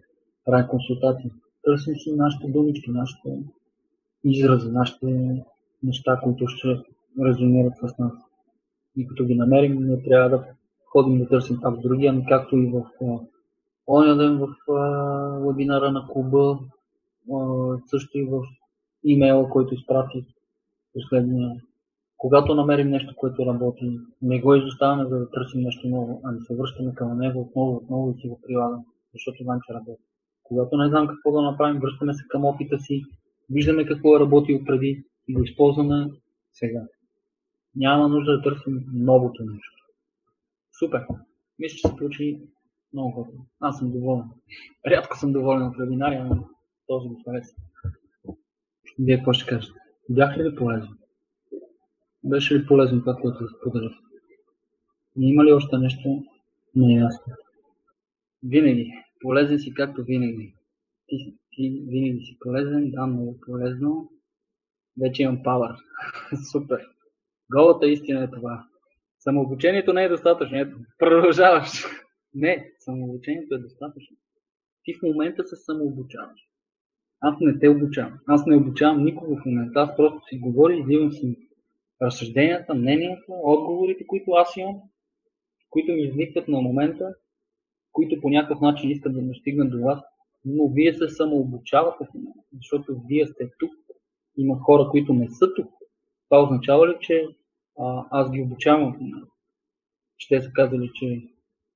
правим 0.45 0.69
консултации. 0.69 1.31
Търсим 1.63 1.95
си 1.97 2.13
нашите 2.17 2.49
думички, 2.49 2.91
нашите 2.91 3.39
изрази, 4.25 4.71
нашите 4.71 5.43
неща, 5.83 6.21
които 6.23 6.47
ще 6.47 6.69
резонират 7.25 7.73
с 7.77 7.99
нас. 7.99 8.13
И 8.97 9.07
като 9.07 9.25
ги 9.25 9.35
намерим, 9.35 9.87
не 9.87 10.03
трябва 10.03 10.31
да 10.31 10.45
ходим 10.87 11.19
да 11.19 11.29
търсим 11.29 11.61
пак 11.61 11.77
в 11.77 11.81
другия, 11.81 12.13
ами 12.13 12.27
както 12.29 12.57
и 12.57 12.67
в 12.67 12.85
оня 13.87 14.17
ден 14.17 14.39
в 14.39 14.49
вебинара 15.47 15.91
на 15.93 16.09
клуба, 16.09 16.59
а, 17.33 17.77
също 17.87 18.19
и 18.19 18.25
в 18.25 18.43
имейла, 19.05 19.51
който 19.51 19.75
изпратих 19.75 20.25
последния. 20.95 21.61
Когато 22.21 22.55
намерим 22.55 22.91
нещо, 22.91 23.15
което 23.17 23.47
работи, 23.47 23.99
не 24.23 24.41
го 24.41 24.55
изоставяме 24.55 25.09
за 25.09 25.19
да 25.19 25.31
търсим 25.31 25.61
нещо 25.61 25.89
ново, 25.89 26.21
ами 26.25 26.41
се 26.41 26.57
връщаме 26.57 26.95
към 26.95 27.19
него 27.19 27.41
отново, 27.41 27.77
отново 27.77 28.11
и 28.11 28.21
си 28.21 28.29
го 28.29 28.41
прилагаме, 28.41 28.85
защото 29.13 29.43
знам, 29.43 29.61
че 29.67 29.75
работи. 29.75 30.03
Когато 30.43 30.77
не 30.77 30.89
знам 30.89 31.07
какво 31.07 31.33
да 31.33 31.43
направим, 31.43 31.81
връщаме 31.81 32.15
се 32.15 32.25
към 32.29 32.45
опита 32.45 32.79
си, 32.79 33.03
виждаме 33.51 33.87
какво 33.87 34.17
е 34.17 34.21
работило 34.21 34.65
преди 34.65 35.05
и 35.29 35.35
го 35.35 35.43
използваме 35.43 36.11
сега. 36.53 36.83
Няма 37.77 38.09
нужда 38.09 38.37
да 38.37 38.43
търсим 38.43 38.85
новото 38.93 39.43
нещо. 39.45 39.85
Супер! 40.79 41.07
Мисля, 41.59 41.77
че 41.77 41.89
се 41.89 41.97
получи 41.97 42.41
много 42.93 43.11
хубаво. 43.11 43.47
Аз 43.61 43.79
съм 43.79 43.93
доволен. 43.93 44.25
Рядко 44.87 45.19
съм 45.19 45.33
доволен 45.33 45.67
от 45.67 45.77
вебинария, 45.79 46.25
но 46.25 46.49
този 46.87 47.09
го 47.09 47.23
хареса. 47.25 47.55
Вие 48.99 49.17
какво 49.17 49.33
ще 49.33 49.47
кажете? 49.47 49.79
Бях 50.09 50.39
ли 50.39 50.55
полезен? 50.55 51.00
Беше 52.25 52.55
ли 52.55 52.67
полезно 52.67 53.01
това, 53.01 53.15
което 53.15 53.49
споделих? 53.49 53.93
Има 55.19 55.45
ли 55.45 55.53
още 55.53 55.79
нещо 55.79 56.25
неясно? 56.75 57.35
Винаги. 58.43 58.93
Полезен 59.21 59.59
си 59.59 59.75
както 59.75 60.05
винаги. 60.05 60.55
Ти, 61.07 61.35
ти 61.51 61.85
винаги 61.89 62.25
си 62.25 62.37
полезен, 62.41 62.91
да, 62.91 63.07
много 63.07 63.41
полезно. 63.41 64.11
Вече 65.01 65.23
имам 65.23 65.43
пауър. 65.43 65.77
Супер. 66.53 66.81
Голата 67.53 67.87
истина 67.87 68.25
е 68.25 68.31
това. 68.31 68.65
Самообучението 69.19 69.93
не 69.93 70.05
е 70.05 70.09
достатъчно. 70.09 70.59
Ето, 70.59 70.77
продължаваш. 70.99 71.85
Не, 72.35 72.73
самообучението 72.79 73.55
е 73.55 73.59
достатъчно. 73.59 74.17
Ти 74.83 74.95
в 74.95 75.03
момента 75.03 75.45
се 75.45 75.57
самообучаваш. 75.57 76.41
Аз 77.21 77.37
не 77.41 77.59
те 77.59 77.69
обучавам. 77.69 78.19
Аз 78.27 78.47
не 78.47 78.57
обучавам 78.57 79.05
никого 79.05 79.37
в 79.37 79.45
момента. 79.47 79.81
Аз 79.81 79.97
просто 79.97 80.21
си 80.29 80.39
говоря 80.39 80.77
и 80.77 80.83
взимам 80.83 81.13
си 81.13 81.50
разсъжденията, 82.03 82.75
мнението, 82.75 83.25
отговорите, 83.29 84.07
които 84.07 84.31
аз 84.31 84.57
имам, 84.57 84.77
които 85.71 85.93
ми 85.93 86.03
изникват 86.03 86.49
на 86.49 86.61
момента, 86.61 87.15
които 87.93 88.21
по 88.21 88.29
някакъв 88.29 88.61
начин 88.61 88.91
искат 88.91 89.15
да 89.15 89.23
достигнат 89.23 89.71
до 89.71 89.83
вас, 89.83 90.01
но 90.45 90.69
вие 90.69 90.95
се 90.95 91.09
самообучавате 91.09 92.05
в 92.05 92.15
момента, 92.15 92.41
защото 92.53 93.03
вие 93.09 93.27
сте 93.27 93.51
тук. 93.59 93.71
Има 94.37 94.59
хора, 94.59 94.89
които 94.91 95.13
не 95.13 95.29
са 95.29 95.55
тук. 95.57 95.71
Това 96.29 96.43
означава 96.43 96.89
ли, 96.89 96.97
че 97.01 97.27
а, 97.79 98.07
аз 98.11 98.31
ги 98.31 98.43
обучавам 98.43 98.93
в 98.93 99.01
момента? 99.01 99.33
Че 100.19 100.29
те 100.29 100.43
са 100.43 100.53
казали, 100.53 100.91
че 100.95 101.23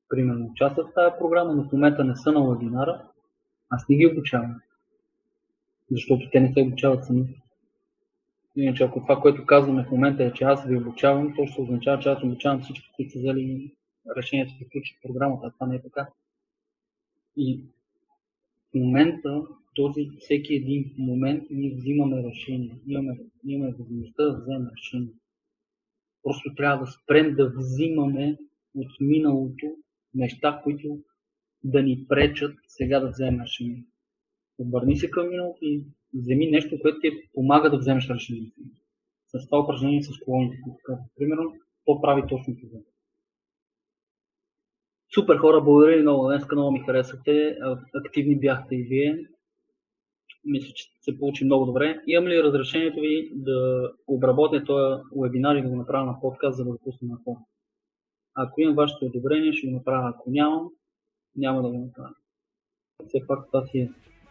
примерно 0.09 0.47
участват 0.47 0.87
в 0.87 0.95
тази 0.95 1.15
програма, 1.19 1.55
но 1.55 1.69
в 1.69 1.73
момента 1.73 2.05
не 2.05 2.17
са 2.17 2.33
на 2.33 2.51
вебинара, 2.51 3.09
аз 3.71 3.89
не 3.89 3.97
ги 3.97 4.07
обучавам. 4.07 4.61
Защото 5.91 6.31
те 6.33 6.41
не 6.41 6.53
се 6.53 6.61
обучават 6.61 7.05
сами. 7.05 7.25
Иначе 8.57 8.85
ако 8.85 9.01
това, 9.01 9.21
което 9.21 9.47
казваме 9.47 9.85
в 9.85 9.91
момента 9.91 10.25
е, 10.25 10.33
че 10.33 10.45
аз 10.45 10.67
ви 10.67 10.77
обучавам, 10.77 11.35
то 11.37 11.47
ще 11.47 11.61
означава, 11.61 12.03
че 12.03 12.09
аз 12.09 12.23
обучавам 12.23 12.63
всички, 12.63 12.91
които 12.97 13.13
са 13.13 13.19
взели 13.19 13.75
решението 14.17 14.55
да 14.61 14.67
включат 14.67 14.97
програмата, 15.03 15.47
а 15.47 15.53
това 15.53 15.67
не 15.67 15.77
е 15.77 15.83
така. 15.83 16.09
И 17.37 17.65
в 18.71 18.75
момента, 18.75 19.43
този 19.75 20.11
всеки 20.19 20.55
един 20.55 20.95
момент, 20.99 21.45
ние 21.51 21.75
взимаме 21.75 22.23
решение. 22.23 22.79
Имаме, 22.87 23.19
имаме 23.45 23.75
възможността 23.79 24.25
да 24.25 24.41
вземем 24.41 24.69
решение. 24.77 25.13
Просто 26.23 26.55
трябва 26.55 26.85
да 26.85 26.91
спрем 26.91 27.35
да 27.35 27.53
взимаме 27.57 28.39
от 28.75 28.91
миналото 29.01 29.77
неща, 30.15 30.61
които 30.65 30.99
да 31.65 31.83
ни 31.83 32.05
пречат 32.09 32.57
сега 32.67 33.01
да 33.01 33.09
вземем 33.09 33.41
решение. 33.41 33.85
Обърни 34.59 34.97
се 34.97 35.11
към 35.11 35.29
миналото 35.29 35.65
и 35.65 35.85
вземи 36.15 36.47
нещо, 36.47 36.79
което 36.83 37.01
ти 37.01 37.11
помага 37.35 37.71
да 37.71 37.79
вземеш 37.79 38.11
решение. 38.11 38.51
С 39.27 39.47
това 39.47 39.61
упражнение 39.61 40.03
с 40.03 40.09
колоните, 40.25 40.61
които 40.65 40.79
казвам. 40.85 41.07
Примерно, 41.17 41.53
то 41.85 42.01
прави 42.01 42.23
точно 42.29 42.57
това. 42.57 42.81
Супер 45.15 45.37
хора, 45.37 45.61
благодаря 45.61 45.97
ви 45.97 46.03
много. 46.03 46.27
Днес 46.29 46.45
много 46.53 46.73
ми 46.73 46.81
харесахте. 46.87 47.59
Активни 47.95 48.39
бяхте 48.39 48.75
и 48.77 48.83
вие. 48.83 49.27
Мисля, 50.45 50.73
че 50.75 50.85
се 51.01 51.19
получи 51.19 51.45
много 51.45 51.67
добре. 51.67 52.03
Имам 52.07 52.29
ли 52.29 52.43
разрешението 52.43 53.01
ви 53.01 53.31
да 53.35 53.91
обработя 54.07 54.65
този 54.65 55.03
вебинар 55.17 55.57
и 55.57 55.63
да 55.63 55.69
го 55.69 55.77
направя 55.77 56.07
на 56.07 56.21
подкаст, 56.21 56.57
за 56.57 56.65
да 56.65 56.71
го 56.71 56.79
пусна 56.85 57.09
на 57.09 57.19
фон? 57.25 57.37
Ако 58.35 58.61
имам 58.61 58.75
вашето 58.75 59.07
одобрение, 59.07 59.53
ще 59.53 59.67
го 59.67 59.73
направя. 59.73 60.09
Ако 60.09 60.31
нямам, 60.31 60.71
няма 61.37 61.63
да 61.63 61.69
го 61.69 61.79
направя. 61.79 62.15
Все 63.07 63.27
пак 63.27 63.47
това 63.47 63.67
си 63.67 63.79
е 63.79 63.91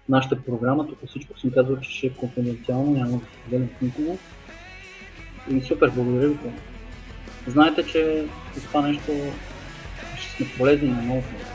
нашата 0.09 0.41
програма, 0.41 0.87
тук 0.87 0.99
всичко 1.09 1.39
съм 1.39 1.51
казал, 1.51 1.79
че 1.79 1.91
ще 1.91 2.07
е 2.07 2.09
конфиденциално, 2.09 2.91
няма 2.91 3.17
да 3.17 3.25
се 3.25 3.31
споделям 3.41 3.69
с 3.77 3.81
никого. 3.81 4.17
И 5.51 5.61
супер, 5.61 5.89
благодаря 5.89 6.27
ви. 6.27 6.37
Знаете, 7.47 7.83
че 7.85 8.25
с 8.57 8.63
това 8.63 8.81
нещо 8.81 9.11
ще 10.17 10.35
сме 10.35 10.57
полезни 10.57 10.89
на 10.89 11.01
много 11.01 11.21
хора. 11.21 11.45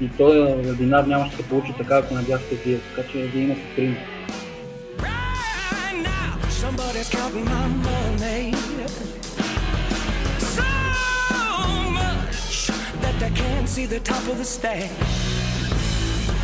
И 0.00 0.08
този 0.08 0.38
вебинар 0.38 1.04
няма 1.04 1.26
ще 1.26 1.36
се 1.36 1.48
получи 1.48 1.74
така, 1.78 1.96
ако 1.96 2.14
не 2.14 2.22
бяхте 2.22 2.54
вие, 2.54 2.78
така 2.78 3.08
че 3.08 3.18
вие 3.18 3.42
имате 3.42 3.96
much 11.96 12.70
that 13.00 13.18
they 13.20 13.30
can't 13.30 13.68
see 13.68 13.86
the 13.86 14.00
top 14.00 14.26
of 14.28 14.38
the 14.38 14.44
stack. 14.44 14.90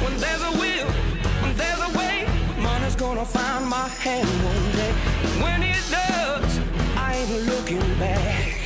When 0.02 0.16
there's 0.22 0.42
a 0.42 0.52
will, 0.60 1.11
money's 2.92 2.96
gonna 2.96 3.24
find 3.24 3.66
my 3.68 3.88
hand 3.88 4.28
one 4.44 4.72
day. 4.72 4.92
When 5.42 5.62
it 5.62 5.82
does, 5.90 6.60
I 6.96 7.14
ain't 7.16 7.46
looking 7.46 7.98
back. 7.98 8.61